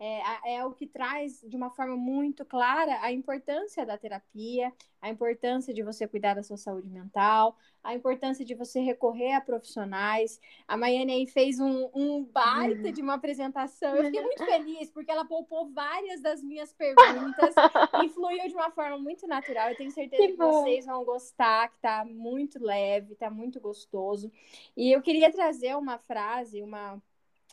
é, 0.00 0.56
é 0.56 0.64
o 0.64 0.72
que 0.72 0.86
traz 0.86 1.44
de 1.46 1.54
uma 1.54 1.68
forma 1.70 1.94
muito 1.94 2.42
clara 2.42 2.98
a 3.02 3.12
importância 3.12 3.84
da 3.84 3.98
terapia, 3.98 4.72
a 5.00 5.10
importância 5.10 5.74
de 5.74 5.82
você 5.82 6.08
cuidar 6.08 6.34
da 6.34 6.42
sua 6.42 6.56
saúde 6.56 6.88
mental, 6.88 7.54
a 7.84 7.94
importância 7.94 8.42
de 8.42 8.54
você 8.54 8.80
recorrer 8.80 9.34
a 9.34 9.42
profissionais. 9.42 10.40
A 10.66 10.74
Maiane 10.74 11.12
aí 11.12 11.26
fez 11.26 11.60
um, 11.60 11.90
um 11.94 12.24
baita 12.24 12.86
uhum. 12.86 12.92
de 12.92 13.02
uma 13.02 13.14
apresentação. 13.14 13.94
Eu 13.94 14.04
fiquei 14.04 14.22
muito 14.22 14.44
feliz, 14.44 14.90
porque 14.90 15.10
ela 15.10 15.26
poupou 15.26 15.68
várias 15.70 16.22
das 16.22 16.42
minhas 16.42 16.72
perguntas 16.72 17.54
e 18.02 18.08
fluiu 18.08 18.48
de 18.48 18.54
uma 18.54 18.70
forma 18.70 18.96
muito 18.96 19.26
natural. 19.26 19.68
Eu 19.68 19.76
tenho 19.76 19.90
certeza 19.90 20.22
que, 20.22 20.28
que 20.32 20.36
vocês 20.38 20.86
vão 20.86 21.04
gostar, 21.04 21.68
que 21.68 21.78
tá 21.78 22.06
muito 22.06 22.62
leve, 22.62 23.16
tá 23.16 23.28
muito 23.28 23.60
gostoso. 23.60 24.32
E 24.74 24.90
eu 24.90 25.02
queria 25.02 25.30
trazer 25.30 25.76
uma 25.76 25.98
frase, 25.98 26.62
uma 26.62 27.00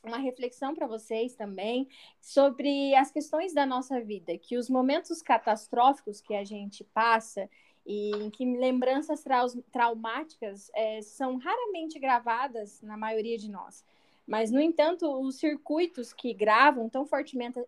uma 0.08 0.18
reflexão 0.18 0.74
para 0.74 0.88
vocês 0.88 1.36
também 1.36 1.88
sobre 2.20 2.96
as 2.96 3.12
questões 3.12 3.54
da 3.54 3.66
nossa 3.66 4.02
vida, 4.02 4.38
que 4.38 4.58
os 4.58 4.70
momentos 4.70 5.22
catastróficos 5.22 6.22
que 6.22 6.34
a 6.34 6.44
gente 6.44 6.84
passa 6.84 7.50
e 7.86 8.12
em 8.12 8.30
que 8.30 8.46
lembranças 8.46 9.24
trau 9.24 9.48
traumáticas 9.72 10.70
é, 10.74 11.02
são 11.02 11.38
raramente 11.38 11.98
gravadas 12.00 12.82
na 12.82 12.98
maioria 12.98 13.38
de 13.38 13.50
nós. 13.50 13.84
Mas, 14.28 14.52
no 14.52 14.60
entanto, 14.60 15.10
os 15.22 15.38
circuitos 15.38 16.12
que 16.12 16.34
gravam 16.34 16.90
tão 16.90 17.06
fortemente, 17.06 17.64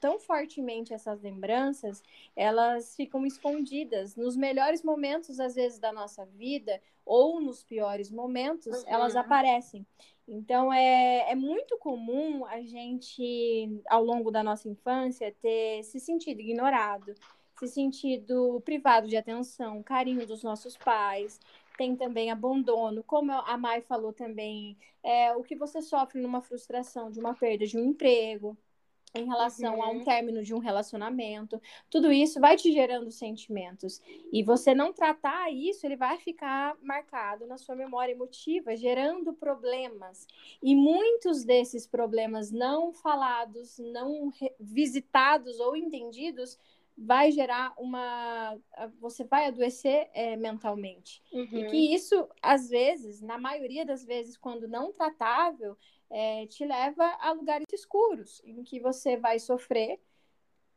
tão 0.00 0.18
fortemente 0.18 0.94
essas 0.94 1.20
lembranças, 1.20 2.02
elas 2.34 2.96
ficam 2.96 3.26
escondidas. 3.26 4.16
Nos 4.16 4.34
melhores 4.34 4.82
momentos, 4.82 5.38
às 5.38 5.54
vezes, 5.54 5.78
da 5.78 5.92
nossa 5.92 6.24
vida, 6.24 6.80
ou 7.04 7.42
nos 7.42 7.62
piores 7.62 8.10
momentos, 8.10 8.74
uhum. 8.74 8.88
elas 8.88 9.16
aparecem. 9.16 9.86
Então, 10.30 10.70
é, 10.72 11.30
é 11.30 11.34
muito 11.34 11.78
comum 11.78 12.44
a 12.44 12.60
gente, 12.60 13.82
ao 13.88 14.04
longo 14.04 14.30
da 14.30 14.42
nossa 14.42 14.68
infância, 14.68 15.34
ter 15.40 15.82
se 15.84 15.98
sentido 15.98 16.40
ignorado, 16.40 17.14
se 17.58 17.66
sentido 17.66 18.60
privado 18.62 19.08
de 19.08 19.16
atenção, 19.16 19.82
carinho 19.82 20.26
dos 20.26 20.42
nossos 20.42 20.76
pais, 20.76 21.40
tem 21.78 21.96
também 21.96 22.30
abandono, 22.30 23.02
como 23.04 23.32
a 23.32 23.56
Mai 23.56 23.80
falou 23.80 24.12
também, 24.12 24.76
é, 25.02 25.32
o 25.34 25.42
que 25.42 25.56
você 25.56 25.80
sofre 25.80 26.20
numa 26.20 26.42
frustração 26.42 27.10
de 27.10 27.18
uma 27.20 27.34
perda 27.34 27.66
de 27.66 27.78
um 27.78 27.84
emprego, 27.84 28.56
em 29.14 29.26
relação 29.26 29.76
uhum. 29.76 29.82
a 29.82 29.90
um 29.90 29.98
uhum. 29.98 30.04
término 30.04 30.42
de 30.42 30.54
um 30.54 30.58
relacionamento, 30.58 31.60
tudo 31.88 32.12
isso 32.12 32.40
vai 32.40 32.56
te 32.56 32.72
gerando 32.72 33.10
sentimentos. 33.10 34.00
E 34.32 34.42
você 34.42 34.74
não 34.74 34.92
tratar 34.92 35.50
isso, 35.50 35.86
ele 35.86 35.96
vai 35.96 36.18
ficar 36.18 36.76
marcado 36.82 37.46
na 37.46 37.56
sua 37.56 37.74
memória 37.74 38.12
emotiva, 38.12 38.76
gerando 38.76 39.32
problemas. 39.32 40.26
E 40.62 40.74
muitos 40.74 41.44
desses 41.44 41.86
problemas 41.86 42.50
não 42.50 42.92
falados, 42.92 43.78
não 43.78 44.30
visitados 44.60 45.58
ou 45.58 45.76
entendidos, 45.76 46.58
vai 46.98 47.30
gerar 47.30 47.72
uma. 47.78 48.58
Você 49.00 49.22
vai 49.24 49.46
adoecer 49.46 50.10
é, 50.12 50.36
mentalmente. 50.36 51.22
Uhum. 51.32 51.46
E 51.52 51.66
que 51.66 51.94
isso, 51.94 52.28
às 52.42 52.68
vezes, 52.68 53.20
na 53.20 53.38
maioria 53.38 53.86
das 53.86 54.04
vezes, 54.04 54.36
quando 54.36 54.66
não 54.66 54.92
tratável, 54.92 55.76
é, 56.10 56.46
te 56.46 56.64
leva 56.64 57.04
a 57.20 57.32
lugares 57.32 57.66
escuros, 57.72 58.40
em 58.44 58.62
que 58.62 58.80
você 58.80 59.16
vai 59.16 59.38
sofrer 59.38 60.00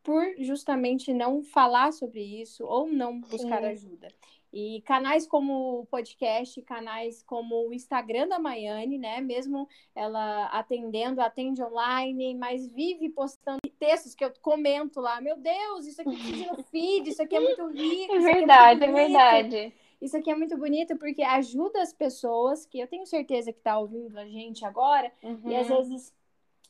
por 0.03 0.23
justamente 0.39 1.13
não 1.13 1.43
falar 1.43 1.93
sobre 1.93 2.21
isso 2.21 2.65
ou 2.65 2.87
não 2.87 3.19
buscar 3.21 3.61
Sim. 3.61 3.67
ajuda. 3.67 4.07
E 4.53 4.81
canais 4.81 5.25
como 5.25 5.79
o 5.79 5.85
podcast, 5.85 6.61
canais 6.63 7.23
como 7.23 7.69
o 7.69 7.73
Instagram 7.73 8.27
da 8.27 8.37
Maiane, 8.37 8.97
né? 8.97 9.21
Mesmo 9.21 9.67
ela 9.95 10.47
atendendo, 10.47 11.21
atende 11.21 11.63
online, 11.63 12.35
mas 12.35 12.67
vive 12.67 13.07
postando 13.07 13.61
textos 13.79 14.13
que 14.13 14.25
eu 14.25 14.33
comento 14.41 14.99
lá. 14.99 15.21
Meu 15.21 15.37
Deus, 15.37 15.85
isso 15.85 16.01
aqui 16.01 16.17
precisa 16.17 16.51
no 16.51 16.63
feed, 16.63 17.09
isso 17.09 17.21
aqui 17.21 17.35
é 17.35 17.39
muito 17.39 17.65
rico. 17.67 18.11
É 18.13 18.19
verdade, 18.19 18.83
é, 18.83 18.87
é, 18.87 18.91
verdade. 18.91 19.73
Isso 20.01 20.17
aqui 20.17 20.31
é 20.31 20.35
muito 20.35 20.57
bonito 20.57 20.97
porque 20.97 21.21
ajuda 21.21 21.81
as 21.81 21.93
pessoas, 21.93 22.65
que 22.65 22.79
eu 22.79 22.87
tenho 22.87 23.05
certeza 23.05 23.53
que 23.53 23.59
está 23.59 23.77
ouvindo 23.77 24.17
a 24.17 24.25
gente 24.25 24.65
agora, 24.65 25.11
uhum. 25.21 25.41
e 25.45 25.55
às 25.55 25.69
uhum. 25.69 25.77
vezes 25.77 26.13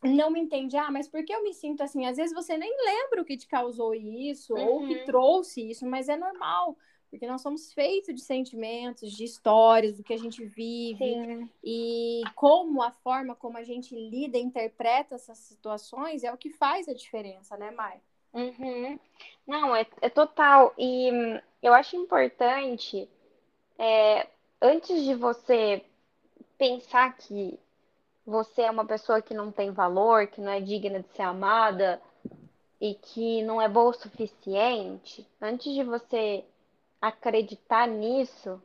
não 0.03 0.29
me 0.29 0.39
entende, 0.39 0.75
ah, 0.75 0.91
mas 0.91 1.07
por 1.07 1.23
que 1.23 1.33
eu 1.33 1.43
me 1.43 1.53
sinto 1.53 1.81
assim? 1.81 2.05
Às 2.05 2.17
vezes 2.17 2.33
você 2.33 2.57
nem 2.57 2.75
lembra 2.85 3.21
o 3.21 3.25
que 3.25 3.37
te 3.37 3.47
causou 3.47 3.93
isso, 3.93 4.53
uhum. 4.53 4.65
ou 4.65 4.83
o 4.83 4.87
que 4.87 5.05
trouxe 5.05 5.69
isso, 5.69 5.85
mas 5.85 6.09
é 6.09 6.17
normal 6.17 6.75
porque 7.11 7.27
nós 7.27 7.41
somos 7.41 7.73
feitos 7.73 8.15
de 8.15 8.21
sentimentos, 8.21 9.11
de 9.11 9.25
histórias, 9.25 9.97
do 9.97 10.03
que 10.03 10.13
a 10.13 10.17
gente 10.17 10.45
vive 10.45 10.97
Sim. 10.97 11.49
e 11.61 12.21
como 12.33 12.81
a 12.81 12.89
forma 12.89 13.35
como 13.35 13.57
a 13.57 13.63
gente 13.63 13.93
lida 13.93 14.37
e 14.37 14.41
interpreta 14.41 15.15
essas 15.15 15.37
situações 15.37 16.23
é 16.23 16.31
o 16.31 16.37
que 16.37 16.49
faz 16.49 16.87
a 16.87 16.93
diferença, 16.93 17.57
né, 17.57 17.69
Mai? 17.69 17.99
Uhum. 18.33 18.97
Não, 19.45 19.75
é, 19.75 19.85
é, 19.99 20.09
total. 20.09 20.73
E 20.77 21.09
eu 21.61 21.73
acho 21.73 21.97
importante, 21.97 23.09
é, 23.81 24.27
antes 24.61 25.03
de 25.03 25.15
você 25.15 25.83
pensar 26.55 27.17
que 27.17 27.59
você 28.23 28.61
é 28.61 28.69
uma 28.69 28.85
pessoa 28.85 29.23
que 29.23 29.33
não 29.33 29.51
tem 29.51 29.71
valor, 29.71 30.27
que 30.27 30.39
não 30.39 30.51
é 30.51 30.61
digna 30.61 30.99
de 30.99 31.07
ser 31.15 31.23
amada 31.23 31.99
e 32.79 32.93
que 32.93 33.41
não 33.41 33.59
é 33.59 33.67
boa 33.67 33.89
o 33.89 33.93
suficiente, 33.93 35.27
antes 35.41 35.73
de 35.73 35.83
você 35.83 36.45
acreditar 37.01 37.87
nisso, 37.87 38.61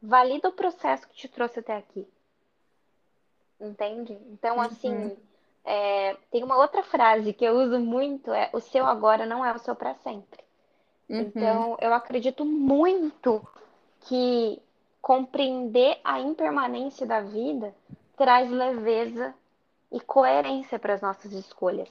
valida 0.00 0.48
o 0.48 0.52
processo 0.52 1.06
que 1.06 1.14
te 1.14 1.28
trouxe 1.28 1.58
até 1.60 1.76
aqui. 1.76 2.08
Entende? 3.60 4.18
Então, 4.30 4.56
uhum. 4.56 4.62
assim, 4.62 5.18
é, 5.66 6.16
tem 6.30 6.42
uma 6.42 6.56
outra 6.56 6.82
frase 6.82 7.34
que 7.34 7.44
eu 7.44 7.58
uso 7.58 7.78
muito, 7.78 8.32
é 8.32 8.48
o 8.54 8.60
seu 8.60 8.86
agora 8.86 9.26
não 9.26 9.44
é 9.44 9.52
o 9.52 9.58
seu 9.58 9.76
para 9.76 9.94
sempre. 9.96 10.42
Uhum. 11.10 11.20
Então, 11.20 11.76
eu 11.78 11.92
acredito 11.92 12.42
muito 12.42 13.46
que 14.00 14.60
compreender 15.00 15.98
a 16.04 16.20
impermanência 16.20 17.06
da 17.06 17.20
vida 17.20 17.74
traz 18.16 18.50
leveza 18.50 19.34
e 19.90 20.00
coerência 20.00 20.78
para 20.78 20.94
as 20.94 21.00
nossas 21.00 21.32
escolhas. 21.32 21.88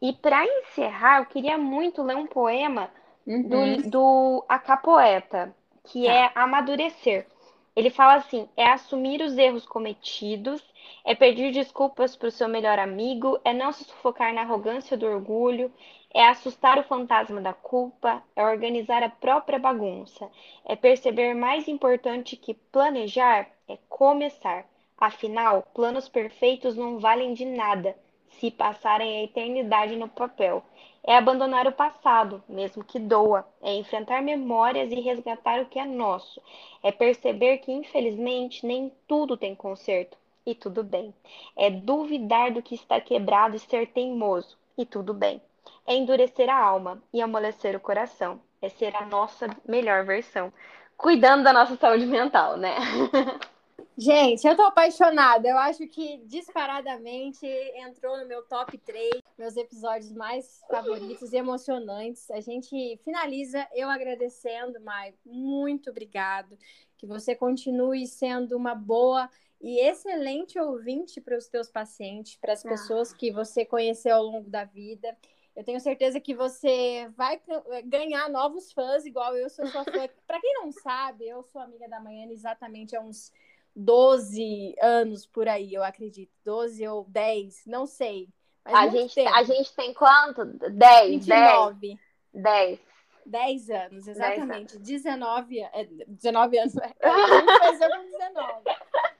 E 0.00 0.12
para 0.12 0.44
encerrar, 0.44 1.20
eu 1.20 1.26
queria 1.26 1.58
muito 1.58 2.02
ler 2.02 2.16
um 2.16 2.26
poema 2.26 2.90
uhum. 3.26 3.42
do, 3.42 3.90
do 3.90 4.44
Acapoeta, 4.48 5.54
que 5.84 6.04
tá. 6.04 6.12
é 6.12 6.32
amadurecer. 6.34 7.26
Ele 7.74 7.90
fala 7.90 8.14
assim: 8.14 8.48
é 8.56 8.66
assumir 8.66 9.20
os 9.22 9.36
erros 9.36 9.66
cometidos, 9.66 10.62
é 11.04 11.14
pedir 11.14 11.52
desculpas 11.52 12.16
para 12.16 12.28
o 12.28 12.32
seu 12.32 12.48
melhor 12.48 12.78
amigo, 12.78 13.38
é 13.44 13.52
não 13.52 13.72
se 13.72 13.84
sufocar 13.84 14.32
na 14.34 14.42
arrogância 14.42 14.96
do 14.96 15.06
orgulho, 15.06 15.72
é 16.12 16.26
assustar 16.26 16.78
o 16.78 16.84
fantasma 16.84 17.40
da 17.40 17.52
culpa, 17.52 18.22
é 18.34 18.44
organizar 18.44 19.02
a 19.02 19.10
própria 19.10 19.58
bagunça, 19.58 20.30
é 20.64 20.74
perceber 20.74 21.34
mais 21.34 21.68
importante 21.68 22.36
que 22.36 22.54
planejar 22.54 23.48
é 23.68 23.78
começar. 23.88 24.66
Afinal, 24.96 25.62
planos 25.74 26.08
perfeitos 26.08 26.76
não 26.76 26.98
valem 26.98 27.34
de 27.34 27.44
nada 27.44 27.94
se 28.30 28.50
passarem 28.50 29.18
a 29.18 29.24
eternidade 29.24 29.96
no 29.96 30.08
papel. 30.08 30.62
É 31.04 31.16
abandonar 31.16 31.66
o 31.66 31.72
passado, 31.72 32.42
mesmo 32.48 32.84
que 32.84 32.98
doa. 32.98 33.46
É 33.62 33.74
enfrentar 33.74 34.22
memórias 34.22 34.90
e 34.92 35.00
resgatar 35.00 35.60
o 35.60 35.66
que 35.66 35.78
é 35.78 35.84
nosso. 35.84 36.40
É 36.82 36.92
perceber 36.92 37.58
que, 37.58 37.72
infelizmente, 37.72 38.66
nem 38.66 38.92
tudo 39.06 39.36
tem 39.36 39.54
conserto. 39.54 40.16
E 40.44 40.54
tudo 40.54 40.82
bem. 40.82 41.14
É 41.56 41.70
duvidar 41.70 42.52
do 42.52 42.62
que 42.62 42.74
está 42.74 43.00
quebrado 43.00 43.56
e 43.56 43.58
ser 43.58 43.88
teimoso. 43.88 44.56
E 44.76 44.84
tudo 44.84 45.14
bem. 45.14 45.40
É 45.88 45.96
endurecer 45.96 46.50
a 46.50 46.54
alma 46.54 47.02
e 47.14 47.22
amolecer 47.22 47.74
o 47.74 47.80
coração. 47.80 48.38
É 48.60 48.68
ser 48.68 48.94
a 48.94 49.06
nossa 49.06 49.48
melhor 49.66 50.04
versão. 50.04 50.52
Cuidando 50.98 51.44
da 51.44 51.50
nossa 51.50 51.76
saúde 51.76 52.04
mental, 52.04 52.58
né? 52.58 52.76
Gente, 53.96 54.46
eu 54.46 54.54
tô 54.54 54.62
apaixonada. 54.64 55.48
Eu 55.48 55.56
acho 55.56 55.88
que 55.88 56.18
disparadamente 56.26 57.46
entrou 57.74 58.18
no 58.18 58.28
meu 58.28 58.42
top 58.42 58.76
3, 58.76 59.10
meus 59.38 59.56
episódios 59.56 60.12
mais 60.12 60.60
favoritos 60.70 61.32
e 61.32 61.38
emocionantes. 61.38 62.30
A 62.30 62.40
gente 62.40 63.00
finaliza 63.02 63.66
eu 63.74 63.88
agradecendo, 63.88 64.78
Mai. 64.82 65.14
Muito 65.24 65.88
obrigado. 65.88 66.58
Que 66.98 67.06
você 67.06 67.34
continue 67.34 68.06
sendo 68.06 68.58
uma 68.58 68.74
boa 68.74 69.28
e 69.58 69.80
excelente 69.80 70.60
ouvinte 70.60 71.18
para 71.18 71.36
os 71.36 71.48
teus 71.48 71.70
pacientes, 71.70 72.36
para 72.36 72.52
as 72.52 72.62
pessoas 72.62 73.12
que 73.12 73.32
você 73.32 73.64
conheceu 73.64 74.16
ao 74.16 74.22
longo 74.22 74.50
da 74.50 74.64
vida. 74.64 75.16
Eu 75.58 75.64
tenho 75.64 75.80
certeza 75.80 76.20
que 76.20 76.36
você 76.36 77.10
vai 77.16 77.42
ganhar 77.84 78.30
novos 78.30 78.70
fãs, 78.70 79.04
igual 79.04 79.36
eu 79.36 79.50
sou 79.50 79.66
sua 79.66 79.82
fã. 79.82 79.90
Para 80.24 80.40
quem 80.40 80.54
não 80.54 80.70
sabe, 80.70 81.26
eu 81.26 81.42
sou 81.42 81.60
amiga 81.60 81.88
da 81.88 81.98
Maiane 81.98 82.32
exatamente 82.32 82.94
há 82.94 83.00
uns 83.00 83.32
12 83.74 84.76
anos 84.80 85.26
por 85.26 85.48
aí, 85.48 85.74
eu 85.74 85.82
acredito. 85.82 86.30
12 86.44 86.86
ou 86.86 87.02
10, 87.08 87.66
não 87.66 87.86
sei. 87.86 88.28
a, 88.64 88.86
gente, 88.86 89.18
a 89.18 89.42
gente 89.42 89.74
tem 89.74 89.92
quanto? 89.92 90.44
10, 90.44 91.10
29. 91.26 91.98
10. 92.32 92.78
10 93.26 93.70
anos, 93.70 94.06
exatamente. 94.06 94.76
10 94.76 94.76
anos. 94.76 94.88
19, 94.88 95.58
é, 95.58 95.88
19 96.06 96.58
anos. 96.60 96.76
É, 96.76 96.88
com 97.88 98.10
19. 98.12 98.62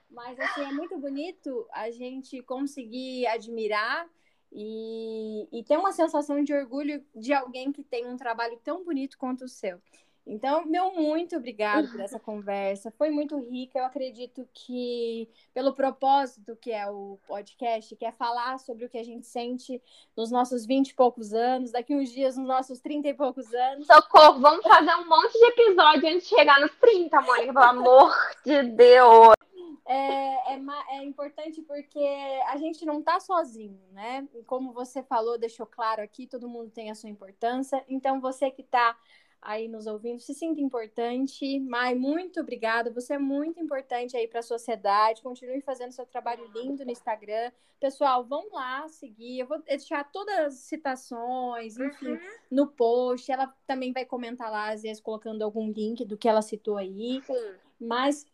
Mas 0.08 0.38
assim, 0.38 0.62
é 0.62 0.70
muito 0.72 0.96
bonito 0.98 1.68
a 1.72 1.90
gente 1.90 2.40
conseguir 2.42 3.26
admirar 3.26 4.08
e, 4.52 5.48
e 5.52 5.62
ter 5.64 5.76
uma 5.76 5.92
sensação 5.92 6.42
de 6.42 6.52
orgulho 6.52 7.04
de 7.14 7.32
alguém 7.32 7.72
que 7.72 7.82
tem 7.82 8.06
um 8.06 8.16
trabalho 8.16 8.58
tão 8.64 8.84
bonito 8.84 9.18
quanto 9.18 9.44
o 9.44 9.48
seu. 9.48 9.80
Então, 10.28 10.66
meu 10.66 10.92
muito 10.92 11.34
obrigado 11.36 11.90
por 11.90 12.00
essa 12.00 12.20
conversa. 12.20 12.92
Foi 12.98 13.10
muito 13.10 13.38
rica. 13.38 13.78
Eu 13.78 13.86
acredito 13.86 14.46
que, 14.52 15.26
pelo 15.54 15.72
propósito 15.72 16.54
que 16.60 16.70
é 16.70 16.86
o 16.86 17.18
podcast, 17.26 17.96
que 17.96 18.04
é 18.04 18.12
falar 18.12 18.58
sobre 18.58 18.84
o 18.84 18.90
que 18.90 18.98
a 18.98 19.04
gente 19.04 19.26
sente 19.26 19.80
nos 20.14 20.30
nossos 20.30 20.66
20 20.66 20.90
e 20.90 20.94
poucos 20.94 21.32
anos, 21.32 21.72
daqui 21.72 21.94
uns 21.94 22.10
dias, 22.10 22.36
nos 22.36 22.46
nossos 22.46 22.78
30 22.78 23.08
e 23.08 23.14
poucos 23.14 23.52
anos. 23.54 23.86
Socorro, 23.86 24.38
vamos 24.38 24.62
fazer 24.66 24.94
um 24.96 25.08
monte 25.08 25.32
de 25.32 25.46
episódio 25.46 26.08
antes 26.10 26.28
de 26.28 26.36
chegar 26.36 26.60
nos 26.60 26.74
30, 26.76 27.20
Mônica, 27.22 27.52
pelo 27.54 27.64
amor 27.64 28.14
de 28.44 28.62
Deus. 28.64 29.47
É, 29.86 30.54
é, 30.54 30.60
é, 30.90 31.04
importante 31.04 31.62
porque 31.62 32.04
a 32.46 32.56
gente 32.56 32.84
não 32.84 33.00
está 33.00 33.20
sozinho, 33.20 33.80
né? 33.92 34.26
E 34.34 34.42
como 34.44 34.72
você 34.72 35.02
falou, 35.02 35.38
deixou 35.38 35.66
claro 35.66 36.02
aqui, 36.02 36.26
todo 36.26 36.48
mundo 36.48 36.70
tem 36.70 36.90
a 36.90 36.94
sua 36.94 37.08
importância. 37.08 37.84
Então, 37.88 38.20
você 38.20 38.50
que 38.50 38.62
está 38.62 38.96
aí 39.40 39.68
nos 39.68 39.86
ouvindo, 39.86 40.20
se 40.20 40.34
sinta 40.34 40.60
importante. 40.60 41.60
Mai, 41.60 41.94
muito 41.94 42.40
obrigada. 42.40 42.92
Você 42.92 43.14
é 43.14 43.18
muito 43.18 43.60
importante 43.60 44.16
aí 44.16 44.26
para 44.26 44.40
a 44.40 44.42
sociedade. 44.42 45.22
Continue 45.22 45.60
fazendo 45.60 45.92
seu 45.92 46.06
trabalho 46.06 46.50
lindo 46.54 46.84
no 46.84 46.90
Instagram. 46.90 47.50
Pessoal, 47.80 48.24
vão 48.24 48.48
lá 48.52 48.88
seguir. 48.88 49.40
Eu 49.40 49.46
vou 49.46 49.62
deixar 49.62 50.04
todas 50.10 50.38
as 50.38 50.54
citações, 50.54 51.78
enfim, 51.78 52.08
uhum. 52.08 52.18
no 52.50 52.66
post. 52.66 53.30
Ela 53.30 53.46
também 53.66 53.92
vai 53.92 54.04
comentar 54.04 54.50
lá, 54.50 54.70
às 54.70 54.82
vezes, 54.82 55.00
colocando 55.00 55.42
algum 55.42 55.70
link 55.70 56.04
do 56.04 56.16
que 56.16 56.28
ela 56.28 56.42
citou 56.42 56.76
aí. 56.76 57.22
Sim. 57.24 57.54
Mas, 57.80 58.26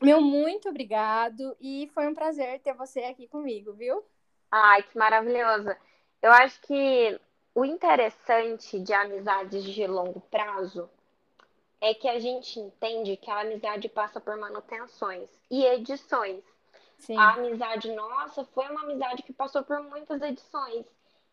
meu 0.00 0.20
muito 0.20 0.68
obrigado. 0.68 1.56
E 1.60 1.90
foi 1.94 2.06
um 2.06 2.14
prazer 2.14 2.60
ter 2.60 2.74
você 2.74 3.00
aqui 3.00 3.26
comigo, 3.28 3.72
viu? 3.72 4.04
Ai, 4.50 4.82
que 4.82 4.96
maravilhosa. 4.96 5.76
Eu 6.22 6.32
acho 6.32 6.60
que 6.62 7.20
o 7.54 7.64
interessante 7.64 8.78
de 8.80 8.92
amizades 8.92 9.64
de 9.64 9.86
longo 9.86 10.20
prazo 10.20 10.88
é 11.80 11.92
que 11.92 12.08
a 12.08 12.18
gente 12.18 12.58
entende 12.58 13.16
que 13.16 13.30
a 13.30 13.40
amizade 13.40 13.88
passa 13.88 14.20
por 14.20 14.36
manutenções 14.36 15.28
e 15.50 15.64
edições. 15.64 16.42
Sim. 16.98 17.16
A 17.16 17.34
amizade 17.34 17.92
nossa 17.92 18.44
foi 18.46 18.66
uma 18.68 18.82
amizade 18.82 19.22
que 19.22 19.32
passou 19.32 19.62
por 19.62 19.82
muitas 19.82 20.22
edições. 20.22 20.86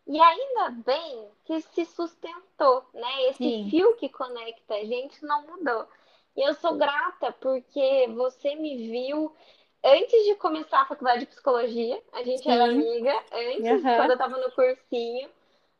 E 0.06 0.20
ainda 0.20 0.70
bem 0.84 1.28
que 1.44 1.60
se 1.60 1.84
sustentou, 1.86 2.84
né? 2.92 3.22
Esse 3.28 3.38
Sim. 3.38 3.70
fio 3.70 3.96
que 3.96 4.08
conecta 4.08 4.74
a 4.74 4.84
gente 4.84 5.24
não 5.24 5.46
mudou. 5.46 5.86
E 6.36 6.42
eu 6.42 6.54
sou 6.54 6.76
grata 6.76 7.32
porque 7.32 8.08
você 8.14 8.54
me 8.54 8.88
viu 8.88 9.34
antes 9.84 10.24
de 10.24 10.34
começar 10.36 10.82
a 10.82 10.86
faculdade 10.86 11.20
de 11.20 11.26
psicologia. 11.26 12.00
A 12.12 12.22
gente 12.22 12.42
Sim. 12.42 12.50
era 12.50 12.64
amiga 12.64 13.24
antes, 13.32 13.84
uhum. 13.84 13.96
quando 13.96 14.10
eu 14.10 14.14
estava 14.14 14.38
no 14.38 14.50
cursinho. 14.52 15.28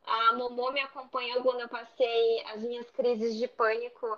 A 0.05 0.33
Momô 0.33 0.71
me 0.71 0.81
acompanhou 0.81 1.41
quando 1.41 1.61
eu 1.61 1.69
passei 1.69 2.43
as 2.47 2.61
minhas 2.61 2.89
crises 2.91 3.37
de 3.37 3.47
pânico 3.47 4.17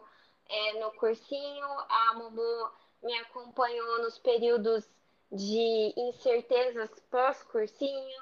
é, 0.49 0.79
no 0.79 0.91
cursinho. 0.93 1.67
A 1.89 2.13
Momô 2.15 2.69
me 3.03 3.13
acompanhou 3.19 3.99
nos 4.01 4.17
períodos 4.17 4.83
de 5.31 5.93
incertezas 5.95 6.89
pós-cursinho. 7.11 8.21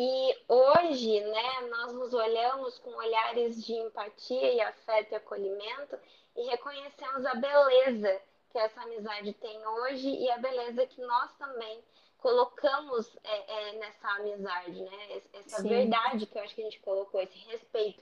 E 0.00 0.44
hoje, 0.46 1.20
né, 1.22 1.60
nós 1.70 1.92
nos 1.92 2.14
olhamos 2.14 2.78
com 2.78 2.90
olhares 2.90 3.66
de 3.66 3.72
empatia 3.72 4.52
e 4.52 4.60
afeto 4.60 5.10
e 5.10 5.16
acolhimento 5.16 5.98
e 6.36 6.42
reconhecemos 6.46 7.26
a 7.26 7.34
beleza 7.34 8.22
que 8.48 8.58
essa 8.58 8.80
amizade 8.82 9.32
tem 9.32 9.66
hoje 9.66 10.08
e 10.08 10.30
a 10.30 10.38
beleza 10.38 10.86
que 10.86 11.00
nós 11.00 11.34
também 11.36 11.82
colocamos 12.18 13.18
é, 13.24 13.70
é, 13.70 13.72
nessa 13.72 14.08
amizade, 14.10 14.80
né? 14.80 15.22
Essa 15.32 15.62
Sim. 15.62 15.68
verdade 15.68 16.26
que 16.26 16.38
eu 16.38 16.42
acho 16.44 16.54
que 16.54 16.60
a 16.60 16.64
gente 16.64 16.78
colocou, 16.78 17.20
esse 17.20 17.38
respeito. 17.50 18.00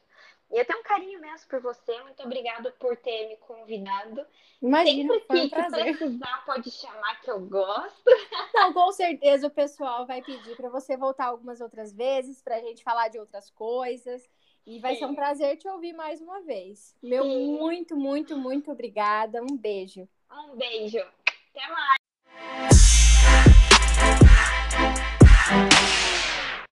E 0.50 0.58
eu 0.58 0.64
tenho 0.64 0.78
um 0.78 0.82
carinho 0.82 1.20
mesmo 1.20 1.48
por 1.48 1.60
você. 1.60 2.00
Muito 2.02 2.22
obrigada 2.22 2.70
por 2.78 2.96
ter 2.96 3.28
me 3.28 3.36
convidado. 3.38 4.24
Imagina, 4.62 5.14
Sempre 5.14 5.26
que, 5.26 5.36
um 5.36 5.48
que 5.48 5.88
precisar, 5.88 6.44
pode 6.46 6.70
chamar 6.70 7.20
que 7.20 7.30
eu 7.30 7.40
gosto. 7.40 8.10
Então, 8.50 8.72
com 8.72 8.92
certeza 8.92 9.48
o 9.48 9.50
pessoal 9.50 10.06
vai 10.06 10.22
pedir 10.22 10.56
para 10.56 10.68
você 10.68 10.96
voltar 10.96 11.26
algumas 11.26 11.60
outras 11.60 11.92
vezes, 11.92 12.40
para 12.40 12.56
a 12.56 12.60
gente 12.60 12.82
falar 12.82 13.08
de 13.08 13.18
outras 13.18 13.50
coisas. 13.50 14.28
E 14.66 14.80
vai 14.80 14.94
Sim. 14.94 15.00
ser 15.00 15.06
um 15.06 15.14
prazer 15.14 15.56
te 15.56 15.68
ouvir 15.68 15.92
mais 15.92 16.20
uma 16.20 16.40
vez. 16.40 16.96
Meu 17.02 17.22
Sim. 17.22 17.58
muito, 17.58 17.96
muito, 17.96 18.36
muito 18.36 18.70
obrigada. 18.72 19.42
Um 19.42 19.56
beijo. 19.56 20.08
Um 20.32 20.56
beijo. 20.56 20.98
Até 20.98 21.68
mais. 21.68 22.85